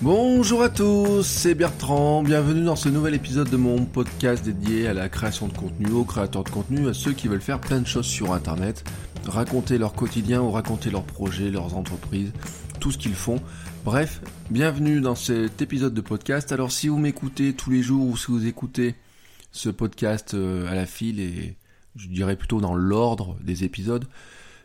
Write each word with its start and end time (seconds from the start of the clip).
Bonjour 0.00 0.62
à 0.62 0.68
tous, 0.68 1.26
c'est 1.26 1.56
Bertrand, 1.56 2.22
bienvenue 2.22 2.62
dans 2.62 2.76
ce 2.76 2.88
nouvel 2.88 3.16
épisode 3.16 3.50
de 3.50 3.56
mon 3.56 3.84
podcast 3.84 4.44
dédié 4.44 4.86
à 4.86 4.94
la 4.94 5.08
création 5.08 5.48
de 5.48 5.52
contenu, 5.52 5.90
aux 5.90 6.04
créateurs 6.04 6.44
de 6.44 6.50
contenu, 6.50 6.86
à 6.88 6.94
ceux 6.94 7.12
qui 7.12 7.26
veulent 7.26 7.40
faire 7.40 7.60
plein 7.60 7.80
de 7.80 7.86
choses 7.86 8.06
sur 8.06 8.32
Internet, 8.32 8.84
raconter 9.26 9.76
leur 9.76 9.94
quotidien 9.94 10.40
ou 10.40 10.52
raconter 10.52 10.90
leurs 10.90 11.02
projets, 11.02 11.50
leurs 11.50 11.76
entreprises, 11.76 12.30
tout 12.78 12.92
ce 12.92 12.98
qu'ils 12.98 13.16
font. 13.16 13.40
Bref, 13.84 14.20
bienvenue 14.50 15.00
dans 15.00 15.16
cet 15.16 15.62
épisode 15.62 15.94
de 15.94 16.00
podcast. 16.00 16.52
Alors 16.52 16.70
si 16.70 16.86
vous 16.86 16.98
m'écoutez 16.98 17.52
tous 17.52 17.70
les 17.70 17.82
jours 17.82 18.06
ou 18.06 18.16
si 18.16 18.26
vous 18.28 18.46
écoutez 18.46 18.94
ce 19.50 19.68
podcast 19.68 20.34
euh, 20.34 20.70
à 20.70 20.76
la 20.76 20.86
file 20.86 21.18
et 21.18 21.56
je 21.96 22.06
dirais 22.06 22.36
plutôt 22.36 22.60
dans 22.60 22.76
l'ordre 22.76 23.36
des 23.42 23.64
épisodes, 23.64 24.04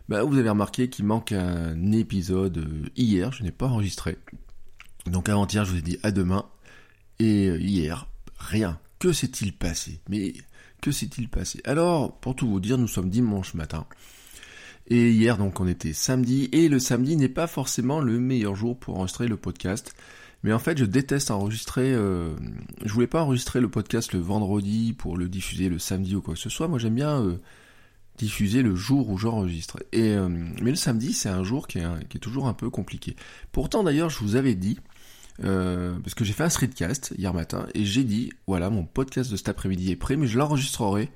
bah, 0.09 0.21
vous 0.21 0.37
avez 0.37 0.49
remarqué 0.49 0.89
qu'il 0.89 1.05
manque 1.05 1.31
un 1.31 1.91
épisode 1.91 2.59
euh, 2.59 2.89
hier, 2.95 3.31
je 3.31 3.41
n'ai 3.41 3.51
pas 3.51 3.65
enregistré. 3.65 4.19
Donc 5.13 5.29
avant-hier, 5.29 5.63
je 5.63 5.71
vous 5.71 5.77
ai 5.77 5.83
dit 5.83 5.99
à 6.01 6.09
demain. 6.09 6.43
Et 7.19 7.47
euh, 7.47 7.59
hier, 7.59 8.07
rien. 8.39 8.79
Que 8.97 9.13
s'est-il 9.13 9.53
passé? 9.53 10.01
Mais 10.09 10.33
que 10.81 10.91
s'est-il 10.91 11.29
passé? 11.29 11.61
Alors, 11.65 12.19
pour 12.19 12.35
tout 12.35 12.49
vous 12.49 12.59
dire, 12.59 12.79
nous 12.79 12.87
sommes 12.87 13.11
dimanche 13.11 13.53
matin. 13.53 13.85
Et 14.87 15.11
hier, 15.11 15.37
donc, 15.37 15.59
on 15.59 15.67
était 15.67 15.93
samedi. 15.93 16.49
Et 16.51 16.67
le 16.67 16.79
samedi 16.79 17.15
n'est 17.15 17.29
pas 17.29 17.45
forcément 17.45 18.01
le 18.01 18.19
meilleur 18.19 18.55
jour 18.55 18.75
pour 18.75 18.97
enregistrer 18.97 19.27
le 19.27 19.37
podcast. 19.37 19.93
Mais 20.41 20.51
en 20.51 20.57
fait, 20.57 20.79
je 20.79 20.85
déteste 20.85 21.29
enregistrer. 21.29 21.93
Euh, 21.93 22.33
je 22.83 22.91
voulais 22.91 23.05
pas 23.05 23.21
enregistrer 23.21 23.61
le 23.61 23.69
podcast 23.69 24.13
le 24.13 24.19
vendredi 24.19 24.93
pour 24.93 25.15
le 25.15 25.29
diffuser 25.29 25.69
le 25.69 25.77
samedi 25.77 26.15
ou 26.15 26.23
quoi 26.23 26.33
que 26.33 26.39
ce 26.39 26.49
soit. 26.49 26.67
Moi, 26.67 26.79
j'aime 26.79 26.95
bien 26.95 27.21
euh, 27.21 27.37
diffuser 28.17 28.63
le 28.63 28.75
jour 28.75 29.11
où 29.11 29.19
j'enregistre. 29.19 29.77
Et 29.91 30.15
mais 30.17 30.71
le 30.71 30.75
samedi, 30.75 31.13
c'est 31.13 31.29
un 31.29 31.43
jour 31.43 31.67
qui 31.67 31.77
est 31.77 32.19
toujours 32.19 32.47
un 32.47 32.53
peu 32.55 32.71
compliqué. 32.71 33.15
Pourtant, 33.51 33.83
d'ailleurs, 33.83 34.09
je 34.09 34.17
vous 34.19 34.35
avais 34.35 34.55
dit 34.55 34.79
euh, 35.43 35.97
parce 35.99 36.13
que 36.13 36.23
j'ai 36.23 36.33
fait 36.33 36.43
un 36.43 36.49
streetcast 36.49 37.13
hier 37.17 37.33
matin 37.33 37.65
et 37.73 37.85
j'ai 37.85 38.03
dit 38.03 38.31
voilà 38.45 38.69
mon 38.69 38.85
podcast 38.85 39.31
de 39.31 39.35
cet 39.35 39.49
après-midi 39.49 39.91
est 39.91 39.95
prêt 39.95 40.15
mais 40.15 40.27
je 40.27 40.37
l'enregistrerai 40.37 41.09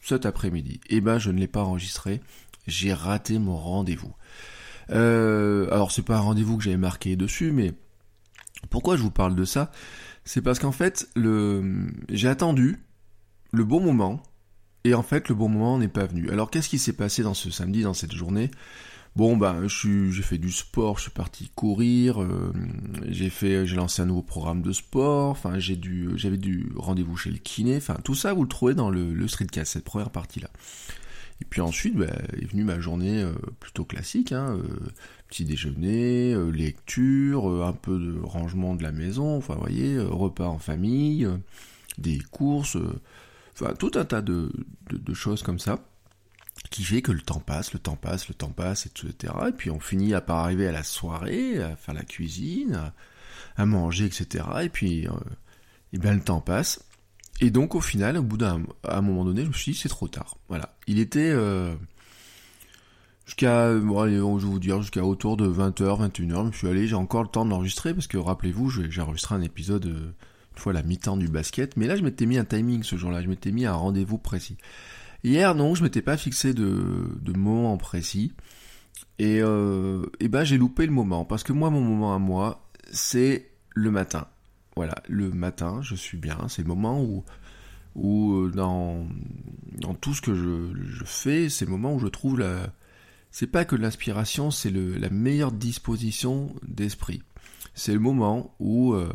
cet 0.00 0.26
après-midi. 0.26 0.80
Et 0.88 0.96
eh 0.96 1.00
ben 1.00 1.18
je 1.18 1.30
ne 1.30 1.38
l'ai 1.38 1.48
pas 1.48 1.62
enregistré, 1.62 2.20
j'ai 2.66 2.92
raté 2.92 3.38
mon 3.38 3.56
rendez-vous. 3.56 4.14
Euh, 4.90 5.66
alors 5.72 5.90
c'est 5.90 6.02
pas 6.02 6.18
un 6.18 6.20
rendez-vous 6.20 6.58
que 6.58 6.64
j'avais 6.64 6.76
marqué 6.76 7.16
dessus 7.16 7.52
mais 7.52 7.72
pourquoi 8.70 8.96
je 8.96 9.02
vous 9.02 9.10
parle 9.10 9.34
de 9.34 9.44
ça? 9.44 9.72
C'est 10.24 10.42
parce 10.42 10.58
qu'en 10.58 10.72
fait 10.72 11.08
le 11.16 11.88
j'ai 12.10 12.28
attendu 12.28 12.78
le 13.52 13.64
bon 13.64 13.80
moment 13.80 14.22
et 14.84 14.94
en 14.94 15.02
fait 15.02 15.28
le 15.28 15.34
bon 15.34 15.48
moment 15.48 15.78
n'est 15.78 15.88
pas 15.88 16.06
venu. 16.06 16.30
Alors 16.30 16.50
qu'est-ce 16.50 16.68
qui 16.68 16.78
s'est 16.78 16.92
passé 16.92 17.22
dans 17.22 17.34
ce 17.34 17.50
samedi 17.50 17.82
dans 17.82 17.94
cette 17.94 18.12
journée? 18.12 18.50
Bon 19.16 19.36
bah 19.36 19.56
j'ai 19.68 20.22
fait 20.22 20.38
du 20.38 20.50
sport, 20.50 20.96
je 20.96 21.02
suis 21.02 21.10
parti 21.12 21.48
courir, 21.54 22.20
euh, 22.20 22.52
j'ai 23.06 23.30
fait 23.30 23.64
j'ai 23.64 23.76
lancé 23.76 24.02
un 24.02 24.06
nouveau 24.06 24.22
programme 24.22 24.60
de 24.60 24.72
sport, 24.72 25.28
enfin 25.30 25.60
j'ai 25.60 25.76
dû 25.76 26.10
j'avais 26.16 26.36
du 26.36 26.72
rendez-vous 26.74 27.16
chez 27.16 27.30
le 27.30 27.38
kiné, 27.38 27.76
enfin 27.76 27.96
tout 28.02 28.16
ça 28.16 28.32
vous 28.34 28.42
le 28.42 28.48
trouvez 28.48 28.74
dans 28.74 28.90
le, 28.90 29.14
le 29.14 29.28
streetcast, 29.28 29.74
cette 29.74 29.84
première 29.84 30.10
partie 30.10 30.40
là. 30.40 30.48
Et 31.40 31.44
puis 31.44 31.60
ensuite 31.60 31.94
bah, 31.94 32.06
est 32.32 32.46
venue 32.46 32.64
ma 32.64 32.80
journée 32.80 33.22
euh, 33.22 33.34
plutôt 33.60 33.84
classique, 33.84 34.32
hein, 34.32 34.56
euh, 34.58 34.90
petit 35.28 35.44
déjeuner, 35.44 36.34
lecture, 36.50 37.64
un 37.64 37.72
peu 37.72 37.96
de 37.96 38.18
rangement 38.20 38.74
de 38.74 38.82
la 38.82 38.90
maison, 38.90 39.36
enfin 39.36 39.54
voyez, 39.54 39.96
repas 40.00 40.48
en 40.48 40.58
famille, 40.58 41.28
des 41.98 42.18
courses, 42.32 42.78
enfin 43.52 43.74
tout 43.74 43.92
un 43.94 44.04
tas 44.04 44.22
de 44.22 44.50
choses 45.14 45.44
comme 45.44 45.60
ça 45.60 45.78
qui 46.70 46.84
fait 46.84 47.02
que 47.02 47.12
le 47.12 47.20
temps 47.20 47.40
passe, 47.40 47.72
le 47.72 47.78
temps 47.78 47.96
passe, 47.96 48.28
le 48.28 48.34
temps 48.34 48.50
passe, 48.50 48.86
etc. 48.86 49.32
Et 49.48 49.52
puis 49.52 49.70
on 49.70 49.80
finit 49.80 50.14
à 50.14 50.20
par 50.20 50.38
arriver 50.38 50.66
à 50.66 50.72
la 50.72 50.82
soirée, 50.82 51.62
à 51.62 51.76
faire 51.76 51.94
la 51.94 52.04
cuisine, 52.04 52.92
à, 53.56 53.66
manger, 53.66 54.06
etc. 54.06 54.44
Et 54.62 54.68
puis, 54.68 55.06
euh, 55.06 55.12
et 55.92 55.98
bien 55.98 56.14
le 56.14 56.20
temps 56.20 56.40
passe. 56.40 56.84
Et 57.40 57.50
donc 57.50 57.74
au 57.74 57.80
final, 57.80 58.16
au 58.16 58.22
bout 58.22 58.36
d'un 58.36 58.62
à 58.84 59.00
moment 59.00 59.24
donné, 59.24 59.42
je 59.42 59.48
me 59.48 59.52
suis 59.52 59.72
dit 59.72 59.78
c'est 59.78 59.88
trop 59.88 60.08
tard. 60.08 60.38
Voilà. 60.48 60.76
Il 60.86 60.98
était 60.98 61.30
euh, 61.30 61.74
jusqu'à 63.26 63.74
bon, 63.74 64.08
je 64.08 64.46
vais 64.46 64.52
vous 64.52 64.58
dire 64.58 64.80
jusqu'à 64.80 65.04
autour 65.04 65.36
de 65.36 65.46
20h, 65.46 66.10
21h, 66.10 66.52
je 66.52 66.58
suis 66.58 66.68
allé, 66.68 66.86
j'ai 66.86 66.94
encore 66.94 67.22
le 67.22 67.28
temps 67.28 67.44
d'enregistrer 67.44 67.92
parce 67.92 68.06
que 68.06 68.18
rappelez-vous, 68.18 68.70
j'ai 68.70 69.00
enregistré 69.00 69.34
un 69.34 69.42
épisode 69.42 69.86
euh, 69.86 70.14
une 70.52 70.60
fois 70.60 70.72
la 70.72 70.82
mi-temps 70.82 71.16
du 71.16 71.28
basket, 71.28 71.76
mais 71.76 71.86
là 71.86 71.96
je 71.96 72.02
m'étais 72.02 72.26
mis 72.26 72.38
un 72.38 72.44
timing 72.44 72.82
ce 72.84 72.96
jour-là, 72.96 73.22
je 73.22 73.28
m'étais 73.28 73.50
mis 73.50 73.66
un 73.66 73.74
rendez-vous 73.74 74.18
précis. 74.18 74.56
Hier, 75.24 75.54
non, 75.54 75.74
je 75.74 75.82
m'étais 75.82 76.02
pas 76.02 76.18
fixé 76.18 76.52
de, 76.52 77.32
moment 77.34 77.78
précis. 77.78 78.34
Et, 79.18 79.40
euh, 79.40 80.04
et 80.20 80.28
ben 80.28 80.44
j'ai 80.44 80.58
loupé 80.58 80.84
le 80.84 80.92
moment. 80.92 81.24
Parce 81.24 81.42
que 81.42 81.54
moi, 81.54 81.70
mon 81.70 81.80
moment 81.80 82.14
à 82.14 82.18
moi, 82.18 82.68
c'est 82.92 83.50
le 83.70 83.90
matin. 83.90 84.28
Voilà, 84.76 84.96
le 85.08 85.30
matin, 85.30 85.80
je 85.80 85.94
suis 85.94 86.18
bien. 86.18 86.36
C'est 86.48 86.60
le 86.60 86.68
moment 86.68 87.02
où, 87.02 87.24
euh, 88.34 88.50
dans, 88.50 89.06
tout 90.02 90.12
ce 90.12 90.20
que 90.20 90.34
je, 90.34 91.04
fais, 91.06 91.48
c'est 91.48 91.64
le 91.64 91.70
moment 91.70 91.94
où 91.94 91.98
je 91.98 92.08
trouve 92.08 92.38
la... 92.38 92.74
C'est 93.30 93.46
pas 93.46 93.64
que 93.64 93.76
l'inspiration, 93.76 94.50
c'est 94.50 94.70
la 94.70 95.08
meilleure 95.08 95.52
disposition 95.52 96.54
d'esprit. 96.68 97.22
C'est 97.72 97.94
le 97.94 97.98
moment 97.98 98.54
où, 98.60 98.92
euh, 98.92 99.10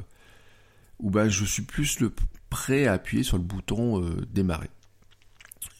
où 0.99 1.11
ben, 1.11 1.29
je 1.29 1.45
suis 1.45 1.63
plus 1.63 1.99
le 1.99 2.11
prêt 2.49 2.87
à 2.87 2.93
appuyer 2.93 3.23
sur 3.23 3.37
le 3.37 3.43
bouton 3.43 4.03
démarrer. 4.33 4.69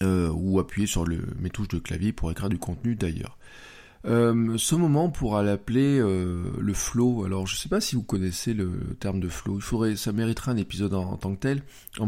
Euh, 0.01 0.29
ou 0.33 0.59
appuyer 0.59 0.87
sur 0.87 1.05
mes 1.39 1.49
touches 1.49 1.67
de 1.67 1.77
clavier 1.77 2.13
pour 2.13 2.31
écrire 2.31 2.47
du 2.47 2.57
contenu 2.57 2.95
d'ailleurs. 2.95 3.37
Euh, 4.05 4.57
ce 4.57 4.75
moment, 4.75 5.09
pourra 5.09 5.43
l'appeler 5.43 5.99
euh, 5.99 6.53
le 6.57 6.73
flow. 6.73 7.25
Alors, 7.25 7.47
je 7.47 7.55
ne 7.55 7.57
sais 7.57 7.67
pas 7.67 7.81
si 7.81 7.95
vous 7.95 8.03
connaissez 8.03 8.53
le, 8.53 8.95
terme 9.01 9.19
de 9.19 9.27
flow. 9.27 9.59
Ça 9.97 10.13
mériterait 10.13 10.51
un 10.51 10.57
épisode 10.57 10.93
en, 10.93 11.17
tant 11.17 11.35
que 11.35 11.39
tel. 11.39 11.63
En, 11.99 12.07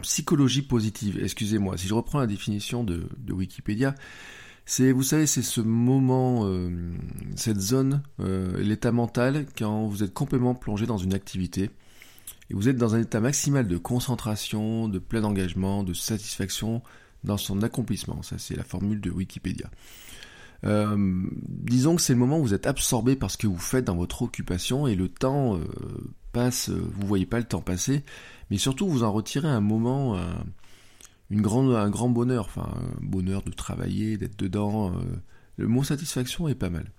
psychologie 0.00 0.62
positive, 0.62 1.20
excusez-moi. 1.22 1.76
Si 1.76 1.86
je 1.86 1.94
reprends 1.94 2.18
la 2.18 2.26
définition 2.26 2.82
de, 2.82 3.08
de 3.16 3.32
Wikipédia, 3.32 3.94
c'est, 4.66 4.90
vous 4.90 5.04
savez, 5.04 5.26
c'est 5.26 5.42
ce 5.42 5.60
moment, 5.60 6.50
cette 7.36 7.60
zone, 7.60 8.02
l'état 8.18 8.92
mental 8.92 9.46
quand 9.56 9.86
vous 9.86 10.02
êtes 10.02 10.12
complètement 10.12 10.54
plongé 10.54 10.84
dans 10.84 10.98
une 10.98 11.14
activité 11.14 11.70
et 12.50 12.54
vous 12.54 12.68
êtes 12.68 12.76
dans 12.76 12.94
un 12.94 13.00
état 13.00 13.20
maximal 13.20 13.66
de 13.66 13.76
concentration, 13.76 14.88
de 14.88 14.98
plein 14.98 15.24
engagement, 15.24 15.82
de 15.82 15.92
satisfaction 15.92 16.82
dans 17.24 17.36
son 17.36 17.62
accomplissement. 17.62 18.22
Ça, 18.22 18.38
c'est 18.38 18.56
la 18.56 18.64
formule 18.64 19.00
de 19.00 19.10
Wikipédia. 19.10 19.70
Euh, 20.64 20.96
disons 21.46 21.96
que 21.96 22.02
c'est 22.02 22.14
le 22.14 22.18
moment 22.18 22.38
où 22.38 22.42
vous 22.42 22.54
êtes 22.54 22.66
absorbé 22.66 23.16
par 23.16 23.30
ce 23.30 23.38
que 23.38 23.46
vous 23.46 23.58
faites 23.58 23.84
dans 23.84 23.96
votre 23.96 24.22
occupation 24.22 24.88
et 24.88 24.96
le 24.96 25.08
temps 25.08 25.56
euh, 25.56 25.60
passe, 26.32 26.68
vous 26.70 27.06
voyez 27.06 27.26
pas 27.26 27.38
le 27.38 27.44
temps 27.44 27.60
passer, 27.60 28.02
mais 28.50 28.58
surtout 28.58 28.88
vous 28.88 29.04
en 29.04 29.12
retirez 29.12 29.48
un 29.48 29.60
moment, 29.60 30.16
un, 30.16 30.44
une 31.30 31.42
grande, 31.42 31.72
un 31.74 31.90
grand 31.90 32.08
bonheur, 32.08 32.46
enfin 32.46 32.68
un 32.74 33.06
bonheur 33.06 33.42
de 33.42 33.50
travailler, 33.50 34.16
d'être 34.16 34.38
dedans. 34.38 34.92
Euh, 34.92 35.00
le 35.58 35.68
mot 35.68 35.84
satisfaction 35.84 36.48
est 36.48 36.54
pas 36.54 36.70
mal. 36.70 36.90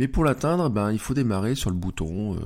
Mais 0.00 0.08
pour 0.08 0.24
l'atteindre, 0.24 0.70
ben, 0.70 0.92
il 0.92 0.98
faut 0.98 1.12
démarrer 1.12 1.54
sur 1.54 1.68
le 1.68 1.76
bouton 1.76 2.34
euh, 2.34 2.38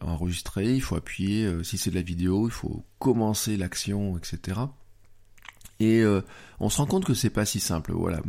enregistrer, 0.00 0.74
il 0.74 0.82
faut 0.82 0.96
appuyer, 0.96 1.46
euh, 1.46 1.62
si 1.62 1.78
c'est 1.78 1.90
de 1.90 1.94
la 1.94 2.02
vidéo, 2.02 2.48
il 2.48 2.50
faut 2.50 2.84
commencer 2.98 3.56
l'action, 3.56 4.18
etc. 4.18 4.58
Et 5.78 6.02
euh, 6.02 6.22
on 6.58 6.68
se 6.68 6.78
rend 6.78 6.86
compte 6.86 7.04
que 7.04 7.14
c'est 7.14 7.30
pas 7.30 7.44
si 7.44 7.60
simple. 7.60 7.92
Voilà, 7.92 8.20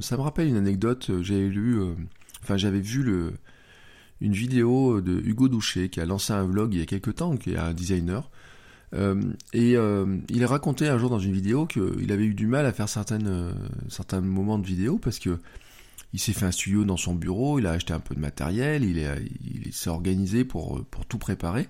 ça 0.00 0.16
me 0.16 0.22
rappelle 0.22 0.48
une 0.48 0.56
anecdote. 0.56 1.10
J'avais 1.20 1.50
lu, 1.50 1.78
enfin 2.42 2.56
j'avais 2.56 2.80
vu 2.80 3.04
une 4.22 4.32
vidéo 4.32 5.02
de 5.02 5.20
Hugo 5.20 5.50
Doucher 5.50 5.90
qui 5.90 6.00
a 6.00 6.06
lancé 6.06 6.32
un 6.32 6.46
vlog 6.46 6.72
il 6.72 6.80
y 6.80 6.82
a 6.82 6.86
quelques 6.86 7.16
temps, 7.16 7.36
qui 7.36 7.50
est 7.50 7.58
un 7.58 7.74
designer. 7.74 8.30
et 8.94 9.74
il 9.74 10.44
a 10.44 10.46
raconté 10.46 10.88
un 10.88 10.96
jour 10.96 11.10
dans 11.10 11.18
une 11.18 11.34
vidéo 11.34 11.66
qu'il 11.66 12.10
avait 12.12 12.24
eu 12.24 12.32
du 12.32 12.46
mal 12.46 12.64
à 12.64 12.72
faire 12.72 12.88
certains 12.88 13.20
moments 14.22 14.58
de 14.58 14.66
vidéo 14.66 14.96
parce 14.96 15.18
que 15.18 15.38
il 16.12 16.20
s'est 16.20 16.32
fait 16.32 16.46
un 16.46 16.50
studio 16.50 16.84
dans 16.84 16.96
son 16.96 17.14
bureau, 17.14 17.58
il 17.58 17.66
a 17.66 17.72
acheté 17.72 17.92
un 17.92 18.00
peu 18.00 18.14
de 18.14 18.20
matériel, 18.20 18.84
il, 18.84 18.98
il 19.64 19.72
s'est 19.72 19.90
organisé 19.90 20.44
pour, 20.44 20.84
tout 21.08 21.18
préparer. 21.18 21.68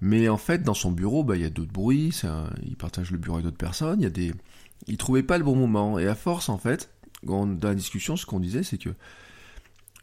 Mais 0.00 0.28
en 0.28 0.36
fait, 0.36 0.62
dans 0.62 0.74
son 0.74 0.92
bureau, 0.92 1.24
bah, 1.24 1.36
il 1.36 1.42
y 1.42 1.46
a 1.46 1.50
d'autres 1.50 1.72
bruits, 1.72 2.12
il 2.64 2.76
partage 2.76 3.10
le 3.10 3.18
bureau 3.18 3.36
avec 3.36 3.44
d'autres 3.44 3.56
personnes, 3.56 4.00
il 4.00 4.04
y 4.04 4.06
a 4.06 4.10
des, 4.10 4.32
il 4.86 4.96
trouvait 4.96 5.24
pas 5.24 5.38
le 5.38 5.44
bon 5.44 5.56
moment. 5.56 5.98
Et 5.98 6.06
à 6.06 6.14
force, 6.14 6.48
en 6.48 6.58
fait, 6.58 6.90
dans 7.24 7.46
la 7.62 7.74
discussion, 7.74 8.16
ce 8.16 8.26
qu'on 8.26 8.40
disait, 8.40 8.62
c'est 8.62 8.78
que 8.78 8.90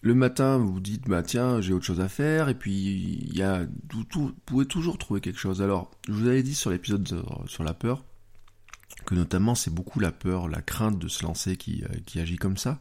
le 0.02 0.14
matin, 0.14 0.58
vous 0.58 0.80
dites, 0.80 1.08
bah 1.08 1.24
tiens, 1.24 1.62
j'ai 1.62 1.74
autre 1.74 1.86
chose 1.86 2.02
à 2.02 2.10
faire, 2.10 2.50
et 2.50 2.56
puis 2.56 2.74
il 3.28 3.36
y 3.36 3.42
a, 3.42 3.66
vous 3.92 4.34
pouvez 4.46 4.66
toujours 4.66 4.98
trouver 4.98 5.22
quelque 5.22 5.40
chose. 5.40 5.62
Alors, 5.62 5.90
je 6.08 6.14
vous 6.14 6.28
avais 6.28 6.44
dit 6.44 6.56
sur 6.56 6.70
l'épisode 6.70 7.24
sur 7.48 7.64
la 7.64 7.74
peur, 7.74 8.04
que 9.06 9.16
notamment 9.16 9.56
c'est 9.56 9.74
beaucoup 9.74 10.00
la 10.00 10.12
peur, 10.12 10.48
la 10.48 10.62
crainte 10.62 11.00
de 11.00 11.08
se 11.08 11.24
lancer 11.24 11.58
qui, 11.58 11.84
euh, 11.84 11.96
qui 12.06 12.20
agit 12.20 12.36
comme 12.36 12.58
ça. 12.58 12.80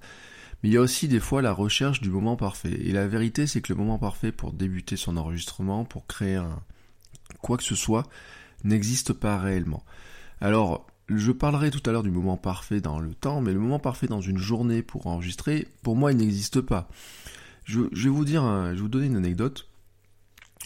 Mais 0.65 0.71
il 0.71 0.73
y 0.73 0.79
a 0.79 0.81
aussi 0.81 1.09
des 1.09 1.21
fois 1.21 1.43
la 1.43 1.53
recherche 1.53 2.01
du 2.01 2.09
moment 2.09 2.37
parfait. 2.37 2.73
Et 2.73 2.93
la 2.93 3.07
vérité, 3.07 3.47
c'est 3.47 3.61
que 3.61 3.71
le 3.71 3.79
moment 3.79 3.99
parfait 3.99 4.33
pour 4.33 4.55
débuter 4.55 4.97
son 4.97 5.19
enregistrement, 5.19 5.85
pour 5.85 6.07
créer 6.07 6.37
un, 6.37 6.63
quoi 7.43 7.59
que 7.59 7.63
ce 7.63 7.75
soit, 7.75 8.09
n'existe 8.65 9.13
pas 9.13 9.39
réellement. 9.39 9.85
Alors, 10.41 10.87
je 11.11 11.33
parlerai 11.33 11.71
tout 11.71 11.83
à 11.85 11.93
l'heure 11.93 12.03
du 12.03 12.11
moment 12.11 12.39
parfait 12.39 12.81
dans 12.81 12.99
le 12.99 13.13
temps, 13.13 13.43
mais 13.43 13.53
le 13.53 13.59
moment 13.61 13.79
parfait 13.79 14.07
dans 14.07 14.23
une 14.23 14.39
journée 14.39 14.81
pour 14.83 15.07
enregistrer, 15.07 15.69
pour 15.83 15.97
moi, 15.97 16.13
il 16.13 16.17
n'existe 16.17 16.63
pas. 16.63 16.89
Je, 17.65 17.81
vais 17.81 18.09
vous 18.09 18.25
dire, 18.25 18.43
donner 18.89 19.09
une 19.09 19.17
anecdote. 19.17 19.69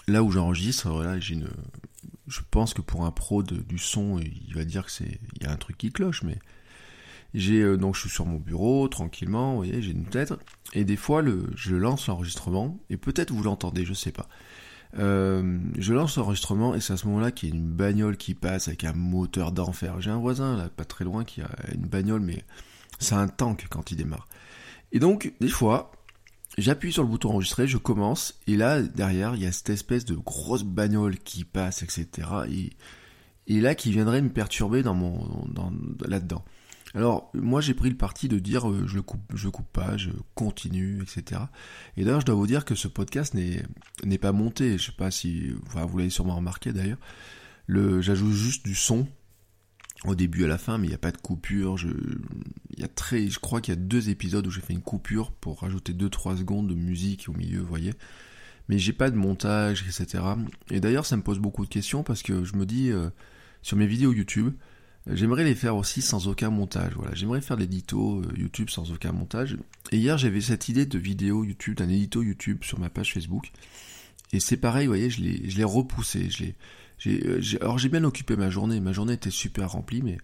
Là 0.06 0.22
où 0.22 0.30
j'enregistre, 0.30 1.02
là, 1.02 1.18
j'ai 1.18 1.34
une, 1.34 1.50
je 2.28 2.38
pense 2.52 2.72
que 2.72 2.82
pour 2.82 3.04
un 3.04 3.10
pro 3.10 3.42
du 3.42 3.78
son, 3.78 4.20
il 4.20 4.54
va 4.54 4.64
dire 4.64 4.84
que 4.84 4.92
c'est, 4.92 5.18
il 5.40 5.42
y 5.42 5.46
a 5.46 5.50
un 5.50 5.56
truc 5.56 5.76
qui 5.76 5.90
cloche, 5.90 6.22
mais 6.22 6.38
euh, 7.36 7.76
donc 7.76 7.94
je 7.94 8.00
suis 8.02 8.10
sur 8.10 8.26
mon 8.26 8.38
bureau 8.38 8.88
tranquillement, 8.88 9.52
vous 9.52 9.56
voyez, 9.58 9.82
j'ai 9.82 9.92
une 9.92 10.06
tête, 10.06 10.34
et 10.72 10.84
des 10.84 10.96
fois 10.96 11.22
je 11.54 11.76
lance 11.76 12.06
l'enregistrement, 12.06 12.80
et 12.90 12.96
peut-être 12.96 13.32
vous 13.32 13.42
l'entendez, 13.42 13.84
je 13.84 13.94
sais 13.94 14.12
pas. 14.12 14.28
Euh, 14.98 15.58
je 15.76 15.92
lance 15.92 16.16
l'enregistrement 16.16 16.74
et 16.74 16.80
c'est 16.80 16.94
à 16.94 16.96
ce 16.96 17.06
moment-là 17.08 17.30
qu'il 17.30 17.50
y 17.50 17.52
a 17.52 17.54
une 17.54 17.70
bagnole 17.70 18.16
qui 18.16 18.34
passe 18.34 18.68
avec 18.68 18.84
un 18.84 18.94
moteur 18.94 19.52
d'enfer. 19.52 20.00
J'ai 20.00 20.10
un 20.10 20.18
voisin 20.18 20.56
là, 20.56 20.70
pas 20.70 20.86
très 20.86 21.04
loin, 21.04 21.24
qui 21.24 21.42
a 21.42 21.50
une 21.74 21.86
bagnole, 21.86 22.20
mais 22.20 22.42
c'est 22.98 23.14
un 23.14 23.28
tank 23.28 23.66
quand 23.70 23.90
il 23.90 23.96
démarre. 23.96 24.28
Et 24.92 24.98
donc, 24.98 25.34
des 25.40 25.48
fois, 25.48 25.92
j'appuie 26.56 26.92
sur 26.92 27.02
le 27.02 27.08
bouton 27.08 27.30
enregistrer, 27.30 27.68
je 27.68 27.76
commence, 27.76 28.40
et 28.46 28.56
là, 28.56 28.80
derrière, 28.82 29.34
il 29.34 29.42
y 29.42 29.46
a 29.46 29.52
cette 29.52 29.70
espèce 29.70 30.04
de 30.04 30.14
grosse 30.14 30.64
bagnole 30.64 31.18
qui 31.18 31.44
passe, 31.44 31.82
etc. 31.82 32.08
Et, 32.50 32.70
et 33.46 33.60
là, 33.60 33.74
qui 33.74 33.90
viendrait 33.90 34.22
me 34.22 34.30
perturber 34.30 34.82
dans 34.82 34.94
mon, 34.94 35.46
dans, 35.48 35.70
là-dedans. 36.06 36.44
Alors, 36.94 37.30
moi, 37.34 37.60
j'ai 37.60 37.74
pris 37.74 37.90
le 37.90 37.96
parti 37.96 38.28
de 38.28 38.38
dire 38.38 38.68
euh, 38.68 38.86
je 38.86 39.00
coupe, 39.00 39.20
je 39.34 39.48
coupe 39.48 39.70
pas, 39.72 39.96
je 39.96 40.10
continue, 40.34 41.02
etc. 41.02 41.42
Et 41.96 42.04
d'ailleurs, 42.04 42.20
je 42.20 42.26
dois 42.26 42.34
vous 42.34 42.46
dire 42.46 42.64
que 42.64 42.74
ce 42.74 42.88
podcast 42.88 43.34
n'est 43.34 44.18
pas 44.18 44.32
monté. 44.32 44.78
Je 44.78 44.86
sais 44.86 44.96
pas 44.96 45.10
si, 45.10 45.50
vous 45.50 45.98
l'avez 45.98 46.10
sûrement 46.10 46.36
remarqué 46.36 46.72
d'ailleurs. 46.72 46.98
Le, 47.66 48.00
j'ajoute 48.00 48.32
juste 48.32 48.64
du 48.64 48.74
son 48.74 49.06
au 50.04 50.14
début 50.14 50.44
à 50.44 50.48
la 50.48 50.56
fin, 50.56 50.78
mais 50.78 50.86
il 50.86 50.90
n'y 50.90 50.94
a 50.94 50.98
pas 50.98 51.12
de 51.12 51.18
coupure. 51.18 51.76
Je, 51.76 51.88
y 52.76 52.84
a 52.84 52.88
très, 52.88 53.28
je 53.28 53.38
crois 53.38 53.60
qu'il 53.60 53.74
y 53.74 53.76
a 53.76 53.80
deux 53.80 54.08
épisodes 54.08 54.46
où 54.46 54.50
j'ai 54.50 54.62
fait 54.62 54.72
une 54.72 54.80
coupure 54.80 55.32
pour 55.32 55.60
rajouter 55.60 55.92
2-3 55.92 56.38
secondes 56.38 56.68
de 56.68 56.74
musique 56.74 57.26
au 57.28 57.32
milieu, 57.32 57.60
vous 57.60 57.66
voyez. 57.66 57.92
Mais 58.68 58.78
j'ai 58.78 58.92
pas 58.92 59.10
de 59.10 59.16
montage, 59.16 59.82
etc. 59.82 60.24
Et 60.70 60.80
d'ailleurs, 60.80 61.04
ça 61.04 61.16
me 61.16 61.22
pose 61.22 61.38
beaucoup 61.38 61.64
de 61.64 61.70
questions 61.70 62.02
parce 62.02 62.22
que 62.22 62.44
je 62.44 62.54
me 62.56 62.64
dis 62.64 62.90
euh, 62.90 63.10
sur 63.62 63.76
mes 63.76 63.86
vidéos 63.86 64.12
YouTube 64.12 64.54
J'aimerais 65.10 65.44
les 65.44 65.54
faire 65.54 65.76
aussi 65.76 66.02
sans 66.02 66.28
aucun 66.28 66.50
montage. 66.50 66.92
Voilà, 66.94 67.14
j'aimerais 67.14 67.40
faire 67.40 67.56
l'édito 67.56 68.20
euh, 68.20 68.32
YouTube 68.36 68.68
sans 68.68 68.92
aucun 68.92 69.12
montage. 69.12 69.56
Et 69.90 69.96
hier, 69.96 70.18
j'avais 70.18 70.40
cette 70.40 70.68
idée 70.68 70.86
de 70.86 70.98
vidéo 70.98 71.44
YouTube, 71.44 71.76
d'un 71.76 71.88
édito 71.88 72.22
YouTube 72.22 72.62
sur 72.62 72.78
ma 72.78 72.90
page 72.90 73.14
Facebook. 73.14 73.50
Et 74.32 74.40
c'est 74.40 74.58
pareil, 74.58 74.86
vous 74.86 74.92
voyez, 74.92 75.08
je 75.08 75.22
l'ai, 75.22 75.64
repoussé. 75.64 76.28
Je 76.30 76.44
j'ai, 76.98 77.26
euh, 77.26 77.40
alors 77.60 77.78
j'ai 77.78 77.88
bien 77.88 78.04
occupé 78.04 78.36
ma 78.36 78.50
journée. 78.50 78.80
Ma 78.80 78.92
journée 78.92 79.14
était 79.14 79.30
super 79.30 79.72
remplie, 79.72 80.02
mais 80.02 80.18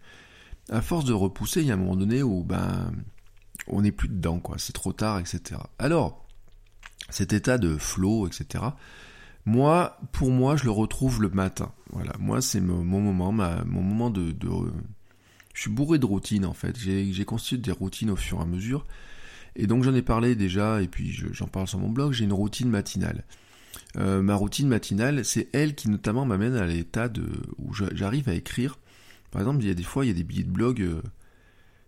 à 0.69 0.83
force 0.83 1.05
de 1.05 1.13
repousser, 1.13 1.61
il 1.61 1.67
y 1.67 1.71
a 1.71 1.75
un 1.75 1.79
moment 1.79 1.97
donné 1.97 2.23
où 2.23 2.43
ben 2.45 2.93
on 3.67 3.83
n'est 3.83 3.93
plus 3.93 4.09
dedans, 4.09 4.41
quoi. 4.41 4.57
C'est 4.59 4.73
trop 4.73 4.93
tard, 4.93 5.19
etc. 5.19 5.61
Alors, 5.79 6.27
cet 7.11 7.33
état 7.33 7.59
de 7.59 7.77
flow, 7.77 8.27
etc. 8.27 8.65
Moi, 9.46 9.99
pour 10.12 10.31
moi, 10.31 10.56
je 10.56 10.64
le 10.64 10.70
retrouve 10.70 11.20
le 11.20 11.29
matin. 11.29 11.73
Voilà, 11.91 12.12
moi, 12.19 12.41
c'est 12.41 12.61
mon 12.61 12.82
moment, 12.82 13.32
mon 13.32 13.82
moment 13.82 14.11
de, 14.11 14.35
Je 15.52 15.61
suis 15.61 15.70
bourré 15.70 15.99
de 15.99 16.06
routines, 16.06 16.46
en 16.46 16.55
fait. 16.55 16.79
J'ai 16.79 17.25
constitué 17.25 17.58
des 17.58 17.73
routines 17.73 18.11
au 18.11 18.17
fur 18.17 18.38
et 18.38 18.43
à 18.43 18.46
mesure. 18.46 18.87
Et 19.56 19.67
donc, 19.67 19.85
j'en 19.85 19.94
ai 19.94 20.02
parlé 20.02 20.35
déjà, 20.35 20.82
et 20.82 20.88
puis 20.88 21.12
j'en 21.12 21.46
parle 21.46 21.69
sur 21.69 21.79
mon 21.79 21.91
blog, 21.91 22.12
j'ai 22.12 22.25
une 22.25 22.32
routine 22.32 22.69
matinale. 22.69 23.25
Euh, 23.96 24.23
ma 24.23 24.35
routine 24.35 24.67
matinale, 24.67 25.25
c'est 25.25 25.49
elle 25.52 25.75
qui 25.75 25.88
notamment 25.88 26.25
m'amène 26.25 26.55
à 26.55 26.67
l'état 26.67 27.08
de 27.08 27.26
où 27.58 27.73
j'arrive 27.73 28.29
à 28.29 28.35
écrire. 28.35 28.79
Par 29.31 29.43
exemple, 29.43 29.62
il 29.62 29.69
y 29.69 29.70
a 29.70 29.75
des 29.75 29.82
fois, 29.85 30.05
il 30.05 30.08
y 30.08 30.11
a 30.11 30.14
des 30.14 30.25
billets 30.25 30.44
de 30.44 30.50
blog... 30.50 30.81
Euh, 30.81 31.02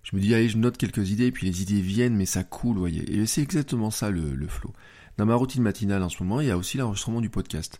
je 0.02 0.14
me 0.14 0.20
dis, 0.20 0.32
allez, 0.34 0.48
je 0.48 0.56
note 0.56 0.76
quelques 0.76 1.10
idées, 1.10 1.26
et 1.26 1.32
puis 1.32 1.48
les 1.48 1.62
idées 1.62 1.80
viennent, 1.80 2.14
mais 2.14 2.26
ça 2.26 2.44
coule, 2.44 2.76
voyez. 2.76 3.02
Et 3.12 3.26
c'est 3.26 3.42
exactement 3.42 3.90
ça, 3.90 4.08
le, 4.08 4.36
le 4.36 4.46
flow. 4.46 4.72
Dans 5.18 5.24
ma 5.26 5.34
routine 5.34 5.62
matinale 5.62 6.02
en 6.02 6.08
ce 6.08 6.22
moment, 6.22 6.40
il 6.40 6.48
y 6.48 6.50
a 6.50 6.58
aussi 6.58 6.76
l'enregistrement 6.76 7.20
du 7.20 7.30
podcast. 7.30 7.78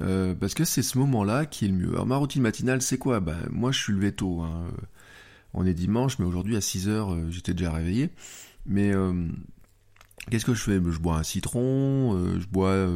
Euh, 0.00 0.34
parce 0.34 0.54
que 0.54 0.64
c'est 0.64 0.82
ce 0.82 0.96
moment-là 0.98 1.44
qui 1.46 1.66
est 1.66 1.68
le 1.68 1.74
mieux. 1.74 1.90
Alors 1.90 2.06
ma 2.06 2.16
routine 2.16 2.42
matinale, 2.42 2.80
c'est 2.82 2.98
quoi? 2.98 3.20
Ben, 3.20 3.38
Moi, 3.50 3.72
je 3.72 3.78
suis 3.78 3.92
levé 3.92 4.12
tôt. 4.12 4.40
Hein. 4.40 4.68
On 5.54 5.66
est 5.66 5.74
dimanche, 5.74 6.18
mais 6.18 6.24
aujourd'hui 6.24 6.56
à 6.56 6.60
6h, 6.60 6.88
euh, 6.88 7.30
j'étais 7.30 7.52
déjà 7.52 7.72
réveillé. 7.72 8.10
Mais 8.64 8.94
euh, 8.94 9.28
qu'est-ce 10.30 10.46
que 10.46 10.54
je 10.54 10.62
fais? 10.62 10.74
Je 10.74 10.98
bois 10.98 11.16
un 11.16 11.22
citron, 11.22 12.38
je 12.38 12.46
bois... 12.46 12.88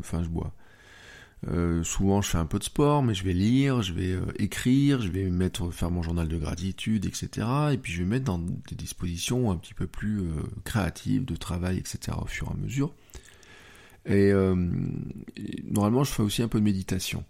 Enfin, 0.00 0.22
je 0.24 0.28
bois. 0.28 0.52
souvent, 1.84 2.22
je 2.22 2.30
fais 2.30 2.38
un 2.38 2.46
peu 2.46 2.58
de 2.58 2.64
sport, 2.64 3.02
mais 3.02 3.14
je 3.14 3.24
vais 3.24 3.32
lire, 3.32 3.82
je 3.82 3.92
vais 3.92 4.18
écrire, 4.38 5.00
je 5.02 5.08
vais 5.08 5.30
mettre, 5.30 5.70
faire 5.70 5.90
mon 5.90 6.02
journal 6.02 6.26
de 6.26 6.36
gratitude, 6.36 7.06
etc. 7.06 7.46
Et 7.72 7.78
puis, 7.78 7.92
je 7.92 8.02
vais 8.02 8.08
mettre 8.08 8.24
dans 8.24 8.38
des 8.38 8.74
dispositions 8.74 9.50
un 9.52 9.56
petit 9.56 9.74
peu 9.74 9.86
plus 9.86 10.22
créatives, 10.64 11.24
de 11.24 11.36
travail, 11.36 11.78
etc. 11.78 12.16
au 12.20 12.26
fur 12.26 12.48
et 12.48 12.52
à 12.52 12.56
mesure. 12.56 12.92
Et 14.06 14.32
euh, 14.32 14.54
normalement, 15.64 16.04
je 16.04 16.12
fais 16.12 16.22
aussi 16.22 16.42
un 16.42 16.48
peu 16.48 16.58
de 16.58 16.64
méditation. 16.64 17.24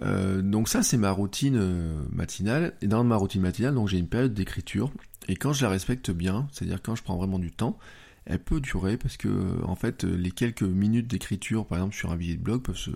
Euh, 0.00 0.42
donc 0.42 0.68
ça, 0.68 0.82
c'est 0.82 0.96
ma 0.96 1.10
routine 1.10 1.56
euh, 1.56 2.02
matinale. 2.10 2.74
Et 2.82 2.86
dans 2.86 3.02
ma 3.04 3.16
routine 3.16 3.42
matinale, 3.42 3.74
donc 3.74 3.88
j'ai 3.88 3.98
une 3.98 4.08
période 4.08 4.34
d'écriture. 4.34 4.92
Et 5.28 5.36
quand 5.36 5.52
je 5.52 5.62
la 5.62 5.70
respecte 5.70 6.10
bien, 6.10 6.48
c'est-à-dire 6.52 6.82
quand 6.82 6.94
je 6.94 7.02
prends 7.02 7.16
vraiment 7.16 7.38
du 7.38 7.52
temps, 7.52 7.78
elle 8.24 8.40
peut 8.40 8.60
durer 8.60 8.96
parce 8.96 9.16
que 9.16 9.28
en 9.64 9.74
fait, 9.74 10.04
les 10.04 10.30
quelques 10.30 10.62
minutes 10.62 11.08
d'écriture, 11.08 11.66
par 11.66 11.78
exemple 11.78 11.94
sur 11.94 12.12
un 12.12 12.16
billet 12.16 12.36
de 12.36 12.42
blog, 12.42 12.62
peuvent, 12.62 12.76
se, 12.76 12.90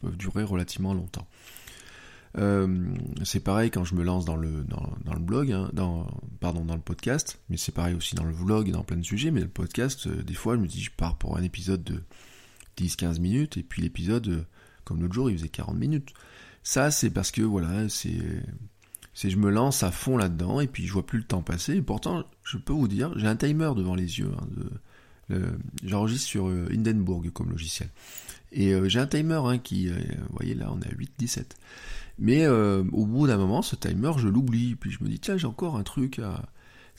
peuvent 0.00 0.16
durer 0.16 0.42
relativement 0.42 0.92
longtemps. 0.92 1.26
c'est 3.24 3.40
pareil 3.40 3.70
quand 3.70 3.84
je 3.84 3.94
me 3.94 4.02
lance 4.02 4.26
dans 4.26 4.36
le 4.36 4.64
dans, 4.64 5.14
le 5.14 5.20
blog, 5.20 5.50
hein, 5.52 5.70
dans 5.72 6.06
pardon 6.40 6.64
dans 6.64 6.74
le 6.74 6.82
podcast, 6.82 7.40
mais 7.48 7.56
c'est 7.56 7.72
pareil 7.72 7.94
aussi 7.94 8.14
dans 8.14 8.24
le 8.24 8.32
vlog 8.32 8.68
et 8.68 8.72
dans 8.72 8.84
plein 8.84 8.98
de 8.98 9.04
sujets. 9.04 9.30
Mais 9.30 9.40
le 9.40 9.48
podcast, 9.48 10.08
des 10.08 10.34
fois, 10.34 10.56
je 10.56 10.60
me 10.60 10.66
dis 10.66 10.82
je 10.82 10.90
pars 10.90 11.16
pour 11.16 11.38
un 11.38 11.42
épisode 11.42 11.82
de 11.82 12.02
10-15 12.78 13.20
minutes, 13.20 13.56
et 13.56 13.62
puis 13.62 13.82
l'épisode, 13.82 14.28
euh, 14.28 14.42
comme 14.84 15.00
l'autre 15.00 15.14
jour, 15.14 15.30
il 15.30 15.36
faisait 15.38 15.48
40 15.48 15.76
minutes. 15.76 16.12
Ça, 16.62 16.90
c'est 16.90 17.10
parce 17.10 17.30
que, 17.30 17.42
voilà, 17.42 17.88
c'est, 17.88 18.18
je 19.14 19.36
me 19.36 19.50
lance 19.50 19.82
à 19.82 19.90
fond 19.90 20.16
là-dedans, 20.16 20.60
et 20.60 20.66
puis 20.66 20.86
je 20.86 20.92
vois 20.92 21.06
plus 21.06 21.18
le 21.18 21.24
temps 21.24 21.42
passer, 21.42 21.76
et 21.76 21.82
pourtant, 21.82 22.24
je 22.44 22.58
peux 22.58 22.72
vous 22.72 22.88
dire, 22.88 23.16
j'ai 23.18 23.26
un 23.26 23.36
timer 23.36 23.72
devant 23.76 23.94
les 23.94 24.18
yeux, 24.18 24.32
hein, 25.30 25.36
j'enregistre 25.84 26.26
sur 26.26 26.48
euh, 26.48 26.68
Hindenburg 26.72 27.30
comme 27.30 27.50
logiciel. 27.50 27.88
Et 28.52 28.74
euh, 28.74 28.88
j'ai 28.88 28.98
un 28.98 29.06
timer 29.06 29.40
hein, 29.44 29.58
qui, 29.58 29.88
vous 29.88 29.94
voyez 30.36 30.54
là, 30.54 30.72
on 30.72 30.80
est 30.80 30.88
à 30.88 30.94
8-17. 30.94 31.44
Mais 32.18 32.46
au 32.46 33.06
bout 33.06 33.26
d'un 33.28 33.38
moment, 33.38 33.62
ce 33.62 33.76
timer, 33.76 34.12
je 34.18 34.28
l'oublie, 34.28 34.74
puis 34.74 34.90
je 34.90 35.02
me 35.02 35.08
dis, 35.08 35.18
tiens, 35.18 35.38
j'ai 35.38 35.46
encore 35.46 35.76
un 35.76 35.82
truc 35.84 36.18
à 36.18 36.50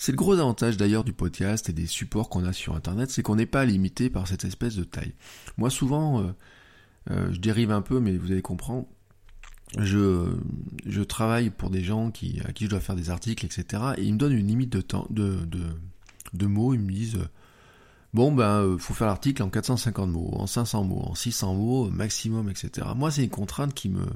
c'est 0.02 0.12
le 0.12 0.18
gros 0.18 0.34
avantage 0.34 0.78
d'ailleurs 0.78 1.04
du 1.04 1.14
podcast 1.14 1.70
et 1.70 1.74
des 1.74 1.86
supports 1.86 2.28
qu'on 2.28 2.44
a 2.44 2.54
sur 2.54 2.76
Internet, 2.76 3.12
c'est 3.12 3.22
qu'on 3.22 3.36
n'est 3.36 3.46
pas 3.46 3.66
limité 3.66 4.10
par 4.10 4.28
cette 4.28 4.46
espèce 4.46 4.76
de 4.76 4.84
taille. 4.84 5.14
Moi 5.58 5.70
souvent, 5.70 6.24
euh, 6.24 6.32
euh, 7.12 7.32
je 7.32 7.38
dérive 7.38 7.70
un 7.70 7.84
peu, 7.84 8.00
mais 8.00 8.18
vous 8.18 8.32
allez 8.32 8.42
comprendre, 8.42 8.88
je, 9.78 10.26
je 10.88 11.04
travaille 11.04 11.52
pour 11.52 11.70
des 11.70 11.84
gens 11.84 12.10
qui, 12.10 12.42
à 12.46 12.52
qui 12.52 12.66
je 12.66 12.72
dois 12.72 12.80
faire 12.80 12.96
des 12.96 13.12
articles, 13.12 13.46
etc. 13.46 13.84
Et 13.98 14.04
ils 14.06 14.14
me 14.14 14.18
donnent 14.18 14.34
une 14.34 14.48
limite 14.48 14.72
de 14.72 14.82
temps, 14.82 15.06
de, 15.12 15.48
de, 16.34 16.46
mots, 16.48 16.74
ils 16.74 16.80
me 16.80 16.92
disent, 16.92 17.20
bon 18.16 18.32
ben, 18.32 18.64
euh, 18.64 18.78
faut 18.80 18.96
faire 18.96 19.06
l'article 19.06 19.44
en 19.44 19.52
450 19.52 20.10
mots, 20.10 20.32
en 20.34 20.48
500 20.48 20.84
mots, 20.84 21.04
en 21.04 21.14
600 21.14 21.54
mots 21.54 21.92
maximum, 21.92 22.50
etc. 22.50 22.88
Moi 22.96 23.12
c'est 23.12 23.24
une 23.24 23.30
contrainte 23.30 23.76
qui 23.76 23.90
me, 23.90 24.08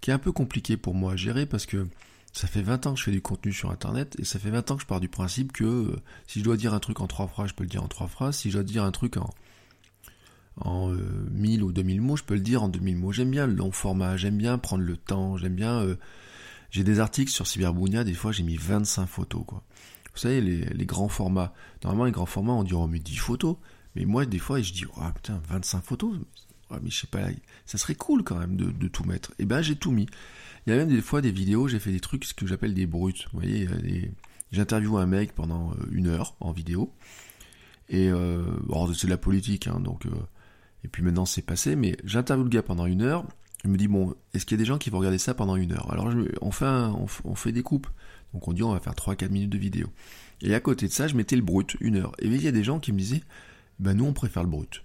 qui 0.00 0.12
est 0.12 0.14
un 0.14 0.20
peu 0.20 0.30
compliquée 0.30 0.76
pour 0.76 0.94
moi 0.94 1.14
à 1.14 1.16
gérer 1.16 1.44
parce 1.44 1.66
que 1.66 1.88
ça 2.32 2.46
fait 2.46 2.62
20 2.62 2.86
ans 2.86 2.92
que 2.94 2.98
je 2.98 3.04
fais 3.04 3.10
du 3.10 3.22
contenu 3.22 3.52
sur 3.52 3.70
Internet 3.70 4.16
et 4.18 4.24
ça 4.24 4.38
fait 4.38 4.50
20 4.50 4.70
ans 4.70 4.76
que 4.76 4.82
je 4.82 4.86
pars 4.86 5.00
du 5.00 5.08
principe 5.08 5.52
que 5.52 5.64
euh, 5.64 5.96
si 6.26 6.40
je 6.40 6.44
dois 6.44 6.56
dire 6.56 6.74
un 6.74 6.80
truc 6.80 7.00
en 7.00 7.06
trois 7.06 7.26
phrases, 7.26 7.50
je 7.50 7.54
peux 7.54 7.64
le 7.64 7.70
dire 7.70 7.82
en 7.82 7.88
trois 7.88 8.08
phrases. 8.08 8.36
Si 8.36 8.50
je 8.50 8.54
dois 8.56 8.64
dire 8.64 8.84
un 8.84 8.92
truc 8.92 9.16
en, 9.16 9.30
en 10.60 10.90
1000 11.30 11.60
euh, 11.60 11.64
ou 11.64 11.72
2000 11.72 12.00
mots, 12.00 12.16
je 12.16 12.24
peux 12.24 12.34
le 12.34 12.40
dire 12.40 12.62
en 12.62 12.68
2000 12.68 12.96
mots. 12.96 13.12
J'aime 13.12 13.30
bien 13.30 13.46
le 13.46 13.54
long 13.54 13.72
format, 13.72 14.16
j'aime 14.16 14.36
bien 14.36 14.58
prendre 14.58 14.84
le 14.84 14.96
temps, 14.96 15.36
j'aime 15.36 15.54
bien... 15.54 15.80
Euh, 15.82 15.96
j'ai 16.70 16.84
des 16.84 17.00
articles 17.00 17.30
sur 17.32 17.46
Cyberbounia, 17.46 18.04
des 18.04 18.12
fois 18.12 18.30
j'ai 18.30 18.42
mis 18.42 18.56
25 18.56 19.06
photos, 19.06 19.42
quoi. 19.46 19.62
Vous 20.12 20.20
savez, 20.20 20.40
les, 20.40 20.84
grands 20.84 21.08
formats. 21.08 21.54
Normalement, 21.84 22.04
les 22.04 22.12
grands 22.12 22.26
formats, 22.26 22.52
on 22.52 22.64
dirait, 22.64 22.80
on 22.80 22.88
met 22.88 22.98
10 22.98 23.16
photos. 23.16 23.56
Mais 23.94 24.04
moi, 24.04 24.26
des 24.26 24.40
fois, 24.40 24.60
je 24.60 24.72
dis, 24.72 24.84
oh 24.96 25.00
putain, 25.14 25.40
25 25.48 25.80
photos 25.80 26.18
mais 26.82 26.90
je 26.90 27.00
sais 27.00 27.06
pas, 27.06 27.28
ça 27.66 27.78
serait 27.78 27.94
cool 27.94 28.22
quand 28.22 28.38
même 28.38 28.56
de, 28.56 28.70
de 28.70 28.88
tout 28.88 29.04
mettre. 29.04 29.30
Et 29.32 29.42
eh 29.42 29.46
ben, 29.46 29.62
j'ai 29.62 29.76
tout 29.76 29.90
mis. 29.90 30.06
Il 30.68 30.72
y 30.72 30.74
a 30.74 30.76
même 30.76 30.94
des 30.94 31.00
fois 31.00 31.22
des 31.22 31.30
vidéos, 31.30 31.66
j'ai 31.66 31.78
fait 31.78 31.92
des 31.92 31.98
trucs, 31.98 32.34
que 32.34 32.46
j'appelle 32.46 32.74
des 32.74 32.84
brutes. 32.84 33.24
Vous 33.32 33.40
voyez, 33.40 33.66
j'interviewe 34.52 34.98
un 34.98 35.06
mec 35.06 35.34
pendant 35.34 35.70
euh, 35.70 35.74
une 35.92 36.08
heure 36.08 36.36
en 36.40 36.52
vidéo. 36.52 36.92
Et 37.88 38.10
euh, 38.10 38.44
c'est 38.94 39.06
de 39.06 39.10
la 39.10 39.16
politique, 39.16 39.66
hein, 39.66 39.80
donc 39.80 40.04
euh, 40.04 40.10
et 40.84 40.88
puis 40.88 41.02
maintenant 41.02 41.24
c'est 41.24 41.40
passé. 41.40 41.74
Mais 41.74 41.96
j'interviewe 42.04 42.44
le 42.44 42.50
gars 42.50 42.62
pendant 42.62 42.84
une 42.84 43.00
heure. 43.00 43.24
Il 43.64 43.70
me 43.70 43.78
dit 43.78 43.88
bon, 43.88 44.14
est-ce 44.34 44.44
qu'il 44.44 44.58
y 44.58 44.60
a 44.60 44.62
des 44.62 44.66
gens 44.66 44.76
qui 44.76 44.90
vont 44.90 44.98
regarder 44.98 45.16
ça 45.16 45.32
pendant 45.32 45.56
une 45.56 45.72
heure? 45.72 45.90
Alors 45.90 46.12
on 46.42 46.50
fait 46.50 46.66
on, 46.66 47.34
fait 47.34 47.52
des 47.52 47.62
coupes. 47.62 47.88
Donc 48.34 48.46
on 48.46 48.52
dit 48.52 48.62
on 48.62 48.74
va 48.74 48.80
faire 48.80 48.92
3-4 48.92 49.30
minutes 49.30 49.48
de 49.48 49.56
vidéo. 49.56 49.86
Et 50.42 50.54
à 50.54 50.60
côté 50.60 50.86
de 50.86 50.92
ça, 50.92 51.08
je 51.08 51.14
mettais 51.14 51.36
le 51.36 51.40
brut, 51.40 51.78
une 51.80 51.96
heure. 51.96 52.12
Et 52.18 52.26
il 52.26 52.42
y 52.42 52.46
a 52.46 52.52
des 52.52 52.62
gens 52.62 52.78
qui 52.78 52.92
me 52.92 52.98
disaient, 52.98 53.22
ben 53.78 53.94
nous 53.94 54.04
on 54.04 54.12
préfère 54.12 54.42
le 54.42 54.50
brut. 54.50 54.84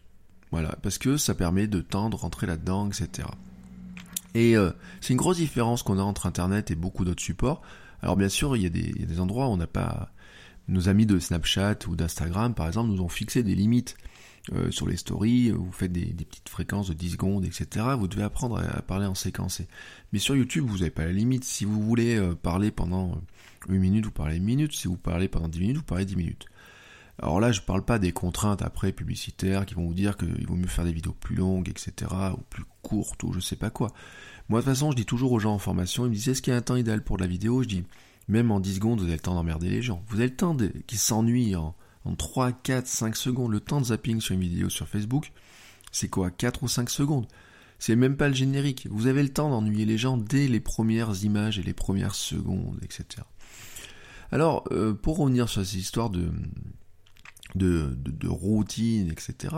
Voilà, 0.52 0.78
parce 0.82 0.98
que 0.98 1.18
ça 1.18 1.36
permet 1.36 1.68
de 1.68 1.82
tendre, 1.82 2.18
rentrer 2.18 2.48
là-dedans, 2.48 2.88
etc. 2.88 3.28
Et 4.34 4.58
euh, 4.58 4.72
c'est 5.02 5.14
une 5.14 5.18
grosse 5.18 5.38
différence 5.38 5.84
qu'on 5.84 6.00
a 6.00 6.04
entre 6.04 6.26
Internet 6.26 6.72
et 6.72 6.76
beaucoup 6.76 7.06
d'autres 7.06 7.22
supports. 7.22 7.62
Alors 8.02 8.18
bien 8.18 8.30
sûr, 8.30 8.56
il 8.56 8.64
y 8.64 8.66
a 8.66 8.70
des, 8.70 8.92
il 8.96 9.02
y 9.02 9.04
a 9.04 9.08
des 9.08 9.20
endroits 9.20 9.48
où 9.48 9.52
on 9.52 9.58
n'a 9.58 9.68
pas... 9.68 10.10
Nos 10.70 10.88
amis 10.88 11.06
de 11.06 11.20
Snapchat 11.20 11.80
ou 11.90 11.98
d'Instagram, 11.98 12.54
par 12.54 12.68
exemple, 12.68 12.90
nous 12.90 13.02
ont 13.02 13.10
fixé 13.10 13.44
des 13.44 13.54
limites. 13.54 13.98
Euh, 14.52 14.72
sur 14.72 14.88
les 14.88 14.98
stories, 14.98 15.52
vous 15.52 15.72
faites 15.72 15.92
des, 15.94 16.06
petites 16.06 16.50
fréquences 16.50 16.90
de 16.90 16.94
10 16.94 17.12
secondes, 17.12 17.46
etc. 17.46 17.86
Vous 17.98 18.10
devez 18.10 18.24
apprendre 18.24 18.60
à, 18.60 18.82
parler 18.82 19.06
en 19.06 19.16
séquencé. 19.16 19.68
Mais 20.12 20.20
sur 20.20 20.36
YouTube, 20.36 20.66
vous 20.68 20.80
n'avez 20.80 20.90
pas 20.90 21.06
la 21.06 21.14
limite. 21.14 21.46
Si 21.46 21.64
vous 21.64 21.82
voulez 21.82 22.18
euh, 22.18 22.36
parler 22.36 22.70
pendant 22.70 23.22
une 23.70 23.80
minute, 23.80 24.06
vous 24.06 24.12
parlez 24.12 24.38
une 24.38 24.44
minute. 24.44 24.74
Si 24.74 24.90
vous 24.90 24.98
parlez 24.98 25.30
pendant 25.30 25.48
10 25.48 25.60
minutes, 25.62 25.78
vous 25.78 25.84
parlez 25.84 26.06
10 26.06 26.18
minutes. 26.18 26.46
Alors 27.24 27.40
là, 27.40 27.54
je 27.54 27.62
parle 27.62 27.86
pas 27.86 28.00
des 28.00 28.12
contraintes 28.12 28.62
après 28.62 28.92
publicitaires 28.92 29.66
qui 29.66 29.76
vont 29.76 29.88
vous 29.88 29.94
dire 29.94 30.18
qu'il 30.18 30.46
vaut 30.46 30.58
mieux 30.58 30.68
faire 30.68 30.84
des 30.84 30.92
vidéos 30.92 31.14
plus 31.14 31.38
longues, 31.38 31.70
etc., 31.70 32.12
ou 32.34 32.42
plus 32.50 32.66
courtes, 32.82 33.24
ou 33.24 33.32
je 33.32 33.40
sais 33.40 33.56
pas 33.56 33.70
quoi. 33.70 33.94
Moi, 34.50 34.60
de 34.60 34.66
toute 34.66 34.74
façon, 34.74 34.92
je 34.92 34.98
dis 34.98 35.06
toujours 35.06 35.32
aux 35.32 35.40
gens 35.40 35.54
en 35.54 35.58
formation, 35.58 36.06
ils 36.06 36.10
me 36.10 36.16
disent 36.16 36.28
est-ce 36.28 36.42
qu'il 36.42 36.52
y 36.52 36.54
a 36.54 36.58
un 36.60 36.62
temps 36.62 36.76
idéal 36.76 37.02
pour 37.02 37.16
de 37.16 37.22
la 37.22 37.30
vidéo? 37.30 37.64
Je 37.64 37.70
dis 37.70 37.84
même 38.28 38.52
en 38.52 38.60
10 38.60 38.76
secondes, 38.76 39.00
vous 39.00 39.06
avez 39.06 39.14
le 39.14 39.22
temps 39.22 39.36
d'emmerder 39.36 39.70
les 39.70 39.82
gens. 39.82 40.04
Vous 40.10 40.18
avez 40.18 40.28
le 40.28 40.36
temps 40.36 40.58
qu'ils 40.86 40.98
s'ennuient 40.98 41.56
en, 41.56 41.74
en 42.04 42.14
3, 42.14 42.52
4, 42.52 42.88
5 42.88 43.16
secondes. 43.16 43.54
Le 43.54 43.62
temps 43.62 43.80
de 43.80 43.86
zapping 43.86 44.20
sur 44.20 44.36
une 44.36 44.42
vidéo 44.42 44.68
sur 44.68 44.90
Facebook, 44.90 45.32
c'est 45.94 46.10
quoi? 46.10 46.30
4 46.30 46.64
ou 46.64 46.68
5 46.68 46.90
secondes 46.90 47.28
c'est 47.80 47.98
même 47.98 48.16
pas 48.16 48.30
le 48.30 48.34
générique. 48.34 48.88
Vous 48.90 49.08
avez 49.08 49.22
le 49.24 49.28
temps 49.28 49.50
d'ennuyer 49.50 49.84
les 49.84 49.98
gens 49.98 50.16
dès 50.16 50.48
les 50.48 50.62
premières 50.62 51.26
images 51.26 51.60
et 51.60 51.64
les 51.64 51.74
premières 51.74 52.16
secondes, 52.16 52.80
etc. 52.82 53.24
Alors, 54.32 54.64
euh, 54.72 54.94
pour 54.94 55.18
revenir 55.18 55.50
sur 55.50 55.66
ces 55.66 55.78
histoires 55.80 56.10
de, 56.10 56.32
de, 57.56 58.28
routine, 58.28 59.10
etc., 59.10 59.56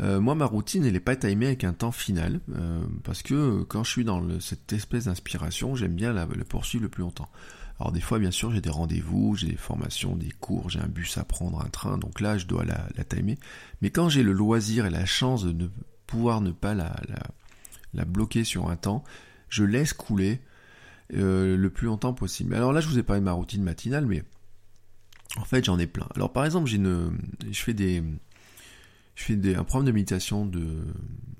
euh, 0.00 0.18
moi, 0.18 0.34
ma 0.34 0.46
routine, 0.46 0.84
elle 0.86 0.94
n'est 0.94 1.00
pas 1.00 1.14
timée 1.14 1.48
avec 1.48 1.62
un 1.62 1.74
temps 1.74 1.92
final, 1.92 2.40
euh, 2.54 2.82
parce 3.04 3.22
que 3.22 3.62
quand 3.64 3.84
je 3.84 3.90
suis 3.90 4.04
dans 4.04 4.40
cette 4.40 4.72
espèce 4.72 5.04
d'inspiration, 5.04 5.74
j'aime 5.76 5.94
bien 5.94 6.14
la, 6.14 6.26
poursuivre 6.48 6.84
le 6.84 6.88
plus 6.88 7.02
longtemps. 7.02 7.28
Alors 7.78 7.92
des 7.92 8.00
fois, 8.00 8.18
bien 8.18 8.30
sûr, 8.30 8.50
j'ai 8.50 8.62
des 8.62 8.70
rendez-vous, 8.70 9.36
j'ai 9.36 9.48
des 9.48 9.56
formations, 9.56 10.16
des 10.16 10.30
cours, 10.30 10.70
j'ai 10.70 10.80
un 10.80 10.88
bus 10.88 11.18
à 11.18 11.24
prendre, 11.24 11.62
un 11.62 11.68
train, 11.68 11.98
donc 11.98 12.20
là, 12.20 12.38
je 12.38 12.46
dois 12.46 12.64
la, 12.64 12.88
la 12.96 13.04
timer. 13.04 13.38
Mais 13.82 13.90
quand 13.90 14.08
j'ai 14.08 14.22
le 14.22 14.32
loisir 14.32 14.86
et 14.86 14.90
la 14.90 15.04
chance 15.04 15.44
de 15.44 15.52
ne 15.52 15.68
pouvoir 16.06 16.40
ne 16.40 16.50
pas 16.50 16.74
la, 16.74 16.98
la, 17.08 17.22
la 17.92 18.04
bloquer 18.06 18.44
sur 18.44 18.70
un 18.70 18.76
temps, 18.76 19.04
je 19.50 19.64
laisse 19.64 19.92
couler 19.92 20.40
euh, 21.14 21.56
le 21.56 21.70
plus 21.70 21.86
longtemps 21.86 22.14
possible. 22.14 22.54
Alors 22.54 22.72
là, 22.72 22.80
je 22.80 22.88
vous 22.88 22.98
ai 22.98 23.02
parlé 23.02 23.20
de 23.20 23.24
ma 23.24 23.32
routine 23.32 23.62
matinale, 23.62 24.06
mais 24.06 24.22
en 25.36 25.44
fait, 25.44 25.64
j'en 25.64 25.78
ai 25.78 25.86
plein. 25.86 26.08
Alors 26.14 26.32
par 26.32 26.44
exemple, 26.44 26.68
j'ai 26.68 26.76
une, 26.76 27.18
je 27.50 27.60
fais 27.60 27.74
des, 27.74 28.02
je 29.14 29.24
fais 29.24 29.36
des, 29.36 29.54
un 29.54 29.64
programme 29.64 29.86
de 29.86 29.92
méditation 29.92 30.44
de, 30.46 30.66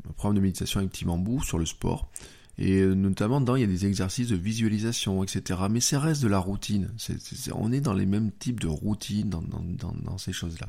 un 0.09 0.13
programme 0.13 0.37
de 0.37 0.43
méditation 0.43 0.81
avec 0.81 0.93
Timambou 0.93 1.43
sur 1.43 1.59
le 1.59 1.67
sport. 1.67 2.11
Et 2.59 2.81
euh, 2.81 2.95
notamment 2.95 3.41
dedans, 3.41 3.57
il 3.57 3.63
y 3.63 3.65
a 3.65 3.69
des 3.69 3.87
exercices 3.87 4.29
de 4.29 4.37
visualisation, 4.37 5.23
etc. 5.25 5.61
Mais 5.71 5.81
ça 5.81 5.99
reste 5.99 6.23
de 6.23 6.29
la 6.29 6.39
routine. 6.39 6.91
on 7.55 7.73
est 7.73 7.81
dans 7.81 7.95
les 7.95 8.07
mêmes 8.07 8.31
types 8.33 8.61
de 8.61 8.69
routines 8.69 9.31
dans, 9.31 9.43
dans, 9.43 9.95
dans, 9.95 10.19
ces 10.19 10.33
choses-là. 10.33 10.69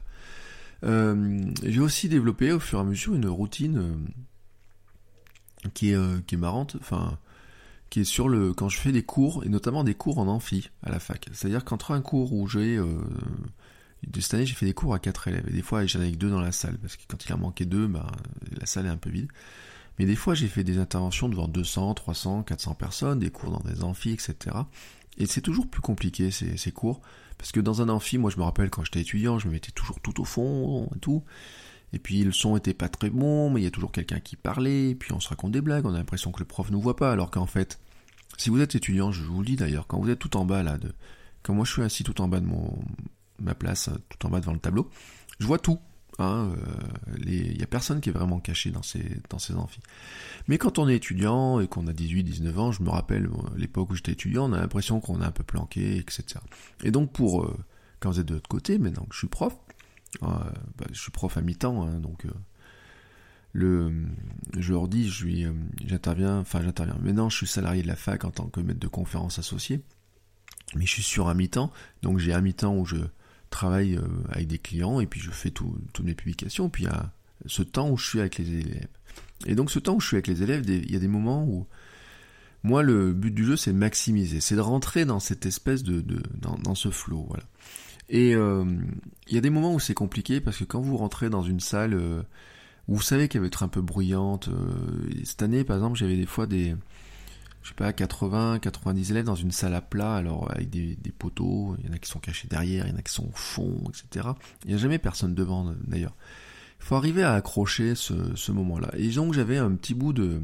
Euh, 0.84 1.52
j'ai 1.64 1.82
aussi 1.82 2.08
développé 2.08 2.52
au 2.54 2.60
fur 2.60 2.80
et 2.80 2.82
à 2.82 2.86
mesure 2.86 3.14
une 3.14 3.28
routine 3.28 4.08
qui 5.74 5.92
est, 5.92 6.26
qui 6.26 6.36
est 6.36 6.38
marrante. 6.38 6.78
Enfin, 6.80 7.20
qui 7.92 8.00
est 8.00 8.06
sur 8.06 8.30
le 8.30 8.54
quand 8.54 8.70
je 8.70 8.80
fais 8.80 8.92
des 8.92 9.04
cours 9.04 9.44
et 9.44 9.50
notamment 9.50 9.84
des 9.84 9.94
cours 9.94 10.18
en 10.18 10.28
amphi 10.28 10.72
à 10.82 10.90
la 10.90 11.00
fac. 11.00 11.28
C'est-à-dire 11.34 11.64
qu'entre 11.64 11.92
un 11.92 12.02
cours 12.02 12.34
où 12.34 12.48
j'ai 12.48 12.78
euh, 12.78 12.86
cette 14.20 14.34
année 14.34 14.46
j'ai 14.46 14.56
fait 14.56 14.66
des 14.66 14.74
cours 14.74 14.96
à 14.96 15.00
quatre 15.00 15.28
élèves 15.28 15.46
et 15.48 15.52
des 15.52 15.62
fois 15.62 15.86
j'en 15.86 16.00
ai 16.00 16.04
avec 16.04 16.18
deux 16.18 16.30
dans 16.30 16.40
la 16.40 16.54
salle 16.54 16.78
parce 16.80 16.96
que 16.96 17.04
quand 17.08 17.24
il 17.24 17.34
en 17.34 17.38
manquait 17.38 17.66
deux, 17.66 17.88
bah, 17.88 18.08
la 18.58 18.66
salle 18.66 18.88
est 18.88 18.90
un 18.90 18.98
peu 18.98 19.12
vide. 19.12 19.28
Mais 20.00 20.06
des 20.06 20.16
fois 20.16 20.34
j'ai 20.34 20.48
fait 20.48 20.64
des 20.64 20.78
interventions 20.78 21.28
devant 21.28 21.50
200, 21.50 21.94
300, 21.94 22.44
400 22.44 22.76
personnes, 22.76 23.20
des 23.20 23.30
cours 23.30 23.52
dans 23.52 23.70
des 23.70 23.84
amphis, 23.84 24.12
etc. 24.12 24.56
Et 25.18 25.26
c'est 25.26 25.42
toujours 25.42 25.70
plus 25.70 25.82
compliqué 25.82 26.32
ces, 26.32 26.56
ces 26.56 26.72
cours 26.72 27.02
parce 27.38 27.52
que 27.52 27.60
dans 27.60 27.82
un 27.82 27.90
amphi, 27.90 28.18
moi 28.18 28.32
je 28.32 28.38
me 28.38 28.44
rappelle 28.44 28.70
quand 28.70 28.86
j'étais 28.86 29.02
étudiant, 29.02 29.38
je 29.38 29.48
me 29.48 29.52
mettais 29.52 29.72
toujours 29.72 30.00
tout 30.00 30.22
au 30.22 30.24
fond 30.24 30.90
et 30.96 31.00
tout. 31.00 31.24
Et 31.94 32.00
puis 32.00 32.24
le 32.24 32.32
son 32.32 32.56
était 32.56 32.74
pas 32.74 32.90
très 32.90 33.10
bon, 33.10 33.50
mais 33.50 33.62
il 33.62 33.64
y 33.64 33.68
a 33.68 33.72
toujours 33.72 33.92
quelqu'un 33.92 34.20
qui 34.20 34.36
parlait, 34.36 34.92
et 34.92 34.96
puis 34.96 35.12
on 35.14 35.20
se 35.20 35.30
raconte 35.30 35.52
des 35.52 35.62
blagues, 35.62 35.86
on 35.86 35.94
a 35.94 35.98
l'impression 35.98 36.32
que 36.32 36.40
le 36.40 36.46
prof 36.46 36.72
nous 36.72 36.82
voit 36.82 36.96
pas, 36.96 37.12
alors 37.12 37.32
qu'en 37.32 37.46
fait, 37.46 37.80
si 38.38 38.50
vous 38.50 38.62
êtes 38.62 38.76
étudiant, 38.76 39.12
je 39.12 39.24
vous 39.24 39.40
le 39.40 39.46
dis 39.46 39.56
d'ailleurs, 39.56 39.88
quand 39.88 40.00
vous 40.00 40.10
êtes 40.10 40.20
tout 40.20 40.38
en 40.38 40.46
bas 40.46 40.64
là, 40.64 40.78
quand 41.44 41.54
moi 41.54 41.66
je 41.66 41.72
suis 41.74 41.82
assis 41.82 42.04
tout 42.04 42.22
en 42.22 42.28
bas 42.28 42.40
de 42.40 42.46
mon 42.46 42.80
ma 43.40 43.56
place, 43.56 43.90
tout 44.10 44.26
en 44.26 44.30
bas 44.30 44.40
devant 44.40 44.54
le 44.54 44.60
tableau, 44.60 44.90
je 45.40 45.48
vois 45.48 45.60
tout. 45.60 45.80
Hein, 46.20 46.52
euh, 46.56 47.18
il 47.26 47.58
y 47.58 47.64
a 47.64 47.68
personne 47.68 48.02
qui 48.02 48.10
est 48.10 48.12
vraiment 48.12 48.40
caché 48.40 48.70
dans 48.70 48.84
ces 48.84 49.04
dans 49.30 49.38
amphis. 49.58 49.80
Mais 50.48 50.58
quand 50.58 50.78
on 50.78 50.88
est 50.88 50.98
étudiant 50.98 51.60
et 51.62 51.68
qu'on 51.68 51.88
a 51.88 51.94
18, 51.94 52.24
19 52.24 52.60
ans, 52.60 52.72
je 52.72 52.84
me 52.84 52.90
rappelle 52.90 53.30
l'époque 53.56 53.90
où 53.90 53.96
j'étais 53.96 54.12
étudiant, 54.12 54.50
on 54.50 54.54
a 54.54 54.60
l'impression 54.60 55.00
qu'on 55.00 55.22
est 55.22 55.26
un 55.26 55.32
peu 55.32 55.44
planqué, 55.44 55.98
etc. 55.98 56.40
Et 56.84 56.92
donc 56.92 57.12
pour 57.12 57.44
euh, 57.44 57.58
quand 58.00 58.12
vous 58.12 58.20
êtes 58.20 58.28
de 58.28 58.34
l'autre 58.36 58.50
côté, 58.50 58.78
maintenant 58.78 59.04
que 59.04 59.14
je 59.14 59.20
suis 59.20 59.28
prof, 59.28 59.54
euh, 59.54 59.71
bah, 60.20 60.52
je 60.92 61.00
suis 61.00 61.12
prof 61.12 61.38
à 61.38 61.42
mi-temps, 61.42 61.84
hein, 61.84 62.00
donc 62.00 62.26
euh, 62.26 62.32
le, 63.54 63.92
je 64.58 64.74
leur 64.74 64.88
dis, 64.88 65.10
euh, 65.24 65.54
j'interviens, 65.86 66.40
enfin 66.40 66.62
j'interviens. 66.62 66.98
Maintenant, 67.02 67.30
je 67.30 67.38
suis 67.38 67.48
salarié 67.48 67.82
de 67.82 67.88
la 67.88 67.96
fac 67.96 68.26
en 68.26 68.32
tant 68.32 68.48
que 68.48 68.60
maître 68.60 68.80
de 68.80 68.88
conférence 68.88 69.40
associé, 69.40 69.82
mais 70.76 70.86
je 70.86 70.92
suis 70.92 71.04
sur 71.04 71.30
un 71.30 71.34
mi-temps, 71.34 71.72
donc 72.02 72.20
j'ai 72.20 72.34
un 72.34 72.42
mi-temps 72.42 72.76
où 72.76 72.86
je 72.86 72.98
travaille 73.50 74.00
avec 74.30 74.48
des 74.48 74.60
clients 74.60 75.00
et 75.02 75.08
puis 75.08 75.20
je 75.20 75.32
fais 75.32 75.52
toutes 75.52 76.00
mes 76.02 76.16
publications, 76.16 76.70
puis 76.70 76.84
il 76.84 76.88
y 76.88 76.90
a 76.90 77.12
ce 77.46 77.64
temps 77.64 77.90
où 77.90 77.98
je 77.98 78.08
suis 78.08 78.20
avec 78.20 78.38
les 78.38 78.50
élèves. 78.50 78.88
Et 79.46 79.56
donc 79.56 79.72
ce 79.72 79.80
temps 79.80 79.96
où 79.96 80.00
je 80.00 80.08
suis 80.08 80.16
avec 80.16 80.28
les 80.28 80.44
élèves, 80.44 80.64
il 80.70 80.92
y 80.92 80.96
a 80.96 81.00
des 81.00 81.08
moments 81.08 81.44
où 81.44 81.68
moi 82.64 82.84
le 82.84 83.12
but 83.12 83.32
du 83.32 83.44
jeu 83.44 83.58
c'est 83.58 83.74
de 83.74 83.78
maximiser, 83.78 84.40
c'est 84.40 84.56
de 84.56 84.62
rentrer 84.62 85.04
dans 85.04 85.20
cette 85.20 85.46
espèce 85.46 85.84
de, 85.84 86.02
dans 86.40 86.76
ce 86.76 86.92
flow, 86.92 87.26
voilà. 87.28 87.44
Et 88.10 88.36
euh, 88.36 88.66
il 89.28 89.36
y 89.36 89.38
a 89.38 89.42
des 89.42 89.50
moments 89.50 89.74
où 89.74 89.80
c'est 89.80 89.94
compliqué 89.94 90.42
parce 90.42 90.58
que 90.58 90.64
quand 90.64 90.82
vous 90.82 90.98
rentrez 90.98 91.30
dans 91.30 91.42
une 91.42 91.60
salle 91.60 91.94
euh, 91.94 92.22
où 92.88 92.96
vous 92.96 93.02
savez 93.02 93.28
qu'elle 93.28 93.42
va 93.42 93.48
être 93.48 93.64
un 93.64 93.68
peu 93.68 93.82
bruyante, 93.82 94.50
euh, 94.50 95.10
cette 95.24 95.42
année 95.44 95.64
par 95.64 95.78
exemple 95.78 95.98
j'avais 95.98 96.18
des 96.18 96.26
fois 96.26 96.46
des, 96.46 96.76
je 97.64 97.70
sais 97.70 97.76
pas, 97.76 97.94
80, 97.94 98.60
90 98.60 99.12
élèves 99.12 99.26
dans 99.26 99.36
une 99.36 99.52
salle 99.52 99.76
à 99.76 99.82
plat, 99.82 100.16
alors 100.16 100.52
avec 100.52 100.70
des, 100.70 100.96
des 100.96 101.12
poteaux, 101.12 101.76
il 101.80 101.88
y 101.88 101.90
en 101.90 101.94
a 101.94 102.00
qui 102.00 102.10
sont 102.10 102.20
cachés 102.20 102.48
derrière, 102.50 102.86
il 102.86 102.92
y 102.92 102.94
en 102.94 102.98
a 102.98 103.02
qui 103.02 103.14
sont 103.14 103.28
au 103.28 103.36
fond, 103.36 103.78
etc. 103.90 104.30
Il 104.66 104.70
n'y 104.70 104.76
a 104.76 104.78
jamais 104.78 105.00
personne 105.00 105.34
devant 105.34 105.74
d'ailleurs. 105.88 106.16
Il 106.80 106.86
faut 106.86 106.96
arriver 106.96 107.24
à 107.24 107.34
accrocher 107.34 107.94
ce, 107.94 108.36
ce 108.36 108.52
moment-là. 108.52 108.90
Et 108.98 109.08
donc 109.10 109.34
j'avais 109.34 109.58
un 109.58 109.72
petit 109.76 109.94
bout 109.94 110.14
de, 110.14 110.42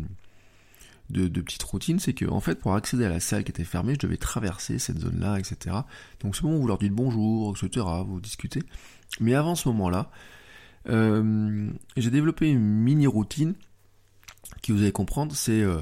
de, 1.10 1.42
petites 1.42 1.64
routines, 1.64 2.00
c'est 2.00 2.14
que 2.14 2.26
en 2.26 2.40
fait 2.40 2.56
pour 2.56 2.76
accéder 2.76 3.06
à 3.06 3.10
la 3.10 3.20
salle 3.20 3.44
qui 3.44 3.52
était 3.52 3.64
fermée, 3.64 3.94
je 3.94 4.00
devais 4.00 4.18
traverser 4.18 4.78
cette 4.80 5.00
zone-là, 5.00 5.40
etc. 5.40 5.78
Donc 6.20 6.36
ce 6.36 6.44
moment 6.44 6.58
où 6.58 6.62
vous 6.62 6.68
leur 6.68 6.78
dites 6.78 6.94
bonjour, 6.94 7.56
etc., 7.56 7.86
vous 8.06 8.20
discutez. 8.20 8.62
Mais 9.20 9.34
avant 9.34 9.56
ce 9.56 9.70
moment-là, 9.70 10.12
euh, 10.90 11.70
j'ai 11.96 12.12
développé 12.12 12.50
une 12.50 12.60
mini 12.60 13.08
routine 13.08 13.56
qui 14.62 14.72
vous 14.72 14.82
allez 14.82 14.92
comprendre, 14.92 15.34
c'est 15.36 15.62
euh, 15.62 15.82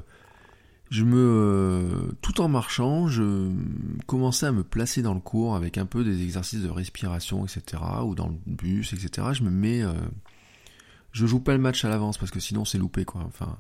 je 0.92 1.04
me 1.04 1.18
euh, 1.18 2.12
tout 2.22 2.40
en 2.42 2.48
marchant, 2.48 3.08
je 3.08 3.52
commençais 4.06 4.46
à 4.46 4.52
me 4.52 4.64
placer 4.64 5.02
dans 5.02 5.16
le 5.16 5.20
cours 5.20 5.56
avec 5.56 5.80
un 5.80 5.88
peu 5.88 6.04
des 6.04 6.22
exercices 6.22 6.62
de 6.62 6.70
respiration, 6.70 7.46
etc. 7.46 7.82
ou 8.04 8.14
dans 8.14 8.28
le 8.28 8.36
bus, 8.46 8.94
etc. 8.94 9.30
Je 9.34 9.44
me 9.44 9.50
mets, 9.50 9.82
je 11.12 11.26
joue 11.26 11.40
pas 11.40 11.54
le 11.54 11.60
match 11.60 11.84
à 11.84 11.90
l'avance 11.90 12.20
parce 12.20 12.32
que 12.32 12.40
sinon 12.40 12.64
c'est 12.64 12.78
loupé 12.78 13.06
quoi. 13.06 13.24
Enfin, 13.26 13.58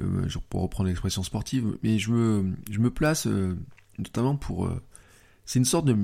euh, 0.00 0.28
pour 0.50 0.62
reprendre 0.62 0.88
l'expression 0.88 1.22
sportive, 1.22 1.78
mais 1.82 1.98
je 1.98 2.10
me, 2.10 2.54
je 2.70 2.78
me 2.78 2.90
place 2.90 3.26
euh, 3.26 3.56
notamment 3.98 4.36
pour... 4.36 4.66
Euh, 4.66 4.82
c'est 5.44 5.58
une 5.58 5.64
sorte 5.64 5.86
de... 5.86 5.96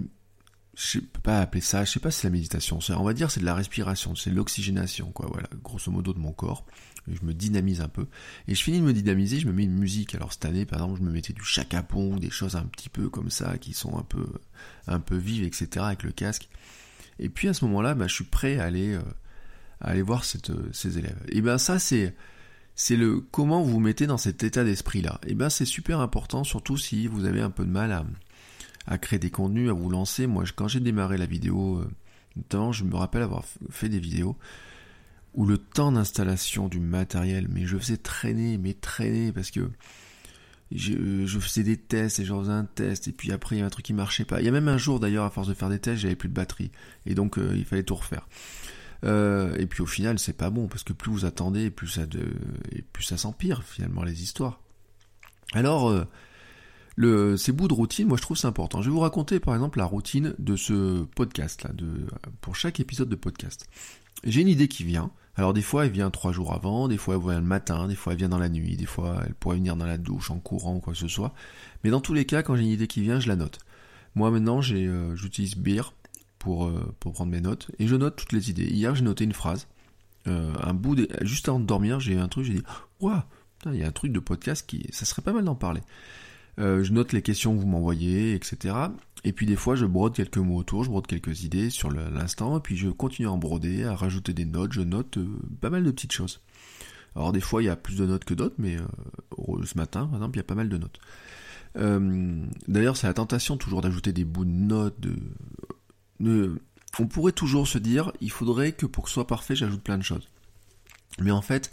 Je 0.75 1.01
peux 1.01 1.21
pas 1.21 1.41
appeler 1.41 1.61
ça, 1.61 1.85
je 1.85 1.91
sais 1.91 2.01
pas 2.01 2.11
si 2.11 2.21
c'est 2.21 2.29
la 2.29 2.33
méditation, 2.33 2.79
on 2.89 3.05
va 3.05 3.13
dire 3.13 3.31
c'est 3.31 3.41
de 3.41 3.45
la 3.45 3.55
respiration, 3.55 4.15
c'est 4.15 4.31
l'oxygénation, 4.31 5.13
quoi, 5.13 5.27
voilà, 5.31 5.49
grosso 5.63 5.91
modo 5.91 6.15
de 6.15 6.19
mon 6.19 6.33
corps. 6.33 6.65
Je 7.07 7.27
me 7.27 7.35
dynamise 7.35 7.81
un 7.81 7.89
peu. 7.89 8.07
Et 8.47 8.55
je 8.55 8.63
finis 8.63 8.79
de 8.79 8.85
me 8.85 8.93
dynamiser, 8.93 9.41
je 9.41 9.49
me 9.49 9.53
mets 9.53 9.65
une 9.65 9.77
musique. 9.77 10.15
Alors 10.15 10.33
cette 10.33 10.45
année, 10.45 10.65
par 10.65 10.79
exemple, 10.79 11.01
je 11.01 11.05
me 11.05 11.11
mettais 11.11 11.33
du 11.33 11.43
chacapon, 11.43 12.17
des 12.17 12.31
choses 12.31 12.55
un 12.55 12.63
petit 12.63 12.89
peu 12.89 13.11
comme 13.11 13.29
ça, 13.29 13.59
qui 13.59 13.75
sont 13.75 13.99
un 13.99 14.05
peu, 14.05 14.25
un 14.87 15.01
peu 15.01 15.17
vives, 15.17 15.43
etc., 15.43 15.69
avec 15.85 16.05
le 16.05 16.13
casque. 16.13 16.49
Et 17.19 17.29
puis 17.29 17.49
à 17.49 17.55
ce 17.55 17.65
moment-là, 17.67 17.95
bah, 17.95 18.07
je 18.07 18.15
suis 18.15 18.25
prêt 18.25 18.59
à 18.59 18.65
aller, 18.65 18.95
à 19.81 19.89
aller 19.89 20.01
voir 20.01 20.25
ces 20.25 20.99
élèves. 20.99 21.23
Et 21.29 21.43
ben 21.43 21.59
ça, 21.59 21.79
c'est, 21.79 22.15
c'est 22.75 22.97
le 22.97 23.21
comment 23.21 23.63
vous 23.63 23.73
vous 23.73 23.81
mettez 23.81 24.07
dans 24.07 24.19
cet 24.19 24.43
état 24.43 24.65
d'esprit-là. 24.65 25.21
Et 25.27 25.33
eh 25.33 25.35
ben 25.35 25.51
c'est 25.51 25.65
super 25.65 26.01
important, 26.01 26.45
surtout 26.45 26.77
si 26.77 27.07
vous 27.07 27.25
avez 27.25 27.41
un 27.41 27.51
peu 27.51 27.65
de 27.65 27.71
mal 27.71 28.05
à, 28.87 28.99
créer 28.99 29.19
des 29.19 29.31
contenus, 29.31 29.71
à 29.71 29.73
vous 29.73 29.91
lancer. 29.91 30.27
Moi, 30.27 30.45
quand 30.55 30.69
j'ai 30.69 30.81
démarré 30.81 31.17
la 31.17 31.27
vidéo, 31.27 31.79
euh, 31.79 31.91
Notamment, 32.37 32.73
je 32.73 32.85
me 32.85 32.97
rappelle 32.97 33.23
avoir 33.23 33.45
fait 33.71 33.89
des 33.89 33.99
vidéos 33.99 34.37
où 35.35 35.47
le 35.47 35.59
temps 35.59 35.93
d'installation 35.93 36.69
du 36.69 36.79
matériel, 36.79 37.49
mais 37.49 37.65
je 37.65 37.79
faisais 37.79 37.97
traîner, 37.97 38.59
mais 38.59 38.75
traîner, 38.75 39.33
parce 39.33 39.51
que 39.51 39.71
je, 40.71 41.27
je, 41.27 41.39
faisais 41.39 41.63
des 41.63 41.79
tests 41.79 42.21
et 42.21 42.25
j'en 42.25 42.41
faisais 42.41 42.53
un 42.53 42.65
test, 42.65 43.09
et 43.09 43.13
puis 43.13 43.33
après 43.33 43.57
il 43.57 43.61
y 43.61 43.63
a 43.63 43.67
un 43.67 43.71
truc 43.71 43.85
qui 43.85 43.95
marchait 43.95 44.25
pas. 44.25 44.41
Il 44.41 44.45
y 44.45 44.49
a 44.49 44.53
même 44.53 44.69
un 44.69 44.77
jour 44.77 45.01
d'ailleurs, 45.01 45.25
à 45.25 45.31
force 45.31 45.49
de 45.49 45.55
faire 45.55 45.71
des 45.71 45.79
tests, 45.79 46.03
j'avais 46.03 46.17
plus 46.17 46.29
de 46.29 46.35
batterie, 46.35 46.71
et 47.07 47.15
donc 47.15 47.39
euh, 47.39 47.55
il 47.57 47.65
fallait 47.65 47.83
tout 47.83 47.95
refaire. 47.95 48.29
Euh, 49.05 49.57
et 49.59 49.67
puis 49.67 49.83
au 49.83 49.87
final, 49.87 50.19
c'est 50.19 50.37
pas 50.37 50.51
bon, 50.51 50.69
parce 50.69 50.85
que 50.85 50.93
plus 50.93 51.11
vous 51.11 51.25
attendez, 51.25 51.71
plus 51.71 51.89
ça, 51.89 52.07
de, 52.07 52.33
et 52.71 52.83
plus 52.83 53.05
ça 53.05 53.17
s'empire 53.17 53.63
finalement 53.65 54.03
les 54.05 54.23
histoires. 54.23 54.61
Alors, 55.55 55.89
euh, 55.89 56.05
le, 56.97 57.37
ces 57.37 57.53
bouts 57.53 57.69
de 57.69 57.75
routine, 57.75 58.09
moi 58.09 58.17
je 58.17 58.23
trouve 58.23 58.37
c'est 58.37 58.47
important. 58.47 58.83
Je 58.83 58.89
vais 58.89 58.95
vous 58.95 59.01
raconter 59.01 59.41
par 59.41 59.55
exemple 59.55 59.79
la 59.79 59.85
routine 59.85 60.35
de 60.39 60.57
ce 60.57 61.05
podcast 61.05 61.63
là, 61.63 61.71
de, 61.73 62.07
pour 62.41 62.57
chaque 62.57 62.81
épisode 62.81 63.09
de 63.09 63.17
podcast. 63.17 63.67
J'ai 64.25 64.43
une 64.43 64.49
idée 64.49 64.69
qui 64.69 64.85
vient. 64.85 65.11
Alors 65.37 65.55
des 65.55 65.63
fois 65.63 65.87
elle 65.87 65.93
vient 65.93 66.11
trois 66.11 66.33
jours 66.33 66.53
avant, 66.53 66.89
des 66.89 66.99
fois 66.99 67.15
elle 67.17 67.23
vient 67.23 67.41
le 67.41 67.47
matin, 67.47 67.89
des 67.89 67.95
fois 67.95 68.13
elle 68.13 68.19
vient 68.19 68.29
dans 68.29 68.39
la 68.39 68.51
nuit, 68.51 68.77
des 68.77 68.87
fois 68.87 69.23
elle 69.27 69.35
pourrait 69.35 69.57
venir 69.57 69.77
dans 69.77 69.87
la 69.87 69.97
douche, 69.97 70.31
en 70.31 70.39
courant 70.39 70.77
ou 70.77 70.81
quoi 70.81 70.93
que 70.93 70.99
ce 70.99 71.09
soit. 71.09 71.33
Mais 71.83 71.91
dans 71.91 72.01
tous 72.01 72.13
les 72.13 72.27
cas, 72.27 72.43
quand 72.43 72.55
j'ai 72.57 72.63
une 72.63 72.69
idée 72.69 72.87
qui 72.87 73.01
vient, 73.01 73.21
je 73.21 73.29
la 73.29 73.37
note. 73.37 73.59
Moi 74.15 74.31
maintenant 74.31 74.61
j'ai, 74.61 74.87
euh, 74.87 75.17
j'utilise 75.17 75.57
Beer 75.57 75.95
pour, 76.43 76.67
euh, 76.67 76.93
pour 76.99 77.13
prendre 77.13 77.31
mes 77.31 77.41
notes 77.41 77.71
et 77.79 77.87
je 77.87 77.95
note 77.95 78.17
toutes 78.17 78.33
les 78.33 78.51
idées. 78.51 78.65
Hier 78.65 78.97
j'ai 78.97 79.05
noté 79.05 79.23
une 79.23 79.33
phrase, 79.33 79.69
euh, 80.27 80.53
un 80.61 80.75
bout 80.75 80.97
juste 81.21 81.49
avant 81.49 81.61
de 81.61 81.67
dormir 81.67 82.01
j'ai 82.01 82.19
un 82.19 82.27
truc, 82.27 82.45
j'ai 82.45 82.55
dit 82.55 82.63
waouh, 82.99 83.23
il 83.67 83.77
y 83.77 83.85
a 83.85 83.87
un 83.87 83.93
truc 83.93 84.11
de 84.11 84.19
podcast 84.19 84.67
qui, 84.67 84.85
ça 84.91 85.05
serait 85.05 85.23
pas 85.23 85.33
mal 85.33 85.45
d'en 85.45 85.55
parler. 85.55 85.83
Euh, 86.59 86.83
je 86.83 86.93
note 86.93 87.13
les 87.13 87.23
questions 87.23 87.55
que 87.55 87.61
vous 87.61 87.69
m'envoyez, 87.69 88.35
etc. 88.35 88.75
Et 89.23 89.33
puis 89.33 89.47
des 89.47 89.55
fois, 89.55 89.77
je 89.77 89.87
brode 89.87 90.15
quelques 90.15 90.39
mots 90.39 90.57
autour, 90.57 90.83
je 90.83 90.91
brode 90.91 91.07
quelques 91.07 91.45
idées 91.45 91.71
sur 91.71 91.91
l'instant, 91.93 92.59
et 92.59 92.61
puis 92.61 92.77
je 92.77 92.89
continue 92.89 93.29
à 93.29 93.31
en 93.31 93.39
broder, 93.39 93.85
à 93.85 93.95
rajouter 93.95 94.35
des 94.35 94.45
notes, 94.45 94.73
je 94.73 94.83
note 94.83 95.19
pas 95.61 95.71
mal 95.71 95.85
de 95.85 95.93
petites 95.93 96.13
choses. 96.13 96.41
Alors 97.15 97.33
des 97.33 97.41
fois, 97.41 97.63
il 97.63 97.67
y 97.67 97.69
a 97.69 97.77
plus 97.77 97.97
de 97.97 98.05
notes 98.05 98.25
que 98.25 98.35
d'autres, 98.35 98.57
mais 98.59 98.79
ce 99.65 99.79
matin, 99.79 100.07
par 100.07 100.17
exemple, 100.17 100.37
il 100.37 100.41
y 100.41 100.45
a 100.45 100.45
pas 100.45 100.57
mal 100.57 100.69
de 100.69 100.77
notes. 100.77 100.99
D'ailleurs, 102.67 102.97
c'est 102.97 103.07
la 103.07 103.15
tentation 103.15 103.57
toujours 103.57 103.81
d'ajouter 103.81 104.13
des 104.13 104.25
bouts 104.25 104.45
de 104.45 104.51
notes. 104.51 104.99
On 106.99 107.07
pourrait 107.07 107.33
toujours 107.33 107.67
se 107.67 107.79
dire, 107.79 108.13
il 108.21 108.31
faudrait 108.31 108.73
que 108.73 108.87
pour 108.87 109.05
que 109.05 109.11
ce 109.11 109.15
soit 109.15 109.27
parfait, 109.27 109.57
j'ajoute 109.57 109.83
plein 109.83 109.99
de 109.99 110.03
choses. 110.03 110.29
Mais 111.19 111.31
en 111.31 111.43
fait, 111.43 111.73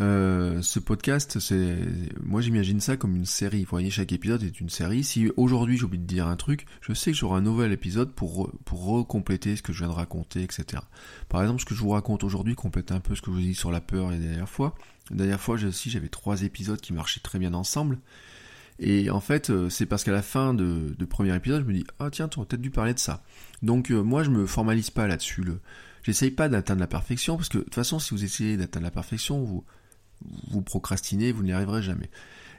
euh, 0.00 0.60
ce 0.60 0.80
podcast, 0.80 1.38
c'est, 1.38 1.76
moi 2.20 2.40
j'imagine 2.40 2.80
ça 2.80 2.96
comme 2.96 3.14
une 3.14 3.26
série. 3.26 3.62
Vous 3.62 3.70
voyez, 3.70 3.90
chaque 3.90 4.12
épisode 4.12 4.42
est 4.42 4.60
une 4.60 4.68
série. 4.68 5.04
Si 5.04 5.30
aujourd'hui 5.36 5.76
j'ai 5.76 5.84
oublié 5.84 6.02
de 6.02 6.06
dire 6.06 6.26
un 6.26 6.36
truc, 6.36 6.66
je 6.80 6.92
sais 6.94 7.12
que 7.12 7.16
j'aurai 7.16 7.38
un 7.38 7.42
nouvel 7.42 7.72
épisode 7.72 8.12
pour 8.12 8.50
pour 8.64 8.84
recompléter 8.84 9.54
ce 9.54 9.62
que 9.62 9.72
je 9.72 9.78
viens 9.78 9.88
de 9.88 9.92
raconter, 9.92 10.42
etc. 10.42 10.82
Par 11.28 11.42
exemple, 11.42 11.60
ce 11.60 11.66
que 11.66 11.74
je 11.74 11.80
vous 11.80 11.90
raconte 11.90 12.24
aujourd'hui 12.24 12.56
complète 12.56 12.90
un 12.90 13.00
peu 13.00 13.14
ce 13.14 13.22
que 13.22 13.30
je 13.30 13.36
vous 13.36 13.42
ai 13.42 13.48
dit 13.48 13.54
sur 13.54 13.70
la 13.70 13.80
peur 13.80 14.10
la 14.10 14.18
dernière 14.18 14.48
fois. 14.48 14.74
La 15.10 15.16
dernière 15.16 15.40
fois, 15.40 15.56
aussi, 15.62 15.90
j'avais 15.90 16.08
trois 16.08 16.42
épisodes 16.42 16.80
qui 16.80 16.92
marchaient 16.92 17.20
très 17.20 17.38
bien 17.38 17.54
ensemble. 17.54 17.98
Et 18.78 19.10
en 19.10 19.20
fait, 19.20 19.50
euh, 19.50 19.70
c'est 19.70 19.86
parce 19.86 20.02
qu'à 20.02 20.12
la 20.12 20.22
fin 20.22 20.52
de, 20.52 20.94
de, 20.98 21.04
premier 21.04 21.34
épisode, 21.34 21.62
je 21.62 21.66
me 21.66 21.72
dis 21.72 21.84
ah 22.00 22.10
tiens, 22.10 22.28
tu 22.28 22.38
aurais 22.38 22.46
peut-être 22.46 22.60
dû 22.60 22.70
parler 22.70 22.94
de 22.94 22.98
ça. 22.98 23.22
Donc 23.62 23.90
euh, 23.90 24.02
moi, 24.02 24.22
je 24.24 24.30
me 24.30 24.46
formalise 24.46 24.90
pas 24.90 25.06
là-dessus. 25.06 25.42
Le, 25.42 25.60
j'essaye 26.02 26.30
pas 26.30 26.48
d'atteindre 26.48 26.80
la 26.80 26.86
perfection 26.86 27.36
parce 27.36 27.48
que 27.48 27.58
de 27.58 27.62
toute 27.62 27.74
façon, 27.74 27.98
si 27.98 28.12
vous 28.14 28.24
essayez 28.24 28.56
d'atteindre 28.56 28.84
la 28.84 28.90
perfection, 28.90 29.42
vous 29.42 29.64
vous 30.48 30.62
procrastinez, 30.62 31.32
vous 31.32 31.42
n'y 31.42 31.52
arriverez 31.52 31.82
jamais. 31.82 32.10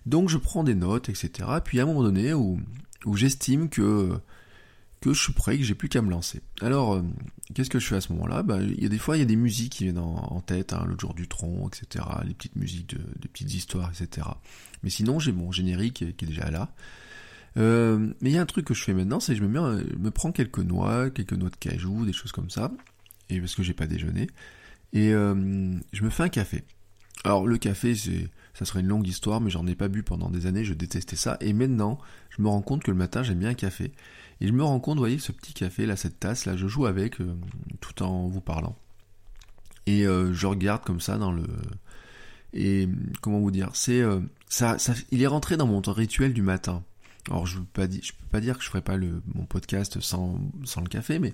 Donc 0.06 0.30
je 0.30 0.38
prends 0.38 0.64
des 0.64 0.76
notes, 0.76 1.10
etc. 1.10 1.50
Puis 1.64 1.80
à 1.80 1.84
un 1.84 1.86
moment 1.86 2.04
donné 2.04 2.34
où, 2.34 2.60
où 3.06 3.16
j'estime 3.18 3.70
que, 3.70 4.12
que 5.10 5.14
je 5.14 5.24
suis 5.24 5.34
prêt, 5.34 5.58
que 5.58 5.64
j'ai 5.64 5.76
plus 5.76 5.90
qu'à 5.90 6.02
me 6.02 6.10
lancer. 6.10 6.42
Alors, 6.62 6.96
euh, 6.96 7.02
qu'est-ce 7.54 7.70
que 7.70 7.80
je 7.80 7.88
fais 7.88 7.96
à 7.96 8.02
ce 8.02 8.12
moment-là? 8.14 8.44
Bah, 8.44 8.60
Il 8.62 8.82
y 8.82 8.86
a 8.86 8.90
des 8.90 8.98
fois, 8.98 9.18
il 9.18 9.20
y 9.20 9.24
a 9.24 9.28
des 9.28 9.36
musiques 9.36 9.74
qui 9.74 9.84
viennent 9.84 10.00
en, 10.00 10.42
tête, 10.42 10.74
hein, 10.74 10.86
le 10.88 10.98
jour 10.98 11.14
du 11.14 11.28
tronc, 11.28 11.70
etc. 11.70 12.06
Les 12.26 12.34
petites 12.34 12.56
musiques 12.56 12.90
de, 12.90 12.98
de 12.98 13.28
petites 13.28 13.54
histoires, 13.54 13.90
etc. 13.90 14.28
Mais 14.84 14.90
sinon, 14.90 15.20
j'ai 15.20 15.32
mon 15.32 15.52
générique 15.52 15.94
qui, 15.94 16.04
est 16.06 16.26
déjà 16.26 16.50
là. 16.50 16.74
Euh, 17.58 18.14
mais 18.20 18.32
il 18.32 18.34
y 18.34 18.38
a 18.38 18.42
un 18.42 18.46
truc 18.46 18.66
que 18.66 18.74
je 18.74 18.84
fais 18.84 18.94
maintenant, 18.94 19.20
c'est 19.20 19.34
que 19.34 19.40
je 19.40 19.46
me, 19.46 19.98
mets, 19.98 20.12
prends 20.12 20.32
quelques 20.32 20.60
noix, 20.60 21.10
quelques 21.10 21.34
noix 21.34 21.50
de 21.50 21.56
cajou, 21.56 22.06
des 22.06 22.14
choses 22.14 22.32
comme 22.32 22.50
ça, 22.50 22.72
et 23.30 23.40
parce 23.40 23.56
que 23.56 23.64
j'ai 23.64 23.74
pas 23.74 23.88
déjeuné, 23.88 24.28
et 24.92 25.14
euh, 25.14 25.34
je 25.94 26.04
me 26.04 26.10
fais 26.10 26.24
un 26.24 26.30
café. 26.30 26.64
Alors 27.24 27.48
le 27.48 27.58
café, 27.58 27.96
c'est, 27.96 28.30
ça 28.56 28.66
serait 28.66 28.80
une 28.80 28.88
longue 28.88 29.08
histoire, 29.08 29.42
mais 29.42 29.50
j'en 29.50 29.68
ai 29.68 29.76
pas 29.76 29.90
bu 29.90 30.02
pendant 30.02 30.30
des 30.30 30.48
années, 30.48 30.64
je 30.64 30.74
détestais 30.74 31.18
ça. 31.18 31.38
Et 31.42 31.54
maintenant, 31.54 32.00
je 32.30 32.42
me 32.42 32.48
rends 32.48 32.62
compte 32.62 32.84
que 32.84 32.92
le 32.92 32.98
matin, 32.98 33.22
j'aime 33.22 33.40
bien 33.40 33.50
un 33.50 33.54
café. 33.54 33.92
Et 34.40 34.48
je 34.48 34.54
me 34.54 34.64
rends 34.64 34.80
compte, 34.80 34.96
vous 34.96 35.02
voyez, 35.02 35.20
ce 35.20 35.34
petit 35.34 35.54
café, 35.54 35.86
là, 35.86 35.98
cette 35.98 36.20
tasse, 36.20 36.46
là, 36.46 36.56
je 36.56 36.68
joue 36.68 36.86
avec 36.86 37.20
euh, 37.20 37.36
tout 37.82 38.02
en 38.02 38.28
vous 38.28 38.42
parlant. 38.42 38.78
Et 39.86 40.08
euh, 40.08 40.34
je 40.34 40.48
regarde 40.48 40.84
comme 40.84 41.02
ça 41.02 41.18
dans 41.18 41.32
le... 41.32 41.46
Et 42.54 42.88
comment 43.22 43.40
vous 43.40 43.52
dire 43.52 43.70
C'est 43.74 44.02
euh, 44.02 44.22
ça, 44.48 44.80
ça, 44.80 44.94
il 45.12 45.22
est 45.22 45.28
rentré 45.28 45.58
dans 45.58 45.68
mon 45.68 45.82
rituel 45.82 46.34
du 46.34 46.42
matin. 46.42 46.84
Alors 47.30 47.46
je 47.46 47.58
peux 47.58 47.66
pas 47.74 47.88
dire, 47.88 48.02
je 48.04 48.14
peux 48.14 48.28
pas 48.32 48.40
dire 48.40 48.58
que 48.58 48.64
je 48.64 48.70
ferai 48.70 48.82
pas 48.82 48.96
le, 48.96 49.22
mon 49.34 49.46
podcast 49.46 50.00
sans, 50.00 50.40
sans 50.64 50.80
le 50.80 50.88
café, 50.88 51.20
mais 51.20 51.34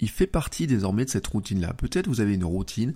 il 0.00 0.10
fait 0.10 0.26
partie 0.26 0.66
désormais 0.66 1.04
de 1.04 1.10
cette 1.10 1.26
routine-là. 1.26 1.72
Peut-être 1.74 2.08
vous 2.08 2.20
avez 2.20 2.34
une 2.34 2.44
routine, 2.44 2.94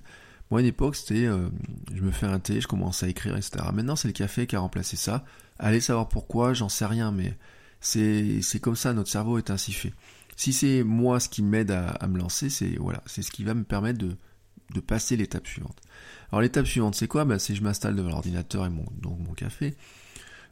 moi, 0.52 0.58
à 0.58 0.62
une 0.62 0.68
époque, 0.68 0.96
c'était, 0.96 1.24
euh, 1.24 1.48
je 1.94 2.02
me 2.02 2.10
fais 2.10 2.26
un 2.26 2.38
thé, 2.38 2.60
je 2.60 2.68
commence 2.68 3.02
à 3.02 3.08
écrire, 3.08 3.34
etc. 3.38 3.64
Maintenant, 3.72 3.96
c'est 3.96 4.08
le 4.08 4.12
café 4.12 4.46
qui 4.46 4.54
a 4.54 4.60
remplacé 4.60 4.98
ça. 4.98 5.24
Allez 5.58 5.80
savoir 5.80 6.10
pourquoi, 6.10 6.52
j'en 6.52 6.68
sais 6.68 6.84
rien, 6.84 7.10
mais 7.10 7.38
c'est, 7.80 8.42
comme 8.60 8.76
ça, 8.76 8.92
notre 8.92 9.08
cerveau 9.08 9.38
est 9.38 9.48
ainsi 9.48 9.72
fait. 9.72 9.94
Si 10.36 10.52
c'est 10.52 10.82
moi 10.82 11.20
ce 11.20 11.30
qui 11.30 11.42
m'aide 11.42 11.70
à, 11.70 12.06
me 12.06 12.18
lancer, 12.18 12.50
c'est 12.50 12.76
voilà, 12.76 13.02
c'est 13.06 13.22
ce 13.22 13.30
qui 13.30 13.44
va 13.44 13.54
me 13.54 13.64
permettre 13.64 13.98
de, 13.98 14.14
de 14.74 14.80
passer 14.80 15.16
l'étape 15.16 15.46
suivante. 15.46 15.78
Alors 16.30 16.42
l'étape 16.42 16.66
suivante, 16.66 16.96
c'est 16.96 17.08
quoi? 17.08 17.24
Bah, 17.24 17.38
C'est 17.38 17.54
je 17.54 17.62
m'installe 17.62 17.96
devant 17.96 18.10
l'ordinateur 18.10 18.66
et 18.66 18.70
mon, 18.70 18.84
donc 19.00 19.20
mon 19.20 19.32
café. 19.32 19.74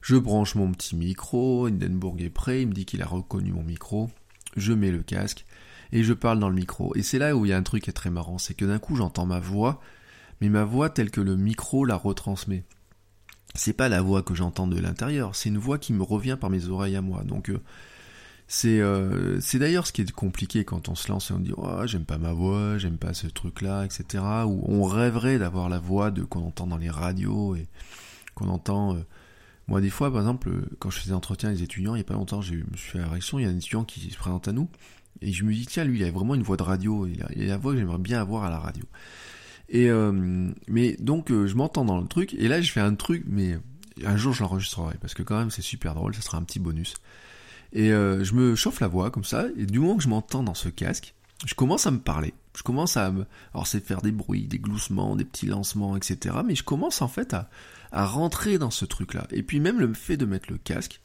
Je 0.01 0.17
branche 0.17 0.55
mon 0.55 0.73
petit 0.73 0.97
micro, 0.97 1.67
Hindenburg 1.67 2.23
est 2.23 2.31
prêt, 2.31 2.63
il 2.63 2.69
me 2.69 2.73
dit 2.73 2.87
qu'il 2.87 3.03
a 3.03 3.07
reconnu 3.07 3.53
mon 3.53 3.65
micro. 3.65 4.11
Je 4.57 4.73
mets 4.73 4.93
le 4.93 5.03
casque 5.03 5.45
et 5.93 6.03
je 6.03 6.13
parle 6.13 6.39
dans 6.39 6.49
le 6.49 6.55
micro. 6.55 6.95
Et 6.97 7.03
c'est 7.03 7.19
là 7.19 7.37
où 7.37 7.45
il 7.45 7.51
y 7.51 7.53
a 7.53 7.57
un 7.57 7.63
truc 7.63 7.85
qui 7.85 7.91
est 7.91 7.95
très 7.95 8.11
marrant, 8.11 8.39
c'est 8.39 8.55
que 8.55 8.65
d'un 8.65 8.79
coup 8.79 8.97
j'entends 8.97 9.27
ma 9.27 9.41
voix, 9.41 9.81
mais 10.41 10.49
ma 10.49 10.65
voix 10.65 10.91
telle 10.91 11.11
que 11.11 11.21
le 11.21 11.37
micro 11.37 11.85
la 11.85 11.97
retransmet. 11.97 12.65
C'est 13.55 13.73
pas 13.73 13.89
la 13.89 14.01
voix 14.01 14.23
que 14.23 14.35
j'entends 14.35 14.69
de 14.69 14.79
l'intérieur, 14.79 15.35
c'est 15.35 15.49
une 15.49 15.59
voix 15.59 15.79
qui 15.79 15.93
me 15.93 16.03
revient 16.03 16.37
par 16.41 16.51
mes 16.51 16.69
oreilles 16.69 16.97
à 16.97 17.03
moi. 17.03 17.25
Donc 17.25 17.51
euh, 17.51 17.61
c'est 18.47 18.81
euh, 18.81 19.41
c'est 19.41 19.59
d'ailleurs 19.59 19.87
ce 19.87 19.93
qui 19.93 20.03
est 20.03 20.13
compliqué 20.13 20.65
quand 20.65 20.89
on 20.89 20.95
se 20.95 21.11
lance 21.11 21.31
et 21.31 21.35
on 21.35 21.41
dit 21.41 21.53
oh, 21.57 21.87
j'aime 21.87 22.05
pas 22.05 22.19
ma 22.19 22.33
voix, 22.33 22.79
j'aime 22.79 22.99
pas 22.99 23.15
ce 23.15 23.27
truc 23.27 23.61
là, 23.61 23.85
etc. 23.85 24.23
Ou 24.47 24.65
on 24.67 24.85
rêverait 24.85 25.39
d'avoir 25.39 25.69
la 25.69 25.79
voix 25.79 26.11
de 26.11 26.23
qu'on 26.23 26.47
entend 26.47 26.67
dans 26.67 26.79
les 26.79 26.91
radios 26.91 27.57
et 27.57 27.67
qu'on 28.35 28.49
entend. 28.49 28.95
Euh, 28.95 29.01
moi, 29.71 29.81
des 29.81 29.91
fois, 29.91 30.11
par 30.11 30.21
exemple, 30.21 30.51
quand 30.81 30.91
je 30.91 30.99
faisais 30.99 31.13
entretien 31.13 31.51
les 31.51 31.63
étudiants, 31.63 31.95
il 31.95 31.99
y 31.99 32.01
a 32.01 32.05
pas 32.05 32.15
longtemps, 32.15 32.43
je 32.43 32.55
me 32.55 32.77
suis 32.77 32.91
fait 32.91 32.99
la 32.99 33.07
réaction, 33.07 33.39
il 33.39 33.45
y 33.45 33.47
a 33.47 33.51
un 33.51 33.57
étudiant 33.57 33.85
qui 33.85 34.11
se 34.11 34.19
présente 34.19 34.49
à 34.49 34.53
nous, 34.53 34.69
et 35.23 35.33
je 35.33 35.45
me 35.45 35.53
dis, 35.53 35.67
tiens, 35.67 35.85
lui, 35.85 35.99
il 35.99 36.05
a 36.05 36.11
vraiment 36.11 36.35
une 36.35 36.43
voix 36.43 36.57
de 36.57 36.63
radio. 36.63 37.07
Il 37.07 37.23
a, 37.23 37.29
la 37.47 37.59
voix 37.59 37.73
que 37.73 37.79
j'aimerais 37.79 37.99
bien 37.99 38.21
avoir 38.21 38.45
à 38.45 38.51
la 38.51 38.59
radio. 38.59 38.85
Et 39.69 39.91
euh, 39.91 40.51
mais 40.67 40.97
donc, 40.99 41.31
euh, 41.31 41.47
je 41.47 41.55
m'entends 41.55 41.85
dans 41.85 42.01
le 42.01 42.07
truc. 42.07 42.35
Et 42.35 42.49
là, 42.49 42.61
je 42.61 42.73
fais 42.73 42.81
un 42.81 42.95
truc, 42.95 43.25
mais 43.27 43.59
un 44.05 44.17
jour, 44.17 44.33
je 44.33 44.43
l'enregistrerai. 44.43 44.97
Parce 45.01 45.15
que 45.15 45.23
quand 45.23 45.39
même, 45.39 45.51
c'est 45.51 45.63
super 45.63 45.95
drôle. 45.95 46.15
Ça 46.15 46.23
sera 46.23 46.39
un 46.39 46.43
petit 46.43 46.59
bonus. 46.59 46.95
Et 47.73 47.93
euh, 47.93 48.25
je 48.25 48.35
me 48.35 48.55
chauffe 48.55 48.81
la 48.81 48.89
voix 48.89 49.11
comme 49.11 49.25
ça. 49.25 49.47
Et 49.57 49.67
du 49.67 49.79
moment 49.79 49.97
que 49.97 50.03
je 50.03 50.09
m'entends 50.09 50.43
dans 50.43 50.55
ce 50.55 50.71
casque, 50.71 51.15
je 51.47 51.55
commence 51.55 51.87
à 51.87 51.91
me 51.91 52.01
parler. 52.01 52.33
Je 52.57 52.63
commence 52.63 52.97
à 52.97 53.11
me... 53.11 53.27
Alors, 53.53 53.67
c'est 53.67 53.85
faire 53.85 54.03
des 54.03 54.13
bruits, 54.13 54.47
des 54.47 54.59
gloussements, 54.59 55.17
des 55.17 55.25
petits 55.25 55.47
lancements, 55.47 55.97
etc. 55.97 56.37
Mais 56.45 56.55
je 56.55 56.65
commence 56.65 57.03
en 57.03 57.09
fait 57.09 57.35
à, 57.35 57.51
à 57.93 58.07
rentrer 58.07 58.59
dans 58.59 58.71
ce 58.71 58.87
truc-là. 58.87 59.27
Et 59.31 59.43
puis 59.43 59.61
même 59.61 59.81
le 59.81 59.93
fait 59.93 60.17
de 60.17 60.25
mettre 60.25 60.51
le 60.51 60.59
casque, 60.59 61.01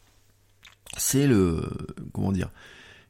c'est 0.98 1.28
le... 1.28 1.70
Comment 2.14 2.32
dire 2.32 2.50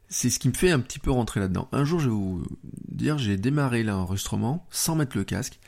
c'est 0.10 0.30
ce 0.30 0.40
qui 0.40 0.50
me 0.50 0.54
fait 0.54 0.72
un 0.72 0.80
petit 0.80 1.00
peu 1.00 1.12
rentrer 1.12 1.40
là-dedans. 1.40 1.68
Un 1.72 1.84
jour, 1.84 2.00
je 2.00 2.06
vais 2.06 2.16
vous 2.16 2.44
dire, 2.90 3.18
j'ai 3.18 3.38
démarré 3.38 3.84
l'enregistrement 3.84 4.66
sans 4.70 4.96
mettre 4.96 5.18
le 5.18 5.24
casque. 5.24 5.60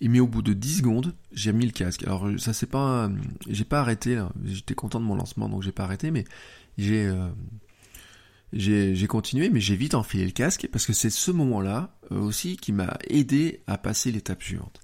Et 0.00 0.08
mais 0.08 0.18
au 0.18 0.26
bout 0.26 0.42
de 0.42 0.52
10 0.52 0.78
secondes, 0.78 1.14
j'ai 1.32 1.52
mis 1.52 1.64
le 1.64 1.70
casque. 1.70 2.02
Alors 2.02 2.28
ça 2.38 2.52
c'est 2.52 2.66
pas, 2.66 3.08
j'ai 3.48 3.64
pas 3.64 3.80
arrêté. 3.80 4.20
J'étais 4.44 4.74
content 4.74 4.98
de 4.98 5.04
mon 5.04 5.14
lancement 5.14 5.48
donc 5.48 5.62
j'ai 5.62 5.70
pas 5.70 5.84
arrêté, 5.84 6.10
mais 6.10 6.24
j'ai 6.76 7.06
euh, 7.06 7.28
j'ai 8.52 9.06
continué, 9.06 9.48
mais 9.48 9.60
j'ai 9.60 9.76
vite 9.76 9.94
enfilé 9.94 10.24
le 10.24 10.32
casque 10.32 10.68
parce 10.72 10.86
que 10.86 10.92
c'est 10.92 11.08
ce 11.10 11.30
moment-là 11.30 11.96
euh, 12.10 12.18
aussi 12.18 12.56
qui 12.56 12.72
m'a 12.72 12.98
aidé 13.08 13.62
à 13.66 13.78
passer 13.78 14.10
l'étape 14.10 14.42
suivante. 14.42 14.80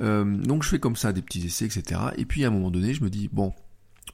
Euh, 0.00 0.24
donc 0.24 0.62
je 0.62 0.68
fais 0.68 0.80
comme 0.80 0.96
ça 0.96 1.12
des 1.12 1.22
petits 1.22 1.44
essais, 1.44 1.66
etc. 1.66 2.00
Et 2.16 2.24
puis 2.24 2.44
à 2.44 2.48
un 2.48 2.50
moment 2.50 2.70
donné, 2.70 2.94
je 2.94 3.04
me 3.04 3.10
dis 3.10 3.28
bon, 3.30 3.52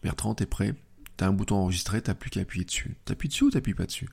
Bertrand, 0.03 0.35
t'es 0.35 0.47
prêt? 0.47 0.75
T'as 1.17 1.29
un 1.29 1.33
bouton 1.33 1.57
enregistré, 1.57 2.03
t'as 2.03 2.15
plus 2.15 2.31
qu'à 2.31 2.41
appuyer 2.41 2.65
dessus. 2.65 2.97
T'appuies 3.05 3.29
dessus 3.29 3.45
ou 3.45 3.51
t'appuies 3.51 3.75
pas 3.75 3.87
dessus? 3.87 4.09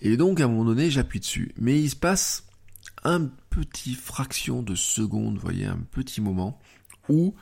Et 0.00 0.16
donc, 0.16 0.40
à 0.40 0.44
un 0.44 0.48
moment 0.48 0.64
donné, 0.64 0.90
j'appuie 0.90 1.20
dessus. 1.20 1.52
Mais 1.56 1.80
il 1.80 1.90
se 1.90 1.96
passe 1.96 2.46
un 3.04 3.30
petit 3.50 3.94
fraction 3.94 4.62
de 4.62 4.74
seconde, 4.74 5.38
voyez, 5.38 5.66
un 5.66 5.80
petit 5.90 6.20
moment 6.20 6.58
où 7.08 7.34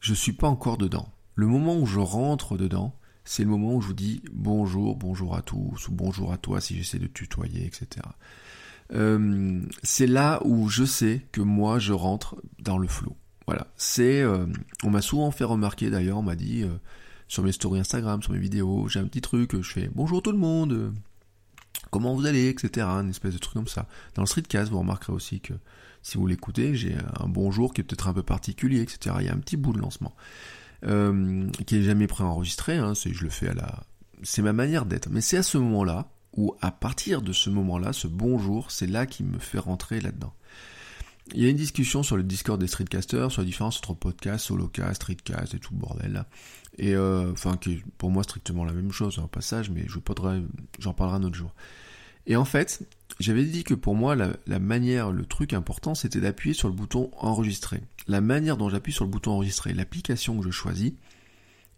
je 0.00 0.14
suis 0.14 0.32
pas 0.32 0.48
encore 0.48 0.78
dedans. 0.78 1.12
Le 1.34 1.46
moment 1.46 1.78
où 1.78 1.86
je 1.86 1.98
rentre 1.98 2.56
dedans, 2.56 2.96
c'est 3.24 3.42
le 3.42 3.50
moment 3.50 3.74
où 3.74 3.80
je 3.80 3.88
vous 3.88 3.94
dis 3.94 4.22
bonjour, 4.32 4.96
bonjour 4.96 5.36
à 5.36 5.42
tous, 5.42 5.88
ou 5.88 5.92
bonjour 5.92 6.32
à 6.32 6.38
toi 6.38 6.60
si 6.60 6.76
j'essaie 6.76 6.98
de 6.98 7.06
tutoyer, 7.06 7.66
etc. 7.66 8.06
Euh, 8.92 9.60
c'est 9.82 10.06
là 10.06 10.40
où 10.44 10.68
je 10.68 10.84
sais 10.84 11.26
que 11.32 11.40
moi 11.40 11.78
je 11.78 11.92
rentre 11.92 12.36
dans 12.60 12.78
le 12.78 12.86
flow. 12.86 13.16
Voilà, 13.46 13.66
c'est, 13.76 14.22
euh, 14.22 14.46
on 14.84 14.90
m'a 14.90 15.02
souvent 15.02 15.30
fait 15.30 15.44
remarquer 15.44 15.90
d'ailleurs, 15.90 16.18
on 16.18 16.22
m'a 16.22 16.36
dit 16.36 16.62
euh, 16.62 16.78
sur 17.28 17.42
mes 17.42 17.52
stories 17.52 17.80
Instagram, 17.80 18.22
sur 18.22 18.32
mes 18.32 18.38
vidéos, 18.38 18.88
j'ai 18.88 19.00
un 19.00 19.06
petit 19.06 19.20
truc, 19.20 19.60
je 19.60 19.72
fais 19.72 19.90
bonjour 19.94 20.22
tout 20.22 20.32
le 20.32 20.38
monde, 20.38 20.92
comment 21.90 22.14
vous 22.14 22.26
allez, 22.26 22.48
etc. 22.48 22.86
Une 22.86 23.10
espèce 23.10 23.34
de 23.34 23.38
truc 23.38 23.54
comme 23.54 23.68
ça. 23.68 23.86
Dans 24.14 24.22
le 24.22 24.26
streetcast, 24.26 24.70
vous 24.70 24.78
remarquerez 24.78 25.12
aussi 25.12 25.40
que 25.40 25.54
si 26.02 26.18
vous 26.18 26.26
l'écoutez, 26.26 26.74
j'ai 26.74 26.94
un 27.18 27.28
bonjour 27.28 27.74
qui 27.74 27.80
est 27.80 27.84
peut-être 27.84 28.08
un 28.08 28.12
peu 28.12 28.22
particulier, 28.22 28.80
etc. 28.80 29.16
Il 29.20 29.26
y 29.26 29.28
a 29.28 29.32
un 29.32 29.38
petit 29.38 29.56
bout 29.56 29.72
de 29.72 29.80
lancement 29.80 30.14
euh, 30.84 31.48
qui 31.66 31.76
est 31.76 31.82
jamais 31.82 32.06
préenregistré. 32.06 32.76
Hein, 32.76 32.94
c'est 32.94 33.12
je 33.12 33.24
le 33.24 33.30
fais 33.30 33.48
à 33.48 33.54
la, 33.54 33.82
c'est 34.22 34.42
ma 34.42 34.52
manière 34.52 34.86
d'être. 34.86 35.08
Mais 35.10 35.20
c'est 35.20 35.36
à 35.36 35.42
ce 35.42 35.58
moment-là 35.58 36.08
où, 36.36 36.54
à 36.60 36.70
partir 36.70 37.22
de 37.22 37.32
ce 37.32 37.50
moment-là, 37.50 37.92
ce 37.92 38.06
bonjour, 38.06 38.70
c'est 38.70 38.86
là 38.86 39.06
qui 39.06 39.24
me 39.24 39.38
fait 39.38 39.58
rentrer 39.58 40.00
là-dedans. 40.00 40.34
Il 41.34 41.42
y 41.42 41.46
a 41.46 41.50
une 41.50 41.56
discussion 41.56 42.02
sur 42.02 42.16
le 42.16 42.22
Discord 42.22 42.60
des 42.60 42.68
streetcasters 42.68 43.32
sur 43.32 43.42
la 43.42 43.46
différence 43.46 43.78
entre 43.78 43.94
podcast, 43.94 44.46
solocast, 44.46 44.94
streetcast 44.94 45.54
et 45.54 45.58
tout 45.58 45.74
le 45.74 45.80
bordel. 45.80 46.24
Et 46.78 46.94
euh, 46.94 47.32
enfin, 47.32 47.56
qui 47.56 47.72
est 47.72 47.84
pour 47.98 48.10
moi 48.10 48.22
strictement 48.22 48.64
la 48.64 48.72
même 48.72 48.92
chose, 48.92 49.18
un 49.18 49.26
passage, 49.26 49.70
mais 49.70 49.86
je 49.88 49.98
j'en 50.78 50.92
parlerai 50.92 51.16
un 51.16 51.22
autre 51.24 51.34
jour. 51.34 51.52
Et 52.26 52.36
en 52.36 52.44
fait, 52.44 52.86
j'avais 53.20 53.44
dit 53.44 53.64
que 53.64 53.74
pour 53.74 53.94
moi, 53.94 54.14
la, 54.14 54.58
manière, 54.58 55.10
le 55.10 55.24
truc 55.24 55.52
important, 55.52 55.94
c'était 55.94 56.20
d'appuyer 56.20 56.54
sur 56.54 56.68
le 56.68 56.74
bouton 56.74 57.10
enregistrer. 57.18 57.82
La 58.08 58.20
manière 58.20 58.56
dont 58.56 58.68
j'appuie 58.68 58.92
sur 58.92 59.04
le 59.04 59.10
bouton 59.10 59.32
enregistrer, 59.32 59.72
l'application 59.72 60.38
que 60.38 60.44
je 60.44 60.50
choisis, 60.50 60.92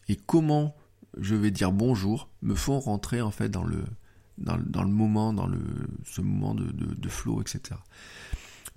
et 0.09 0.17
comment 0.17 0.75
je 1.19 1.35
vais 1.35 1.51
dire 1.51 1.73
bonjour, 1.73 2.29
me 2.43 2.55
font 2.55 2.81
rentrer 2.81 3.21
en 3.21 3.31
fait 3.31 3.51
dans 3.51 3.65
le, 3.65 3.85
dans, 4.39 4.57
le 4.57 4.91
moment, 4.91 5.33
dans 5.33 5.47
le, 5.47 5.61
ce 6.05 6.21
moment 6.21 6.55
de, 6.55 6.65
de, 6.71 7.09
flow, 7.09 7.41
etc. 7.41 7.79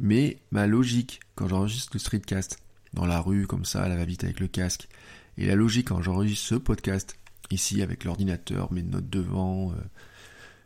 Mais 0.02 0.40
ma 0.50 0.66
logique, 0.66 1.20
quand 1.36 1.48
j'enregistre 1.48 1.92
le 1.94 2.00
streetcast, 2.00 2.58
dans 2.94 3.06
la 3.06 3.22
rue, 3.22 3.46
comme 3.46 3.66
ça, 3.66 3.84
à 3.84 3.88
la 3.88 3.96
va-vite 3.96 4.24
avec 4.24 4.40
le 4.40 4.48
casque, 4.48 4.90
et 5.38 5.46
la 5.46 5.56
logique 5.56 5.90
quand 5.90 6.02
j'enregistre 6.02 6.48
ce 6.48 6.56
podcast, 6.56 7.16
ici 7.52 7.84
avec 7.84 8.04
l'ordinateur, 8.04 8.74
mes 8.74 8.82
notes 8.82 9.10
devant, 9.10 9.72
euh, 9.72 9.76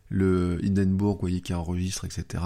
le 0.09 0.59
Hindenburg, 0.63 1.15
vous 1.15 1.19
voyez, 1.19 1.41
qui 1.41 1.53
enregistre, 1.53 2.05
etc. 2.05 2.43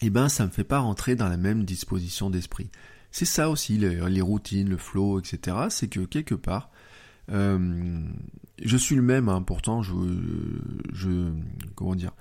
Eh 0.00 0.10
ben, 0.10 0.28
ça 0.28 0.44
me 0.44 0.50
fait 0.50 0.64
pas 0.64 0.80
rentrer 0.80 1.14
dans 1.14 1.28
la 1.28 1.36
même 1.36 1.64
disposition 1.64 2.30
d'esprit. 2.30 2.68
C'est 3.12 3.24
ça 3.24 3.48
aussi, 3.48 3.78
les, 3.78 4.20
routines, 4.20 4.68
le 4.68 4.76
flow, 4.76 5.20
etc. 5.20 5.56
C'est 5.70 5.88
que 5.88 6.00
quelque 6.00 6.34
part, 6.34 6.70
euh, 7.30 8.02
je 8.60 8.76
suis 8.76 8.96
le 8.96 9.02
même, 9.02 9.28
hein, 9.28 9.40
pourtant, 9.40 9.82
je, 9.82 9.92
comment 11.76 11.94
dire, 11.94 12.12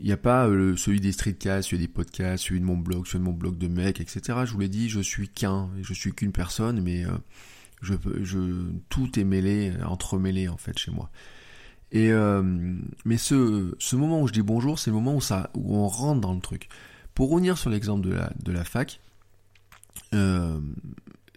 il 0.00 0.06
n'y 0.06 0.12
a 0.12 0.16
pas 0.16 0.48
euh, 0.48 0.76
celui 0.76 1.00
des 1.00 1.12
streetcasts, 1.12 1.68
celui 1.68 1.82
des 1.82 1.88
podcasts, 1.88 2.44
celui 2.44 2.60
de 2.60 2.64
mon 2.64 2.76
blog, 2.76 3.06
celui 3.06 3.20
de 3.20 3.24
mon 3.24 3.32
blog 3.32 3.58
de 3.58 3.68
mec, 3.68 4.00
etc. 4.00 4.40
Je 4.44 4.52
vous 4.52 4.60
l'ai 4.60 4.68
dit, 4.68 4.88
je 4.88 5.00
suis 5.00 5.28
qu'un, 5.28 5.70
je 5.82 5.94
suis 5.94 6.12
qu'une 6.12 6.32
personne, 6.32 6.80
mais 6.80 7.04
euh, 7.04 8.72
tout 8.88 9.18
est 9.18 9.24
mêlé, 9.24 9.72
entremêlé 9.84 10.48
en 10.48 10.56
fait 10.56 10.78
chez 10.78 10.90
moi. 10.90 11.10
Euh, 11.94 12.42
mais 13.04 13.18
ce, 13.18 13.94
moment 13.94 14.20
où 14.22 14.26
je 14.26 14.32
dis 14.32 14.42
bonjour, 14.42 14.78
c'est 14.80 14.90
le 14.90 14.96
moment 14.96 15.14
où 15.14 15.20
ça, 15.20 15.50
on 15.54 15.86
rentre 15.86 16.20
dans 16.20 16.34
le 16.34 16.40
truc. 16.40 16.68
Pour 17.14 17.30
revenir 17.30 17.56
sur 17.56 17.70
l'exemple 17.70 18.08
de 18.08 18.52
la, 18.52 18.64
fac, 18.64 19.00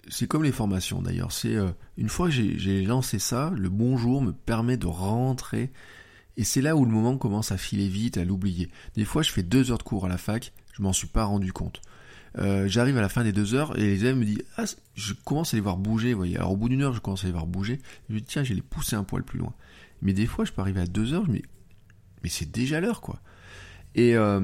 c'est 0.09 0.27
comme 0.27 0.43
les 0.43 0.51
formations 0.51 1.03
d'ailleurs. 1.03 1.31
C'est 1.31 1.55
une 1.97 2.09
fois 2.09 2.29
que 2.29 2.33
j'ai 2.33 2.81
lancé 2.81 3.19
ça, 3.19 3.51
le 3.55 3.69
bonjour 3.69 4.23
me 4.23 4.31
permet 4.31 4.77
de 4.77 4.87
rentrer. 4.87 5.71
Et 6.37 6.43
c'est 6.43 6.61
là 6.61 6.75
où 6.75 6.85
le 6.85 6.91
moment 6.91 7.17
commence 7.17 7.51
à 7.51 7.57
filer 7.57 7.87
vite, 7.87 8.17
à 8.17 8.23
l'oublier. 8.23 8.69
Des 8.95 9.05
fois, 9.05 9.23
je 9.23 9.31
fais 9.31 9.43
deux 9.43 9.71
heures 9.71 9.79
de 9.79 9.83
cours 9.83 10.05
à 10.05 10.09
la 10.09 10.17
fac, 10.17 10.53
je 10.73 10.81
m'en 10.81 10.93
suis 10.93 11.07
pas 11.07 11.25
rendu 11.25 11.51
compte. 11.51 11.81
J'arrive 12.65 12.95
à 12.97 13.01
la 13.01 13.09
fin 13.09 13.23
des 13.23 13.31
deux 13.31 13.55
heures 13.55 13.75
et 13.79 13.81
les 13.81 14.01
élèves 14.01 14.15
me 14.15 14.23
disent 14.23 14.43
ah 14.57 14.65
je 14.93 15.13
commence 15.25 15.55
à 15.55 15.57
les 15.57 15.61
voir 15.61 15.77
bouger, 15.77 16.13
vous 16.13 16.19
voyez. 16.19 16.37
Alors 16.37 16.51
au 16.51 16.55
bout 16.55 16.69
d'une 16.69 16.83
heure, 16.83 16.93
je 16.93 16.99
commence 16.99 17.23
à 17.23 17.25
les 17.25 17.33
voir 17.33 17.47
bouger. 17.47 17.79
Je 18.07 18.13
me 18.13 18.19
dis 18.19 18.25
tiens, 18.25 18.43
je 18.43 18.49
vais 18.49 18.55
les 18.55 18.61
pousser 18.61 18.95
un 18.95 19.03
poil 19.03 19.23
plus 19.23 19.39
loin. 19.39 19.53
Mais 20.03 20.13
des 20.13 20.27
fois, 20.27 20.45
je 20.45 20.51
peux 20.51 20.61
arriver 20.61 20.81
à 20.81 20.85
2 20.85 21.13
heures, 21.13 21.27
mais, 21.27 21.41
mais 22.23 22.29
c'est 22.29 22.51
déjà 22.51 22.79
l'heure, 22.79 23.01
quoi. 23.01 23.19
Et 23.95 24.15
euh, 24.15 24.39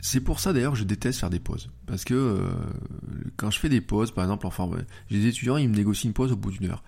c'est 0.00 0.20
pour 0.20 0.40
ça 0.40 0.52
d'ailleurs 0.52 0.74
je 0.74 0.84
déteste 0.84 1.20
faire 1.20 1.30
des 1.30 1.38
pauses. 1.38 1.70
Parce 1.86 2.04
que 2.04 2.14
euh, 2.14 2.50
quand 3.36 3.50
je 3.50 3.58
fais 3.58 3.68
des 3.68 3.80
pauses, 3.80 4.10
par 4.10 4.24
exemple, 4.24 4.46
enfin, 4.46 4.68
j'ai 5.08 5.20
des 5.20 5.26
étudiants, 5.28 5.56
ils 5.56 5.68
me 5.68 5.76
négocient 5.76 6.08
une 6.08 6.14
pause 6.14 6.32
au 6.32 6.36
bout 6.36 6.50
d'une 6.50 6.70
heure. 6.70 6.82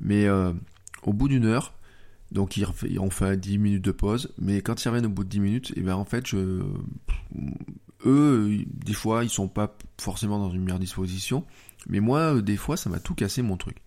Mais 0.00 0.26
euh, 0.26 0.52
au 1.02 1.12
bout 1.12 1.28
d'une 1.28 1.44
heure, 1.44 1.74
donc 2.32 2.56
ils, 2.56 2.66
ont 3.00 3.10
fait 3.10 3.36
10 3.36 3.58
minutes 3.58 3.84
de 3.84 3.92
pause, 3.92 4.32
mais 4.38 4.62
quand 4.62 4.84
ils 4.84 4.88
reviennent 4.88 5.06
au 5.06 5.10
bout 5.10 5.24
de 5.24 5.28
10 5.28 5.40
minutes, 5.40 5.70
et 5.70 5.80
eh 5.80 5.82
ben 5.82 5.94
en 5.94 6.04
fait, 6.04 6.26
je, 6.26 6.62
eux, 8.06 8.58
des 8.66 8.92
fois, 8.92 9.24
ils 9.24 9.30
sont 9.30 9.48
pas 9.48 9.76
forcément 9.98 10.38
dans 10.38 10.50
une 10.50 10.62
meilleure 10.62 10.78
disposition, 10.78 11.44
mais 11.88 12.00
moi, 12.00 12.40
des 12.40 12.56
fois, 12.56 12.76
ça 12.76 12.90
m'a 12.90 13.00
tout 13.00 13.14
cassé 13.14 13.42
mon 13.42 13.56
truc. 13.56 13.78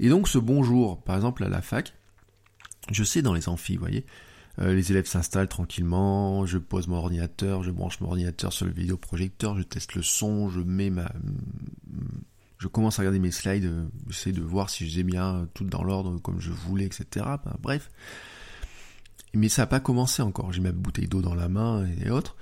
Et 0.00 0.08
donc 0.08 0.28
ce 0.28 0.38
bonjour, 0.38 1.02
par 1.02 1.16
exemple 1.16 1.44
à 1.44 1.48
la 1.48 1.62
fac, 1.62 1.94
je 2.90 3.04
sais 3.04 3.22
dans 3.22 3.34
les 3.34 3.48
amphis, 3.48 3.74
vous 3.74 3.80
voyez, 3.80 4.04
euh, 4.60 4.74
les 4.74 4.90
élèves 4.92 5.06
s'installent 5.06 5.48
tranquillement, 5.48 6.46
je 6.46 6.58
pose 6.58 6.86
mon 6.86 6.96
ordinateur, 6.96 7.62
je 7.62 7.70
branche 7.70 8.00
mon 8.00 8.08
ordinateur 8.08 8.52
sur 8.52 8.66
le 8.66 8.72
vidéoprojecteur, 8.72 9.56
je 9.56 9.62
teste 9.62 9.94
le 9.94 10.02
son, 10.02 10.48
je 10.48 10.60
mets 10.60 10.90
ma... 10.90 11.10
Je 12.64 12.68
commence 12.70 12.98
à 12.98 13.02
regarder 13.02 13.18
mes 13.18 13.30
slides, 13.30 13.66
euh, 13.66 13.84
j'essaie 14.08 14.32
de 14.32 14.40
voir 14.40 14.70
si 14.70 14.88
j'ai 14.88 15.02
bien 15.02 15.46
tout 15.52 15.64
dans 15.64 15.84
l'ordre 15.84 16.16
comme 16.20 16.40
je 16.40 16.50
voulais, 16.50 16.86
etc. 16.86 17.26
bref. 17.60 17.90
Mais 19.34 19.50
ça 19.50 19.62
n'a 19.62 19.66
pas 19.66 19.80
commencé 19.80 20.22
encore, 20.22 20.50
j'ai 20.50 20.62
ma 20.62 20.72
bouteille 20.72 21.06
d'eau 21.06 21.20
dans 21.20 21.34
la 21.34 21.50
main 21.50 21.86
et 22.02 22.08
autres. 22.08 22.36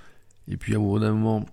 Et 0.47 0.55
puis 0.55 0.75
à 0.75 0.77
un 0.77 0.79
moment, 0.79 1.45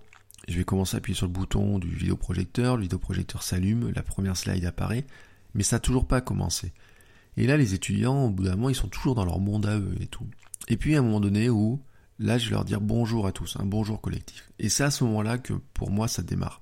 je 0.47 0.57
vais 0.57 0.63
commencer 0.63 0.95
à 0.95 0.99
appuyer 0.99 1.17
sur 1.17 1.25
le 1.25 1.33
bouton 1.33 1.79
du 1.79 1.89
vidéoprojecteur, 1.89 2.77
le 2.77 2.83
vidéoprojecteur 2.83 3.43
s'allume, 3.43 3.91
la 3.93 4.03
première 4.03 4.37
slide 4.37 4.63
apparaît, 4.63 5.05
mais 5.53 5.63
ça 5.63 5.75
n'a 5.75 5.81
toujours 5.81 6.07
pas 6.07 6.21
commencé. 6.21 6.71
Et 7.35 7.47
là, 7.47 7.57
les 7.57 7.73
étudiants, 7.73 8.27
au 8.27 8.29
bout 8.29 8.43
d'un 8.43 8.55
moment, 8.55 8.69
ils 8.69 8.75
sont 8.75 8.87
toujours 8.87 9.15
dans 9.15 9.25
leur 9.25 9.41
monde 9.41 9.65
à 9.65 9.77
eux 9.77 9.95
et 9.99 10.07
tout. 10.07 10.27
Et 10.69 10.77
puis, 10.77 10.95
à 10.95 10.99
un 10.99 11.01
moment 11.01 11.19
donné 11.19 11.49
où, 11.49 11.83
là, 12.19 12.37
je 12.37 12.45
vais 12.45 12.51
leur 12.51 12.63
dire 12.63 12.79
bonjour 12.79 13.27
à 13.27 13.33
tous, 13.33 13.57
un 13.59 13.65
bonjour 13.65 13.99
collectif. 13.99 14.49
Et 14.59 14.69
c'est 14.69 14.85
à 14.85 14.91
ce 14.91 15.03
moment-là 15.03 15.39
que, 15.39 15.55
pour 15.73 15.91
moi, 15.91 16.07
ça 16.07 16.21
démarre. 16.21 16.60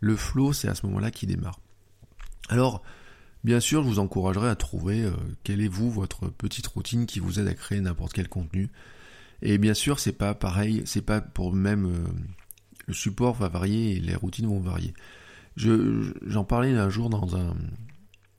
Le 0.00 0.16
flow, 0.16 0.52
c'est 0.52 0.68
à 0.68 0.74
ce 0.74 0.86
moment-là 0.86 1.10
qui 1.10 1.26
démarre. 1.26 1.58
Alors, 2.48 2.82
bien 3.44 3.60
sûr, 3.60 3.82
je 3.82 3.88
vous 3.88 3.98
encouragerai 3.98 4.48
à 4.48 4.56
trouver 4.56 5.02
euh, 5.02 5.12
quelle 5.44 5.60
est, 5.60 5.68
vous, 5.68 5.90
votre 5.90 6.28
petite 6.28 6.66
routine 6.66 7.06
qui 7.06 7.20
vous 7.20 7.38
aide 7.38 7.48
à 7.48 7.54
créer 7.54 7.80
n'importe 7.80 8.12
quel 8.12 8.28
contenu. 8.28 8.68
Et 9.42 9.56
bien 9.56 9.74
sûr, 9.74 10.00
c'est 10.00 10.12
pas 10.12 10.34
pareil, 10.34 10.82
c'est 10.84 11.02
pas 11.02 11.20
pour 11.20 11.52
même... 11.52 11.86
Euh, 11.86 12.08
le 12.86 12.94
support 12.94 13.34
va 13.34 13.48
varier 13.48 13.96
et 13.96 14.00
les 14.00 14.16
routines 14.16 14.46
vont 14.46 14.58
varier. 14.58 14.94
Je, 15.56 16.12
j'en 16.26 16.44
parlais 16.44 16.72
un 16.76 16.88
jour 16.90 17.08
dans 17.08 17.36
un, 17.36 17.54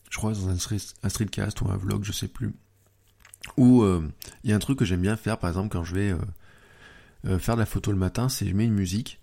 je 0.09 0.17
crois 0.17 0.33
dans 0.33 0.49
un, 0.49 0.57
streetcast 0.57 1.61
ou 1.61 1.69
un 1.69 1.77
vlog, 1.77 2.03
je 2.03 2.11
sais 2.11 2.27
plus, 2.27 2.53
où 3.55 3.83
euh, 3.83 4.05
il 4.43 4.49
y 4.49 4.53
a 4.53 4.55
un 4.57 4.59
truc 4.59 4.77
que 4.77 4.83
j'aime 4.83 5.01
bien 5.01 5.15
faire, 5.15 5.37
par 5.37 5.49
exemple 5.49 5.69
quand 5.69 5.85
je 5.85 5.95
vais 5.95 6.15
faire 7.39 7.55
de 7.55 7.61
la 7.61 7.65
photo 7.65 7.91
le 7.91 7.97
matin, 7.97 8.27
c'est 8.27 8.45
je 8.45 8.53
mets 8.53 8.65
une 8.65 8.73
musique 8.73 9.20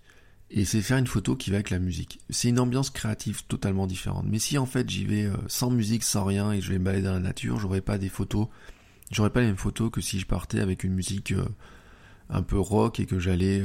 et 0.51 0.65
c'est 0.65 0.81
faire 0.81 0.97
une 0.97 1.07
photo 1.07 1.35
qui 1.35 1.51
va 1.51 1.57
avec 1.57 1.69
la 1.69 1.79
musique. 1.79 2.19
C'est 2.29 2.49
une 2.49 2.59
ambiance 2.59 2.89
créative 2.89 3.43
totalement 3.45 3.87
différente. 3.87 4.25
Mais 4.27 4.39
si 4.39 4.57
en 4.57 4.65
fait 4.65 4.89
j'y 4.89 5.05
vais 5.05 5.29
sans 5.47 5.69
musique, 5.69 6.03
sans 6.03 6.23
rien 6.23 6.51
et 6.51 6.61
je 6.61 6.71
vais 6.71 6.79
me 6.79 6.85
balader 6.85 7.03
dans 7.03 7.13
la 7.13 7.19
nature, 7.19 7.59
j'aurais 7.59 7.81
pas 7.81 7.97
des 7.97 8.09
photos, 8.09 8.47
j'aurais 9.11 9.29
pas 9.29 9.41
les 9.41 9.47
mêmes 9.47 9.57
photos 9.57 9.91
que 9.91 10.01
si 10.01 10.19
je 10.19 10.25
partais 10.25 10.59
avec 10.59 10.83
une 10.83 10.93
musique 10.93 11.33
un 12.29 12.41
peu 12.41 12.59
rock 12.59 12.99
et 12.99 13.05
que 13.05 13.19
j'allais 13.19 13.63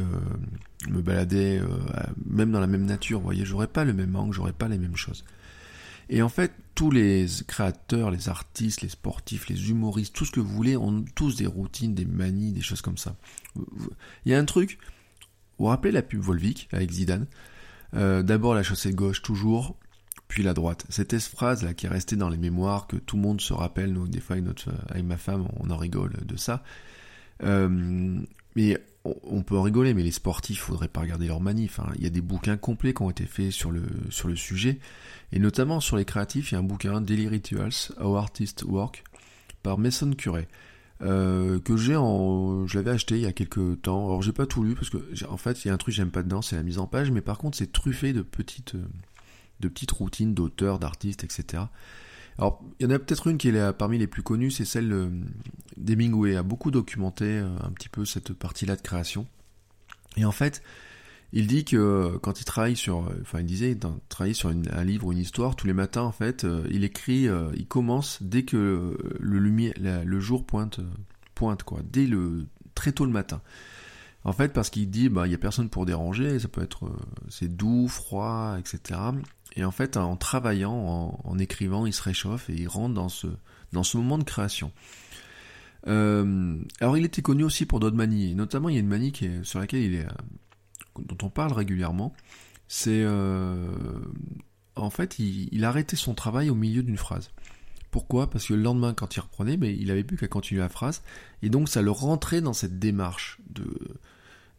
me 0.88 1.00
balader 1.00 1.62
même 2.26 2.52
dans 2.52 2.60
la 2.60 2.66
même 2.66 2.84
nature, 2.84 3.18
vous 3.18 3.24
voyez, 3.24 3.44
j'aurais 3.44 3.68
pas 3.68 3.84
le 3.84 3.94
même 3.94 4.14
angle, 4.14 4.34
j'aurais 4.34 4.52
pas 4.52 4.68
les 4.68 4.78
mêmes 4.78 4.96
choses. 4.96 5.24
Et 6.10 6.20
en 6.20 6.28
fait, 6.28 6.52
tous 6.74 6.90
les 6.90 7.26
créateurs, 7.46 8.10
les 8.10 8.28
artistes, 8.28 8.82
les 8.82 8.90
sportifs, 8.90 9.48
les 9.48 9.70
humoristes, 9.70 10.14
tout 10.14 10.26
ce 10.26 10.32
que 10.32 10.40
vous 10.40 10.54
voulez, 10.54 10.76
ont 10.76 11.02
tous 11.14 11.36
des 11.36 11.46
routines, 11.46 11.94
des 11.94 12.04
manies, 12.04 12.52
des 12.52 12.60
choses 12.60 12.82
comme 12.82 12.98
ça. 12.98 13.16
Il 14.26 14.32
y 14.32 14.34
a 14.34 14.38
un 14.38 14.44
truc, 14.44 14.78
vous 15.58 15.66
vous 15.66 15.70
rappelez 15.70 15.92
la 15.92 16.02
pub 16.02 16.20
Volvic 16.20 16.68
avec 16.72 16.90
Zidane? 16.90 17.26
Euh, 17.94 18.22
D'abord 18.22 18.54
la 18.54 18.62
chaussée 18.62 18.92
gauche 18.92 19.22
toujours, 19.22 19.76
puis 20.28 20.42
la 20.42 20.54
droite. 20.54 20.84
Cette 20.88 21.16
phrase 21.18 21.66
qui 21.76 21.86
est 21.86 21.88
restée 21.88 22.16
dans 22.16 22.28
les 22.28 22.36
mémoires, 22.36 22.86
que 22.86 22.96
tout 22.96 23.16
le 23.16 23.22
monde 23.22 23.40
se 23.40 23.52
rappelle, 23.52 23.92
nous, 23.92 24.08
des 24.08 24.20
fois 24.20 24.34
avec, 24.34 24.44
notre, 24.44 24.70
avec 24.88 25.04
ma 25.04 25.16
femme, 25.16 25.46
on 25.60 25.70
en 25.70 25.76
rigole 25.76 26.12
de 26.24 26.36
ça. 26.36 26.62
Euh, 27.42 28.20
mais 28.56 28.78
on 29.04 29.42
peut 29.42 29.56
en 29.56 29.62
rigoler, 29.62 29.92
mais 29.92 30.02
les 30.02 30.12
sportifs, 30.12 30.60
faudrait 30.60 30.88
pas 30.88 31.00
regarder 31.00 31.26
leur 31.26 31.40
manif. 31.40 31.78
Hein. 31.78 31.92
Il 31.96 32.04
y 32.04 32.06
a 32.06 32.10
des 32.10 32.22
bouquins 32.22 32.56
complets 32.56 32.94
qui 32.94 33.02
ont 33.02 33.10
été 33.10 33.26
faits 33.26 33.50
sur 33.50 33.70
le, 33.70 33.82
sur 34.10 34.28
le 34.28 34.36
sujet, 34.36 34.78
et 35.32 35.38
notamment 35.38 35.80
sur 35.80 35.96
les 35.96 36.04
créatifs, 36.04 36.50
il 36.50 36.54
y 36.54 36.56
a 36.56 36.60
un 36.60 36.64
bouquin, 36.64 37.00
Daily 37.00 37.28
Rituals, 37.28 37.92
How 38.00 38.16
Artists 38.16 38.62
Work, 38.62 39.04
par 39.62 39.78
Mason 39.78 40.12
Curé, 40.12 40.48
euh, 41.02 41.60
que 41.60 41.76
j'ai 41.76 41.96
en, 41.96 42.66
je 42.66 42.78
l'avais 42.78 42.92
acheté 42.92 43.16
il 43.16 43.22
y 43.22 43.26
a 43.26 43.32
quelques 43.32 43.82
temps. 43.82 44.06
Alors 44.06 44.22
j'ai 44.22 44.32
pas 44.32 44.46
tout 44.46 44.62
lu 44.62 44.74
parce 44.74 44.90
que, 44.90 44.98
en 45.28 45.36
fait, 45.36 45.64
il 45.64 45.68
y 45.68 45.70
a 45.70 45.74
un 45.74 45.76
truc 45.76 45.94
que 45.94 45.96
j'aime 45.96 46.10
pas 46.10 46.22
dedans, 46.22 46.42
c'est 46.42 46.56
la 46.56 46.62
mise 46.62 46.78
en 46.78 46.86
page, 46.86 47.10
mais 47.10 47.20
par 47.20 47.38
contre 47.38 47.58
c'est 47.58 47.72
truffé 47.72 48.12
de 48.12 48.22
petites, 48.22 48.76
de 49.60 49.68
petites 49.68 49.90
routines 49.90 50.34
d'auteurs, 50.34 50.78
d'artistes, 50.78 51.24
etc. 51.24 51.64
Alors, 52.38 52.62
il 52.80 52.84
y 52.84 52.86
en 52.86 52.94
a 52.94 52.98
peut-être 52.98 53.28
une 53.28 53.38
qui 53.38 53.48
est 53.48 53.72
parmi 53.72 53.98
les 53.98 54.06
plus 54.06 54.22
connues, 54.22 54.50
c'est 54.50 54.64
celle 54.64 54.92
euh, 54.92 55.08
d'Hemingway, 55.76 56.36
a 56.36 56.42
beaucoup 56.42 56.70
documenté 56.70 57.24
euh, 57.24 57.48
un 57.62 57.70
petit 57.70 57.88
peu 57.88 58.04
cette 58.04 58.32
partie-là 58.32 58.76
de 58.76 58.82
création. 58.82 59.26
Et 60.16 60.24
en 60.24 60.32
fait, 60.32 60.62
il 61.34 61.46
dit 61.46 61.64
que 61.64 62.16
quand 62.22 62.40
il 62.40 62.44
travaille 62.44 62.76
sur, 62.76 63.10
enfin 63.20 63.40
il 63.40 63.46
disait, 63.46 63.76
travailler 64.08 64.34
sur 64.34 64.48
un 64.48 64.84
livre 64.84 65.06
ou 65.06 65.12
une 65.12 65.18
histoire, 65.18 65.56
tous 65.56 65.66
les 65.66 65.74
matins 65.74 66.02
en 66.02 66.12
fait, 66.12 66.46
il 66.70 66.84
écrit, 66.84 67.28
il 67.54 67.66
commence 67.66 68.22
dès 68.22 68.44
que 68.44 68.96
le 69.20 70.20
jour 70.20 70.46
pointe, 70.46 70.80
pointe 71.34 71.62
quoi, 71.62 71.80
dès 71.84 72.06
le 72.06 72.46
très 72.74 72.92
tôt 72.92 73.04
le 73.04 73.12
matin. 73.12 73.42
En 74.24 74.32
fait, 74.32 74.54
parce 74.54 74.70
qu'il 74.70 74.88
dit, 74.88 75.10
bah, 75.10 75.26
il 75.26 75.32
y 75.32 75.34
a 75.34 75.38
personne 75.38 75.68
pour 75.68 75.84
déranger, 75.84 76.38
ça 76.38 76.48
peut 76.48 76.62
être, 76.62 76.90
c'est 77.28 77.54
doux, 77.54 77.88
froid, 77.88 78.56
etc. 78.58 78.98
Et 79.56 79.64
en 79.64 79.70
fait, 79.70 79.98
en 79.98 80.16
travaillant, 80.16 81.20
en, 81.22 81.38
écrivant, 81.38 81.84
il 81.84 81.92
se 81.92 82.02
réchauffe 82.02 82.48
et 82.48 82.54
il 82.54 82.68
rentre 82.68 82.94
dans 82.94 83.10
ce, 83.10 83.26
dans 83.72 83.82
ce 83.82 83.98
moment 83.98 84.16
de 84.16 84.24
création. 84.24 84.72
Euh, 85.86 86.56
alors, 86.80 86.96
il 86.96 87.04
était 87.04 87.20
connu 87.20 87.44
aussi 87.44 87.66
pour 87.66 87.80
d'autres 87.80 87.96
manies. 87.96 88.34
notamment, 88.34 88.70
il 88.70 88.74
y 88.74 88.78
a 88.78 88.80
une 88.80 88.88
manie 88.88 89.12
sur 89.42 89.60
laquelle 89.60 89.82
il 89.82 89.94
est, 89.94 90.06
euh, 90.06 90.12
dont 90.98 91.18
on 91.26 91.30
parle 91.30 91.52
régulièrement. 91.52 92.12
C'est, 92.68 93.02
euh, 93.04 93.68
en 94.76 94.90
fait, 94.90 95.18
il, 95.18 95.64
arrêtait 95.64 95.96
son 95.96 96.14
travail 96.14 96.50
au 96.50 96.54
milieu 96.54 96.82
d'une 96.82 96.96
phrase. 96.96 97.30
Pourquoi? 97.90 98.28
Parce 98.28 98.46
que 98.46 98.54
le 98.54 98.62
lendemain, 98.62 98.92
quand 98.94 99.14
il 99.16 99.20
reprenait, 99.20 99.56
mais 99.56 99.74
il 99.76 99.90
avait 99.90 100.02
plus 100.02 100.16
qu'à 100.16 100.26
continuer 100.26 100.60
la 100.60 100.68
phrase, 100.68 101.02
et 101.42 101.48
donc 101.48 101.68
ça 101.68 101.82
le 101.82 101.90
rentrait 101.90 102.40
dans 102.40 102.52
cette 102.52 102.78
démarche 102.78 103.38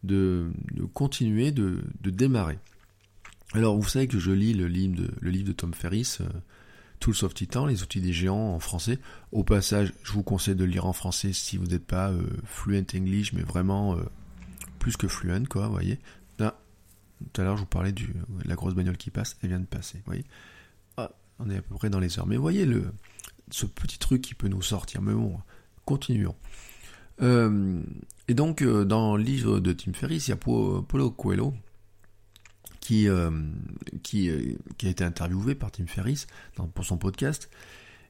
de, 0.02 0.50
continuer, 0.94 1.50
de, 1.50 1.82
démarrer. 2.02 2.58
Alors, 3.52 3.76
vous 3.76 3.88
savez 3.88 4.08
que 4.08 4.18
je 4.18 4.30
lis 4.30 4.54
le 4.54 4.68
livre 4.68 4.96
de, 4.96 5.10
le 5.20 5.30
livre 5.30 5.48
de 5.48 5.52
Tom 5.52 5.74
Ferris, 5.74 6.18
euh, 6.20 6.28
Tools 7.00 7.24
of 7.24 7.34
Titan, 7.34 7.66
les 7.66 7.82
outils 7.82 8.00
des 8.00 8.12
géants 8.12 8.54
en 8.54 8.58
français. 8.58 8.98
Au 9.32 9.44
passage, 9.44 9.92
je 10.02 10.12
vous 10.12 10.22
conseille 10.22 10.54
de 10.54 10.64
le 10.64 10.70
lire 10.70 10.86
en 10.86 10.92
français 10.92 11.32
si 11.32 11.56
vous 11.56 11.66
n'êtes 11.66 11.86
pas 11.86 12.10
euh, 12.10 12.22
fluent 12.44 12.84
English, 12.94 13.32
mais 13.32 13.42
vraiment 13.42 13.96
euh, 13.96 14.02
plus 14.78 14.96
que 14.96 15.08
fluent, 15.08 15.46
quoi, 15.48 15.66
vous 15.66 15.72
voyez. 15.72 15.98
Tout 17.32 17.40
à 17.40 17.44
l'heure, 17.44 17.56
je 17.56 17.62
vous 17.62 17.66
parlais 17.66 17.92
de 17.92 18.02
la 18.44 18.54
grosse 18.54 18.74
bagnole 18.74 18.96
qui 18.96 19.10
passe, 19.10 19.36
elle 19.42 19.50
vient 19.50 19.60
de 19.60 19.66
passer, 19.66 19.98
vous 19.98 20.04
voyez. 20.06 20.24
Ah, 20.96 21.10
on 21.38 21.48
est 21.50 21.56
à 21.56 21.62
peu 21.62 21.74
près 21.74 21.90
dans 21.90 22.00
les 22.00 22.18
heures. 22.18 22.26
Mais 22.26 22.36
voyez 22.36 22.66
le, 22.66 22.92
ce 23.50 23.66
petit 23.66 23.98
truc 23.98 24.22
qui 24.22 24.34
peut 24.34 24.48
nous 24.48 24.62
sortir. 24.62 25.02
Mais 25.02 25.14
bon, 25.14 25.38
continuons. 25.84 26.36
et 27.20 28.34
donc, 28.34 28.62
dans 28.62 29.16
le 29.16 29.22
livre 29.22 29.60
de 29.60 29.72
Tim 29.72 29.92
Ferris, 29.92 30.24
il 30.26 30.30
y 30.30 30.32
a 30.32 30.36
Paulo 30.36 31.10
Coelho, 31.10 31.54
qui, 32.86 33.08
euh, 33.08 33.32
qui, 34.04 34.30
euh, 34.30 34.54
a 34.84 34.86
été 34.86 35.02
interviewé 35.02 35.56
par 35.56 35.72
Tim 35.72 35.88
Ferriss 35.88 36.28
pour 36.72 36.84
son 36.84 36.98
podcast. 36.98 37.50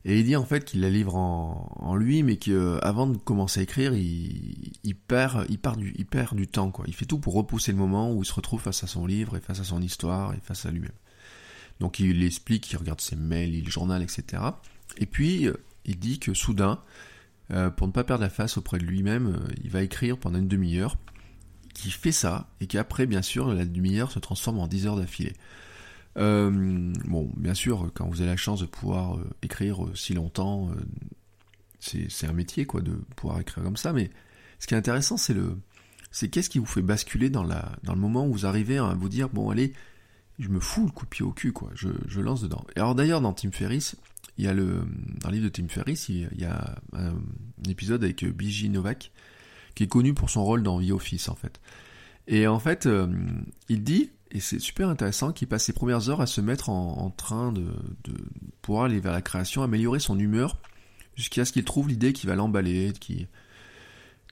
Et 0.09 0.21
il 0.21 0.25
dit 0.25 0.37
en 0.37 0.45
fait 0.45 0.65
qu'il 0.65 0.83
la 0.83 0.89
livre 0.89 1.17
en, 1.17 1.97
lui, 1.97 2.23
mais 2.23 2.37
qu'avant 2.37 3.09
de 3.09 3.17
commencer 3.17 3.59
à 3.59 3.63
écrire, 3.65 3.93
il, 3.93 4.95
perd, 4.95 5.47
il, 5.49 5.59
du, 5.59 6.05
perd 6.05 6.37
du 6.37 6.47
temps. 6.47 6.71
Quoi. 6.71 6.85
Il 6.87 6.95
fait 6.95 7.07
tout 7.07 7.19
pour 7.19 7.35
repousser 7.35 7.73
le 7.73 7.79
moment 7.79 8.13
où 8.13 8.23
il 8.23 8.25
se 8.25 8.33
retrouve 8.33 8.61
face 8.61 8.85
à 8.85 8.87
son 8.87 9.05
livre 9.05 9.37
et 9.37 9.41
face 9.41 9.59
à 9.59 9.65
son 9.65 9.83
histoire 9.83 10.33
et 10.33 10.39
face 10.41 10.65
à 10.65 10.71
lui-même. 10.71 10.93
Donc 11.81 11.99
il 11.99 12.23
explique, 12.23 12.71
il 12.71 12.77
regarde 12.77 13.01
ses 13.01 13.17
mails, 13.17 13.53
il 13.53 13.69
journal, 13.69 14.01
etc. 14.01 14.45
Et 14.97 15.07
puis 15.07 15.49
euh, 15.49 15.57
il 15.85 15.99
dit 15.99 16.21
que 16.21 16.35
soudain, 16.35 16.81
pour 17.77 17.89
ne 17.89 17.93
pas 17.93 18.05
perdre 18.05 18.23
la 18.23 18.31
face 18.31 18.59
auprès 18.59 18.79
de 18.79 18.85
lui-même, 18.85 19.41
il 19.63 19.71
va 19.71 19.83
écrire 19.83 20.19
pendant 20.19 20.39
une 20.39 20.49
demi-heure 20.49 20.97
qui 21.75 21.91
fait 21.91 22.13
ça, 22.13 22.49
et 22.61 22.67
qui 22.67 22.79
après, 22.79 23.07
bien 23.07 23.23
sûr, 23.23 23.53
la 23.53 23.65
demi-heure 23.65 24.11
se 24.11 24.19
transforme 24.19 24.59
en 24.59 24.67
10 24.67 24.87
heures 24.87 24.97
d'affilée. 24.97 25.35
Euh, 26.17 26.93
bon, 27.05 27.31
bien 27.37 27.55
sûr, 27.55 27.91
quand 27.95 28.09
vous 28.09 28.21
avez 28.21 28.31
la 28.31 28.37
chance 28.37 28.61
de 28.61 28.67
pouvoir 28.67 29.17
euh, 29.17 29.31
écrire 29.43 29.85
euh, 29.85 29.95
si 29.95 30.15
longtemps, 30.15 30.71
c'est 31.81 32.27
un 32.27 32.33
métier, 32.33 32.65
quoi, 32.65 32.81
de 32.81 32.93
pouvoir 33.17 33.41
écrire 33.41 33.63
comme 33.63 33.77
ça, 33.77 33.93
mais 33.93 34.11
ce 34.59 34.67
qui 34.67 34.75
est 34.75 34.77
intéressant, 34.77 35.17
c'est 35.17 35.35
le, 35.35 35.59
c'est 36.11 36.29
qu'est-ce 36.29 36.51
qui 36.51 36.59
vous 36.59 36.67
fait 36.67 36.83
basculer 36.83 37.31
dans 37.31 37.45
la, 37.45 37.73
dans 37.83 37.95
le 37.95 38.01
moment 38.01 38.27
où 38.27 38.33
vous 38.33 38.47
arrivez 38.47 38.79
à 38.79 38.95
vous 38.95 39.09
dire, 39.09 39.29
bon, 39.29 39.51
allez, 39.51 39.73
je 40.39 40.49
me 40.49 40.59
fous 40.59 40.87
le 40.87 40.91
coup 40.91 41.05
de 41.05 41.11
pied 41.11 41.25
au 41.25 41.33
cul, 41.33 41.53
quoi, 41.53 41.71
je, 41.75 41.89
je 42.09 42.21
lance 42.21 42.43
dedans. 42.43 42.65
Et 42.75 42.81
alors 42.81 42.95
d'ailleurs, 42.95 43.21
dans 43.21 43.33
Tim 43.33 43.53
Ferriss, 43.53 43.97
il 44.39 44.45
y 44.45 44.49
a 44.49 44.55
le, 44.55 44.85
dans 45.21 45.29
le 45.29 45.35
livre 45.35 45.45
de 45.45 45.51
Tim 45.51 45.69
Ferriss, 45.69 46.09
il 46.09 46.29
y 46.37 46.45
a 46.45 46.77
un, 46.93 47.15
épisode 47.69 48.03
avec 48.03 48.25
Biji 48.25 48.69
Novak, 48.69 49.13
qui 49.75 49.85
est 49.85 49.89
connu 49.89 50.15
pour 50.15 50.31
son 50.31 50.45
rôle 50.45 50.63
dans 50.63 50.81
The 50.81 50.91
Office 50.91 51.29
en 51.29 51.35
fait. 51.35 51.61
Et 52.27 52.47
en 52.47 52.59
fait, 52.59 52.89
il 53.69 53.85
dit, 53.85 54.11
et 54.31 54.41
c'est 54.41 54.59
super 54.59 54.89
intéressant, 54.89 55.33
qu'il 55.33 55.49
passe 55.49 55.65
ses 55.65 55.73
premières 55.73 56.11
heures 56.11 56.21
à 56.21 56.27
se 56.27 56.41
mettre 56.41 56.69
en, 56.69 57.11
train 57.11 57.53
de, 57.53 57.67
de, 58.05 58.15
pouvoir 58.63 58.85
aller 58.85 59.01
vers 59.01 59.13
la 59.13 59.23
création, 59.23 59.63
améliorer 59.63 60.01
son 60.01 60.19
humeur, 60.19 60.59
jusqu'à 61.17 61.45
ce 61.45 61.53
qu'il 61.53 61.65
trouve 61.65 61.89
l'idée 61.89 62.13
qui 62.13 62.27
va 62.27 62.35
l'emballer, 62.35 62.93
qui, 62.99 63.27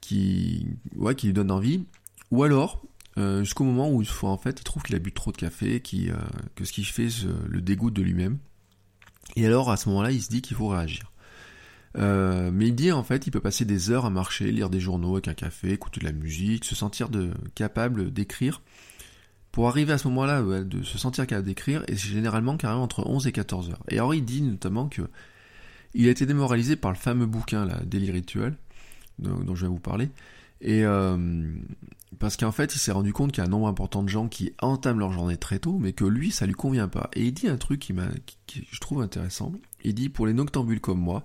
qui, 0.00 0.66
ouais, 0.96 1.14
qui 1.14 1.26
lui 1.28 1.32
donne 1.32 1.50
envie. 1.50 1.84
Ou 2.30 2.42
alors, 2.42 2.82
euh, 3.16 3.40
jusqu'au 3.44 3.64
moment 3.64 3.90
où 3.90 4.02
en 4.22 4.38
fait, 4.38 4.60
il 4.60 4.64
trouve 4.64 4.82
qu'il 4.82 4.94
a 4.94 4.98
bu 4.98 5.12
trop 5.12 5.32
de 5.32 5.36
café, 5.36 5.82
euh, 5.94 6.16
que 6.56 6.64
ce 6.64 6.72
qui 6.72 6.84
fait 6.84 7.08
le 7.48 7.60
dégoûte 7.60 7.94
de 7.94 8.02
lui-même. 8.02 8.38
Et 9.36 9.46
alors, 9.46 9.70
à 9.70 9.76
ce 9.76 9.88
moment-là, 9.88 10.10
il 10.10 10.22
se 10.22 10.28
dit 10.28 10.42
qu'il 10.42 10.56
faut 10.56 10.68
réagir. 10.68 11.10
Euh, 11.96 12.50
mais 12.52 12.68
il 12.68 12.74
dit 12.74 12.90
en 12.90 13.04
fait, 13.04 13.26
il 13.26 13.30
peut 13.30 13.40
passer 13.40 13.64
des 13.64 13.90
heures 13.90 14.04
à 14.04 14.10
marcher, 14.10 14.50
lire 14.50 14.68
des 14.68 14.80
journaux 14.80 15.12
avec 15.12 15.28
un 15.28 15.34
café, 15.34 15.72
écouter 15.72 16.00
de 16.00 16.06
la 16.06 16.12
musique, 16.12 16.64
se 16.64 16.74
sentir 16.74 17.08
capable 17.54 18.12
d'écrire. 18.12 18.62
Pour 19.54 19.68
arriver 19.68 19.92
à 19.92 19.98
ce 19.98 20.08
moment-là, 20.08 20.42
de 20.42 20.82
se 20.82 20.98
sentir 20.98 21.28
capable 21.28 21.46
d'écrire, 21.46 21.84
et 21.86 21.94
c'est 21.94 22.08
généralement 22.08 22.56
carrément 22.56 22.82
entre 22.82 23.06
11 23.06 23.28
et 23.28 23.30
14 23.30 23.70
heures. 23.70 23.84
Et 23.88 23.98
alors 23.98 24.12
dit 24.12 24.42
notamment 24.42 24.88
que 24.88 25.02
il 25.94 26.08
a 26.08 26.10
été 26.10 26.26
démoralisé 26.26 26.74
par 26.74 26.90
le 26.90 26.96
fameux 26.96 27.26
bouquin, 27.26 27.64
là, 27.64 27.78
Daily 27.86 28.10
Ritual, 28.10 28.56
dont, 29.20 29.54
je 29.54 29.66
vais 29.66 29.70
vous 29.70 29.78
parler. 29.78 30.10
Et 30.60 30.84
euh, 30.84 31.16
parce 32.18 32.36
qu'en 32.36 32.50
fait, 32.50 32.74
il 32.74 32.80
s'est 32.80 32.90
rendu 32.90 33.12
compte 33.12 33.30
qu'il 33.30 33.44
y 33.44 33.46
a 33.46 33.46
un 33.46 33.50
nombre 33.50 33.68
important 33.68 34.02
de 34.02 34.08
gens 34.08 34.26
qui 34.26 34.52
entament 34.60 34.98
leur 34.98 35.12
journée 35.12 35.36
très 35.36 35.60
tôt, 35.60 35.78
mais 35.78 35.92
que 35.92 36.04
lui, 36.04 36.32
ça 36.32 36.46
lui 36.46 36.54
convient 36.54 36.88
pas. 36.88 37.08
Et 37.12 37.24
il 37.24 37.32
dit 37.32 37.46
un 37.46 37.56
truc 37.56 37.78
qui 37.78 37.92
m'a, 37.92 38.08
qui, 38.24 38.66
je 38.68 38.80
trouve 38.80 39.02
intéressant. 39.02 39.52
Il 39.84 39.94
dit 39.94 40.08
pour 40.08 40.26
les 40.26 40.32
noctambules 40.32 40.80
comme 40.80 40.98
moi, 40.98 41.24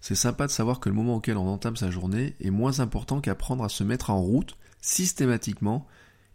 c'est 0.00 0.16
sympa 0.16 0.48
de 0.48 0.50
savoir 0.50 0.80
que 0.80 0.88
le 0.88 0.96
moment 0.96 1.14
auquel 1.14 1.36
on 1.36 1.46
entame 1.46 1.76
sa 1.76 1.92
journée 1.92 2.34
est 2.40 2.50
moins 2.50 2.80
important 2.80 3.20
qu'apprendre 3.20 3.62
à 3.62 3.68
se 3.68 3.84
mettre 3.84 4.10
en 4.10 4.20
route 4.20 4.56
systématiquement, 4.80 5.86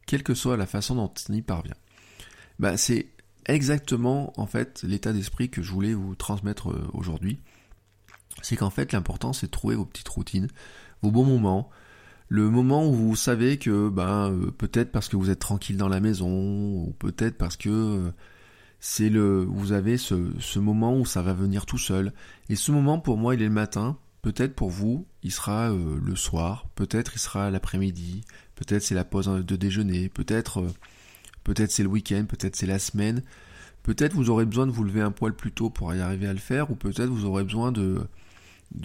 quelle 0.06 0.24
que 0.24 0.34
soit 0.34 0.58
la 0.58 0.66
façon 0.66 0.96
dont 0.96 1.14
on 1.30 1.34
y 1.34 1.42
parvient. 1.42 1.76
Bah, 2.60 2.78
c'est 2.78 3.08
exactement 3.46 4.34
en 4.38 4.46
fait 4.46 4.84
l'état 4.84 5.12
d'esprit 5.12 5.50
que 5.50 5.62
je 5.62 5.72
voulais 5.72 5.94
vous 5.94 6.16
transmettre 6.16 6.72
euh, 6.72 6.88
aujourd'hui. 6.94 7.40
C'est 8.42 8.56
qu'en 8.56 8.70
fait 8.70 8.94
l'important 8.94 9.34
c'est 9.34 9.48
de 9.48 9.52
trouver 9.52 9.76
vos 9.76 9.86
petites 9.86 10.10
routines, 10.10 10.48
vos 11.02 11.12
bons 11.12 11.26
moments, 11.26 11.70
le 12.30 12.50
moment 12.50 12.88
où 12.88 12.94
vous 12.94 13.16
savez 13.16 13.58
que 13.58 13.90
ben 13.90 14.36
peut-être 14.58 14.92
parce 14.92 15.08
que 15.08 15.18
vous 15.18 15.30
êtes 15.30 15.40
tranquille 15.40 15.78
dans 15.78 15.90
la 15.90 16.00
maison, 16.00 16.30
ou 16.30 16.96
peut-être 16.98 17.38
parce 17.38 17.58
que 17.58 17.70
euh, 17.70 18.12
c'est 18.80 19.10
le, 19.10 19.44
vous 19.44 19.72
avez 19.72 19.98
ce, 19.98 20.32
ce, 20.40 20.60
moment 20.60 20.98
où 20.98 21.06
ça 21.06 21.22
va 21.22 21.34
venir 21.34 21.66
tout 21.66 21.78
seul. 21.78 22.12
Et 22.50 22.58
ce 22.58 22.72
moment, 22.74 23.00
pour 23.00 23.18
moi, 23.18 23.34
il 23.34 23.42
est 23.42 23.46
le 23.46 23.52
matin. 23.52 23.98
Peut-être 24.22 24.56
pour 24.56 24.70
vous, 24.70 25.06
il 25.24 25.32
sera 25.32 25.72
euh, 25.72 26.00
le 26.04 26.16
soir. 26.16 26.68
Peut-être 26.76 27.14
il 27.16 27.20
sera 27.20 27.50
l'après-midi. 27.50 28.24
Peut-être 28.56 28.84
c'est 28.84 28.96
la 28.96 29.06
pause 29.06 29.28
de 29.28 29.56
déjeuner. 29.56 30.10
Peut-être, 30.10 30.60
euh, 30.60 30.74
peut-être 31.44 31.72
c'est 31.72 31.84
le 31.84 31.90
week-end. 31.90 32.26
Peut-être 32.28 32.56
c'est 32.56 32.66
la 32.66 32.80
semaine. 32.80 33.24
Peut-être 33.84 34.14
vous 34.14 34.30
aurez 34.30 34.46
besoin 34.46 34.68
de 34.68 34.72
vous 34.72 34.84
lever 34.84 35.02
un 35.02 35.12
poil 35.12 35.34
plus 35.34 35.52
tôt 35.52 35.70
pour 35.70 35.94
y 35.94 36.00
arriver 36.00 36.28
à 36.28 36.34
le 36.34 36.40
faire. 36.40 36.72
Ou 36.72 36.76
peut-être 36.76 37.10
vous 37.10 37.26
aurez 37.26 37.44
besoin 37.44 37.72
de, 37.72 38.06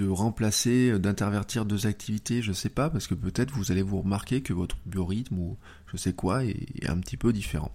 remplacer, 0.08 0.90
euh, 0.90 0.98
d'intervertir 0.98 1.64
deux 1.64 1.86
activités. 1.86 2.40
Je 2.40 2.52
sais 2.52 2.70
pas, 2.70 2.88
parce 2.88 3.08
que 3.08 3.14
peut-être 3.14 3.52
vous 3.52 3.72
allez 3.72 3.82
vous 3.82 4.00
remarquer 4.00 4.40
que 4.40 4.52
votre 4.52 4.76
biorhythme 4.86 5.38
ou 5.38 5.56
je 5.92 5.96
sais 5.96 6.12
quoi 6.12 6.44
est, 6.44 6.88
un 6.88 6.98
petit 6.98 7.16
peu 7.16 7.32
différent. 7.32 7.72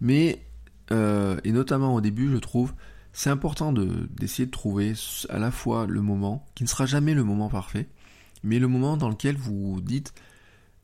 Mais 0.00 0.42
et 0.92 1.50
notamment 1.50 1.96
au 1.96 2.00
début, 2.00 2.30
je 2.30 2.36
trouve, 2.36 2.72
c'est 3.16 3.30
important 3.30 3.72
d'essayer 3.72 4.44
de, 4.44 4.50
trouver 4.50 4.92
à 5.30 5.38
la 5.38 5.50
fois 5.50 5.86
le 5.86 6.02
moment, 6.02 6.46
qui 6.54 6.64
ne 6.64 6.68
sera 6.68 6.84
jamais 6.84 7.14
le 7.14 7.24
moment 7.24 7.48
parfait, 7.48 7.88
mais 8.42 8.58
le 8.58 8.68
moment 8.68 8.98
dans 8.98 9.08
lequel 9.08 9.36
vous 9.36 9.80
dites, 9.80 10.12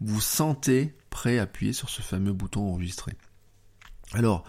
vous 0.01 0.23
sentez 0.23 0.97
prêt 1.11 1.38
à 1.38 1.42
appuyer 1.42 1.75
sur 1.75 1.90
ce 1.90 2.01
fameux 2.01 2.33
bouton 2.33 2.62
enregistrer. 2.62 3.12
Alors, 4.14 4.45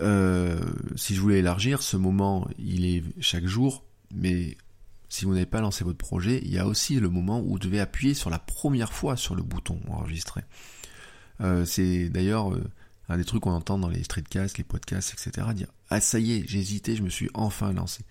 euh, 0.00 0.58
si 0.96 1.14
je 1.14 1.20
voulais 1.20 1.40
élargir, 1.40 1.82
ce 1.82 1.98
moment, 1.98 2.48
il 2.58 2.86
est 2.86 3.04
chaque 3.20 3.46
jour, 3.46 3.84
mais 4.14 4.56
si 5.10 5.26
vous 5.26 5.34
n'avez 5.34 5.44
pas 5.44 5.60
lancé 5.60 5.84
votre 5.84 5.98
projet, 5.98 6.40
il 6.42 6.50
y 6.50 6.58
a 6.58 6.66
aussi 6.66 6.98
le 6.98 7.10
moment 7.10 7.40
où 7.40 7.50
vous 7.50 7.58
devez 7.58 7.80
appuyer 7.80 8.14
sur 8.14 8.30
la 8.30 8.38
première 8.38 8.94
fois 8.94 9.18
sur 9.18 9.34
le 9.34 9.42
bouton 9.42 9.78
enregistrer. 9.90 10.44
Euh, 11.42 11.66
c'est 11.66 12.08
d'ailleurs 12.08 12.54
des 13.16 13.24
trucs 13.24 13.42
qu'on 13.42 13.52
entend 13.52 13.78
dans 13.78 13.88
les 13.88 14.02
streetcasts, 14.04 14.58
les 14.58 14.64
podcasts, 14.64 15.12
etc. 15.12 15.48
Dire 15.54 15.68
ah 15.90 16.00
ça 16.00 16.18
y 16.18 16.32
est, 16.32 16.44
j'ai 16.46 16.58
hésité, 16.58 16.96
je 16.96 17.02
me 17.02 17.10
suis 17.10 17.30
enfin 17.34 17.72
lancé. 17.72 18.04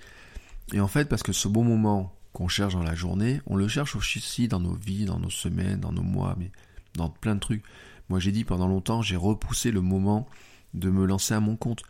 Et 0.73 0.79
en 0.79 0.87
fait, 0.87 1.09
parce 1.09 1.23
que 1.23 1.33
ce 1.33 1.47
bon 1.47 1.63
moment 1.63 2.15
qu'on 2.33 2.47
cherche 2.47 2.73
dans 2.73 2.83
la 2.83 2.95
journée, 2.95 3.41
on 3.45 3.55
le 3.55 3.67
cherche 3.67 3.95
aussi 3.95 4.47
dans 4.47 4.59
nos 4.59 4.73
vies, 4.73 5.05
dans 5.05 5.19
nos 5.19 5.29
semaines, 5.29 5.79
dans 5.79 5.91
nos 5.91 6.03
mois, 6.03 6.35
mais 6.37 6.51
dans 6.95 7.09
plein 7.09 7.35
de 7.35 7.39
trucs. 7.39 7.63
Moi, 8.09 8.19
j'ai 8.19 8.31
dit 8.31 8.43
pendant 8.43 8.67
longtemps, 8.67 9.01
j'ai 9.01 9.15
repoussé 9.15 9.71
le 9.71 9.81
moment 9.81 10.27
de 10.73 10.89
me 10.89 11.05
lancer 11.05 11.33
à 11.33 11.39
mon 11.39 11.55
compte. 11.55 11.83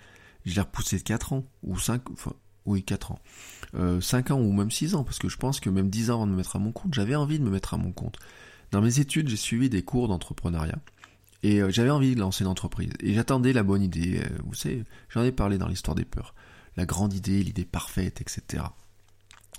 Je 0.46 0.56
l'ai 0.56 0.62
repoussé 0.62 0.98
de 0.98 1.04
4 1.04 1.34
ans, 1.34 1.46
ou 1.64 1.78
5, 1.78 2.10
enfin, 2.12 2.34
oui, 2.66 2.84
4 2.84 3.12
ans. 3.12 3.20
5 4.02 4.32
ans 4.32 4.40
ou 4.40 4.52
même 4.52 4.72
6 4.72 4.96
ans, 4.96 5.04
parce 5.04 5.20
que 5.20 5.30
je 5.30 5.38
pense 5.38 5.60
que 5.60 5.70
même 5.70 5.90
10 5.90 6.10
ans 6.10 6.16
avant 6.16 6.28
de 6.28 6.32
me 6.32 6.38
mettre 6.38 6.56
à 6.56 6.60
mon 6.60 6.72
compte, 6.72 6.94
j'avais 6.94 7.16
envie 7.16 7.40
de 7.40 7.44
me 7.44 7.52
mettre 7.52 7.74
à 7.74 7.78
mon 7.78 7.92
compte. 7.92 8.18
Dans 8.72 8.82
mes 8.82 9.00
études, 9.00 9.30
j'ai 9.30 9.38
suivi 9.38 9.70
des 9.70 9.84
cours 9.84 10.08
d'entrepreneuriat. 10.08 10.80
Et 11.44 11.62
j'avais 11.70 11.90
envie 11.90 12.14
de 12.14 12.20
lancer 12.20 12.44
une 12.44 12.50
entreprise. 12.50 12.92
Et 13.00 13.14
j'attendais 13.14 13.52
la 13.52 13.64
bonne 13.64 13.82
idée. 13.82 14.22
Vous 14.46 14.54
savez, 14.54 14.84
j'en 15.10 15.24
ai 15.24 15.32
parlé 15.32 15.58
dans 15.58 15.68
l'histoire 15.68 15.96
des 15.96 16.06
peurs. 16.06 16.36
La 16.78 16.86
grande 16.86 17.14
idée, 17.14 17.44
l'idée 17.44 17.66
parfaite, 17.66 18.22
etc. 18.22 18.64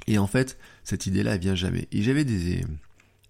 Et 0.06 0.18
en 0.18 0.26
fait, 0.26 0.58
cette 0.84 1.06
idée-là, 1.06 1.34
elle 1.34 1.40
vient 1.40 1.54
jamais. 1.54 1.88
Et 1.92 2.02
j'avais 2.02 2.24
des, 2.24 2.64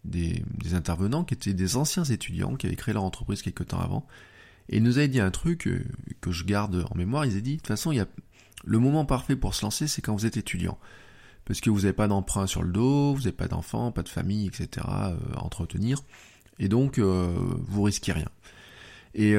des, 0.04 0.42
intervenants 0.74 1.24
qui 1.24 1.34
étaient 1.34 1.54
des 1.54 1.76
anciens 1.76 2.04
étudiants 2.04 2.56
qui 2.56 2.66
avaient 2.66 2.76
créé 2.76 2.94
leur 2.94 3.04
entreprise 3.04 3.42
quelques 3.42 3.68
temps 3.68 3.80
avant. 3.80 4.06
Et 4.68 4.76
ils 4.76 4.82
nous 4.82 4.98
avaient 4.98 5.08
dit 5.08 5.20
un 5.20 5.30
truc 5.30 5.66
euh, 5.66 5.84
que 6.20 6.32
je 6.32 6.44
garde 6.44 6.86
en 6.90 6.94
mémoire. 6.96 7.26
Ils 7.26 7.32
avaient 7.32 7.40
dit, 7.40 7.52
de 7.52 7.56
toute 7.56 7.68
façon, 7.68 7.92
il 7.92 7.96
y 7.96 8.00
a, 8.00 8.06
le 8.64 8.78
moment 8.78 9.04
parfait 9.04 9.36
pour 9.36 9.54
se 9.54 9.64
lancer, 9.64 9.86
c'est 9.86 10.02
quand 10.02 10.14
vous 10.14 10.26
êtes 10.26 10.36
étudiant. 10.36 10.78
Parce 11.44 11.60
que 11.60 11.70
vous 11.70 11.80
n'avez 11.80 11.92
pas 11.92 12.08
d'emprunt 12.08 12.46
sur 12.46 12.62
le 12.62 12.70
dos, 12.70 13.14
vous 13.14 13.20
n'avez 13.20 13.32
pas 13.32 13.48
d'enfants, 13.48 13.90
pas 13.90 14.02
de 14.02 14.08
famille, 14.08 14.46
etc. 14.46 14.86
Euh, 14.86 15.16
à 15.34 15.44
entretenir. 15.44 16.02
Et 16.58 16.68
donc, 16.68 16.98
euh, 16.98 17.32
vous 17.66 17.82
risquez 17.82 18.12
rien. 18.12 18.28
Et 19.14 19.36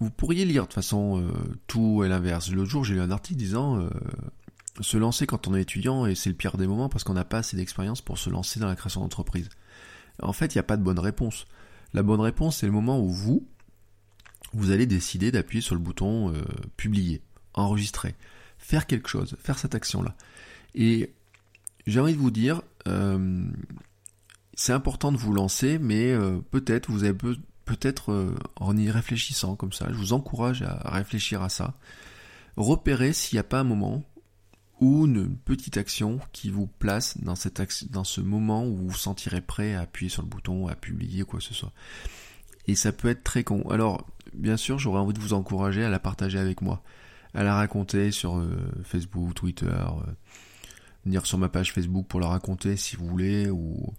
vous 0.00 0.10
pourriez 0.10 0.44
lire 0.44 0.66
de 0.66 0.72
façon 0.72 1.24
tout 1.66 2.04
et 2.04 2.08
l'inverse. 2.08 2.50
L'autre 2.50 2.70
jour, 2.70 2.84
j'ai 2.84 2.94
lu 2.94 3.00
un 3.00 3.10
article 3.10 3.38
disant 3.38 3.88
se 4.80 4.96
lancer 4.96 5.26
quand 5.26 5.46
on 5.46 5.54
est 5.54 5.62
étudiant 5.62 6.06
et 6.06 6.14
c'est 6.14 6.30
le 6.30 6.36
pire 6.36 6.56
des 6.56 6.66
moments 6.66 6.88
parce 6.88 7.04
qu'on 7.04 7.14
n'a 7.14 7.24
pas 7.24 7.38
assez 7.38 7.56
d'expérience 7.56 8.00
pour 8.00 8.18
se 8.18 8.28
lancer 8.28 8.58
dans 8.60 8.66
la 8.66 8.76
création 8.76 9.00
d'entreprise. 9.00 9.48
En 10.20 10.32
fait, 10.32 10.54
il 10.54 10.58
n'y 10.58 10.60
a 10.60 10.64
pas 10.64 10.76
de 10.76 10.82
bonne 10.82 10.98
réponse. 10.98 11.46
La 11.92 12.02
bonne 12.02 12.20
réponse, 12.20 12.58
c'est 12.58 12.66
le 12.66 12.72
moment 12.72 13.00
où 13.00 13.08
vous, 13.08 13.46
vous 14.52 14.70
allez 14.70 14.86
décider 14.86 15.30
d'appuyer 15.30 15.62
sur 15.62 15.74
le 15.74 15.80
bouton 15.80 16.34
euh, 16.34 16.42
publier, 16.76 17.22
enregistrer, 17.54 18.14
faire 18.58 18.86
quelque 18.86 19.08
chose, 19.08 19.36
faire 19.40 19.58
cette 19.58 19.74
action-là. 19.74 20.14
Et 20.74 21.12
j'ai 21.86 22.00
envie 22.00 22.14
de 22.14 22.18
vous 22.18 22.30
dire, 22.30 22.62
euh, 22.88 23.46
c'est 24.56 24.72
important 24.72 25.12
de 25.12 25.16
vous 25.16 25.32
lancer, 25.32 25.78
mais 25.78 26.12
euh, 26.12 26.40
peut-être 26.50 26.90
vous 26.90 27.04
avez 27.04 27.16
peut-être 27.64 28.34
en 28.56 28.76
y 28.76 28.90
réfléchissant 28.90 29.56
comme 29.56 29.72
ça, 29.72 29.86
je 29.88 29.94
vous 29.94 30.12
encourage 30.12 30.62
à 30.62 30.90
réfléchir 30.90 31.42
à 31.42 31.48
ça. 31.48 31.74
Repérez 32.56 33.12
s'il 33.12 33.36
n'y 33.36 33.40
a 33.40 33.44
pas 33.44 33.60
un 33.60 33.64
moment 33.64 34.04
ou 34.80 35.06
une 35.06 35.36
petite 35.36 35.76
action 35.76 36.20
qui 36.32 36.50
vous 36.50 36.66
place 36.66 37.18
dans, 37.18 37.34
cette 37.34 37.90
dans 37.90 38.04
ce 38.04 38.20
moment 38.20 38.66
où 38.66 38.76
vous 38.76 38.88
vous 38.88 38.96
sentirez 38.96 39.40
prêt 39.40 39.74
à 39.74 39.82
appuyer 39.82 40.10
sur 40.10 40.22
le 40.22 40.28
bouton, 40.28 40.66
à 40.66 40.74
publier, 40.74 41.24
quoi 41.24 41.38
que 41.38 41.44
ce 41.44 41.54
soit. 41.54 41.72
Et 42.66 42.74
ça 42.74 42.92
peut 42.92 43.08
être 43.08 43.22
très 43.22 43.44
con. 43.44 43.62
Alors, 43.70 44.06
bien 44.32 44.56
sûr, 44.56 44.78
j'aurais 44.78 45.00
envie 45.00 45.14
de 45.14 45.20
vous 45.20 45.32
encourager 45.32 45.84
à 45.84 45.90
la 45.90 45.98
partager 45.98 46.38
avec 46.38 46.60
moi, 46.60 46.82
à 47.34 47.42
la 47.44 47.54
raconter 47.54 48.10
sur 48.10 48.38
euh, 48.38 48.56
Facebook, 48.84 49.34
Twitter, 49.34 49.66
euh, 49.66 50.12
venir 51.04 51.26
sur 51.26 51.38
ma 51.38 51.48
page 51.48 51.72
Facebook 51.72 52.06
pour 52.06 52.20
la 52.20 52.28
raconter 52.28 52.76
si 52.76 52.96
vous 52.96 53.06
voulez, 53.06 53.50
ou, 53.50 53.94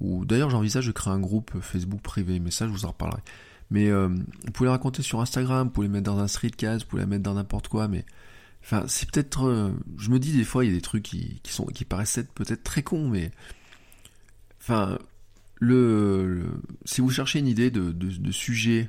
ou 0.00 0.24
d'ailleurs 0.24 0.50
j'envisage 0.50 0.86
de 0.86 0.92
créer 0.92 1.12
un 1.12 1.20
groupe 1.20 1.52
Facebook 1.60 2.00
privé, 2.02 2.40
mais 2.40 2.50
ça 2.50 2.66
je 2.66 2.72
vous 2.72 2.84
en 2.84 2.88
reparlerai. 2.88 3.20
Mais 3.70 3.88
euh, 3.88 4.08
vous 4.08 4.52
pouvez 4.52 4.66
la 4.66 4.72
raconter 4.72 5.02
sur 5.02 5.20
Instagram, 5.20 5.66
vous 5.66 5.72
pouvez 5.72 5.86
les 5.88 5.92
mettre 5.92 6.10
dans 6.10 6.18
un 6.18 6.28
streetcast, 6.28 6.84
vous 6.84 6.90
pouvez 6.90 7.02
la 7.02 7.06
mettre 7.06 7.22
dans 7.22 7.34
n'importe 7.34 7.68
quoi, 7.68 7.88
mais 7.88 8.04
Enfin, 8.62 8.84
c'est 8.86 9.10
peut-être. 9.10 9.46
Euh, 9.46 9.70
je 9.96 10.10
me 10.10 10.18
dis 10.18 10.32
des 10.32 10.44
fois, 10.44 10.64
il 10.64 10.68
y 10.68 10.70
a 10.72 10.76
des 10.76 10.82
trucs 10.82 11.04
qui, 11.04 11.40
sont, 11.48 11.66
qui 11.66 11.84
paraissent 11.84 12.18
être 12.18 12.32
peut-être 12.32 12.62
très 12.62 12.82
cons, 12.82 13.08
mais. 13.08 13.30
Enfin, 14.60 14.98
le, 15.60 16.60
si 16.84 17.00
vous 17.00 17.10
cherchez 17.10 17.38
une 17.38 17.46
idée 17.46 17.70
de, 17.70 18.30
sujet 18.30 18.88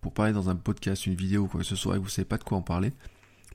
pour 0.00 0.12
parler 0.12 0.32
dans 0.32 0.48
un 0.50 0.56
podcast, 0.56 1.06
une 1.06 1.14
vidéo 1.14 1.42
ou 1.44 1.48
quoi 1.48 1.60
que 1.60 1.66
ce 1.66 1.76
soit, 1.76 1.96
et 1.96 1.98
vous 1.98 2.08
savez 2.08 2.26
pas 2.26 2.38
de 2.38 2.44
quoi 2.44 2.58
en 2.58 2.62
parler, 2.62 2.92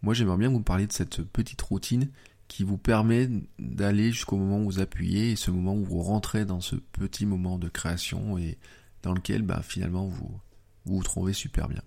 moi 0.01 0.13
j'aimerais 0.13 0.37
bien 0.37 0.49
vous 0.49 0.61
parler 0.61 0.87
de 0.87 0.91
cette 0.91 1.21
petite 1.21 1.61
routine 1.61 2.09
qui 2.53 2.63
vous 2.63 2.77
permet 2.77 3.27
d'aller 3.57 4.11
jusqu'au 4.11 4.37
moment 4.37 4.59
où 4.59 4.65
vous 4.65 4.79
appuyez 4.79 5.31
et 5.31 5.35
ce 5.35 5.49
moment 5.49 5.73
où 5.73 5.83
vous 5.83 6.03
rentrez 6.03 6.45
dans 6.45 6.61
ce 6.61 6.75
petit 6.75 7.25
moment 7.25 7.57
de 7.57 7.67
création 7.67 8.37
et 8.37 8.59
dans 9.01 9.11
lequel 9.11 9.41
bah, 9.41 9.63
finalement 9.63 10.05
vous, 10.05 10.39
vous 10.85 11.01
trouvez 11.01 11.33
super 11.33 11.67
bien. 11.67 11.81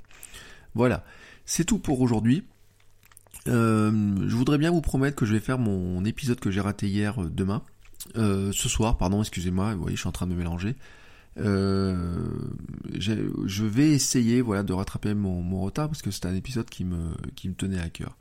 Voilà, 0.75 1.05
c'est 1.45 1.65
tout 1.65 1.79
pour 1.79 2.01
aujourd'hui. 2.01 2.43
Euh, 3.47 3.93
je 4.27 4.35
voudrais 4.35 4.59
bien 4.59 4.73
vous 4.73 4.81
promettre 4.81 5.15
que 5.15 5.25
je 5.25 5.35
vais 5.35 5.41
faire 5.41 5.61
mon 5.61 6.05
épisode 6.05 6.41
que 6.41 6.51
j'ai 6.51 6.61
raté 6.61 6.89
hier 6.89 7.23
euh, 7.23 7.31
demain. 7.31 7.63
Euh, 8.17 8.51
ce 8.51 8.69
soir, 8.69 8.99
pardon, 8.99 9.21
excusez-moi, 9.21 9.77
vous 9.77 9.83
voyez, 9.83 9.95
je 9.95 10.01
suis 10.01 10.09
en 10.09 10.13
train 10.13 10.27
de 10.27 10.33
me 10.33 10.39
mélanger. 10.39 10.75
je 11.37 12.25
vais 13.65 13.91
essayer 13.91 14.41
voilà, 14.41 14.65
de 14.65 14.73
rattraper 14.73 15.15
mon, 15.15 15.61
retard 15.61 15.87
parce 15.87 16.03
que 16.03 16.11
c'est 16.11 16.27
un 16.27 16.35
épisode 16.35 16.69
qui 16.69 16.85
me 16.85 17.15
tenait 17.57 17.79
à 17.79 17.89
cœur. 17.89 18.17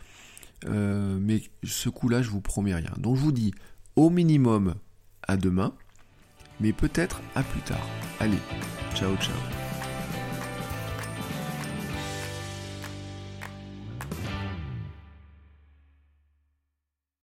Mais 0.67 1.41
ce 1.63 1.89
coup-là, 1.89 2.21
je 2.21 2.29
vous 2.29 2.41
promets 2.41 2.75
rien. 2.75 2.91
Donc 2.97 3.15
je 3.15 3.21
vous 3.21 3.31
dis 3.31 3.53
au 3.95 4.09
minimum 4.09 4.75
à 5.27 5.37
demain, 5.37 5.73
mais 6.59 6.73
peut-être 6.73 7.21
à 7.35 7.43
plus 7.43 7.61
tard. 7.61 7.87
Allez, 8.19 8.39
ciao 8.95 9.15
ciao. 9.17 9.64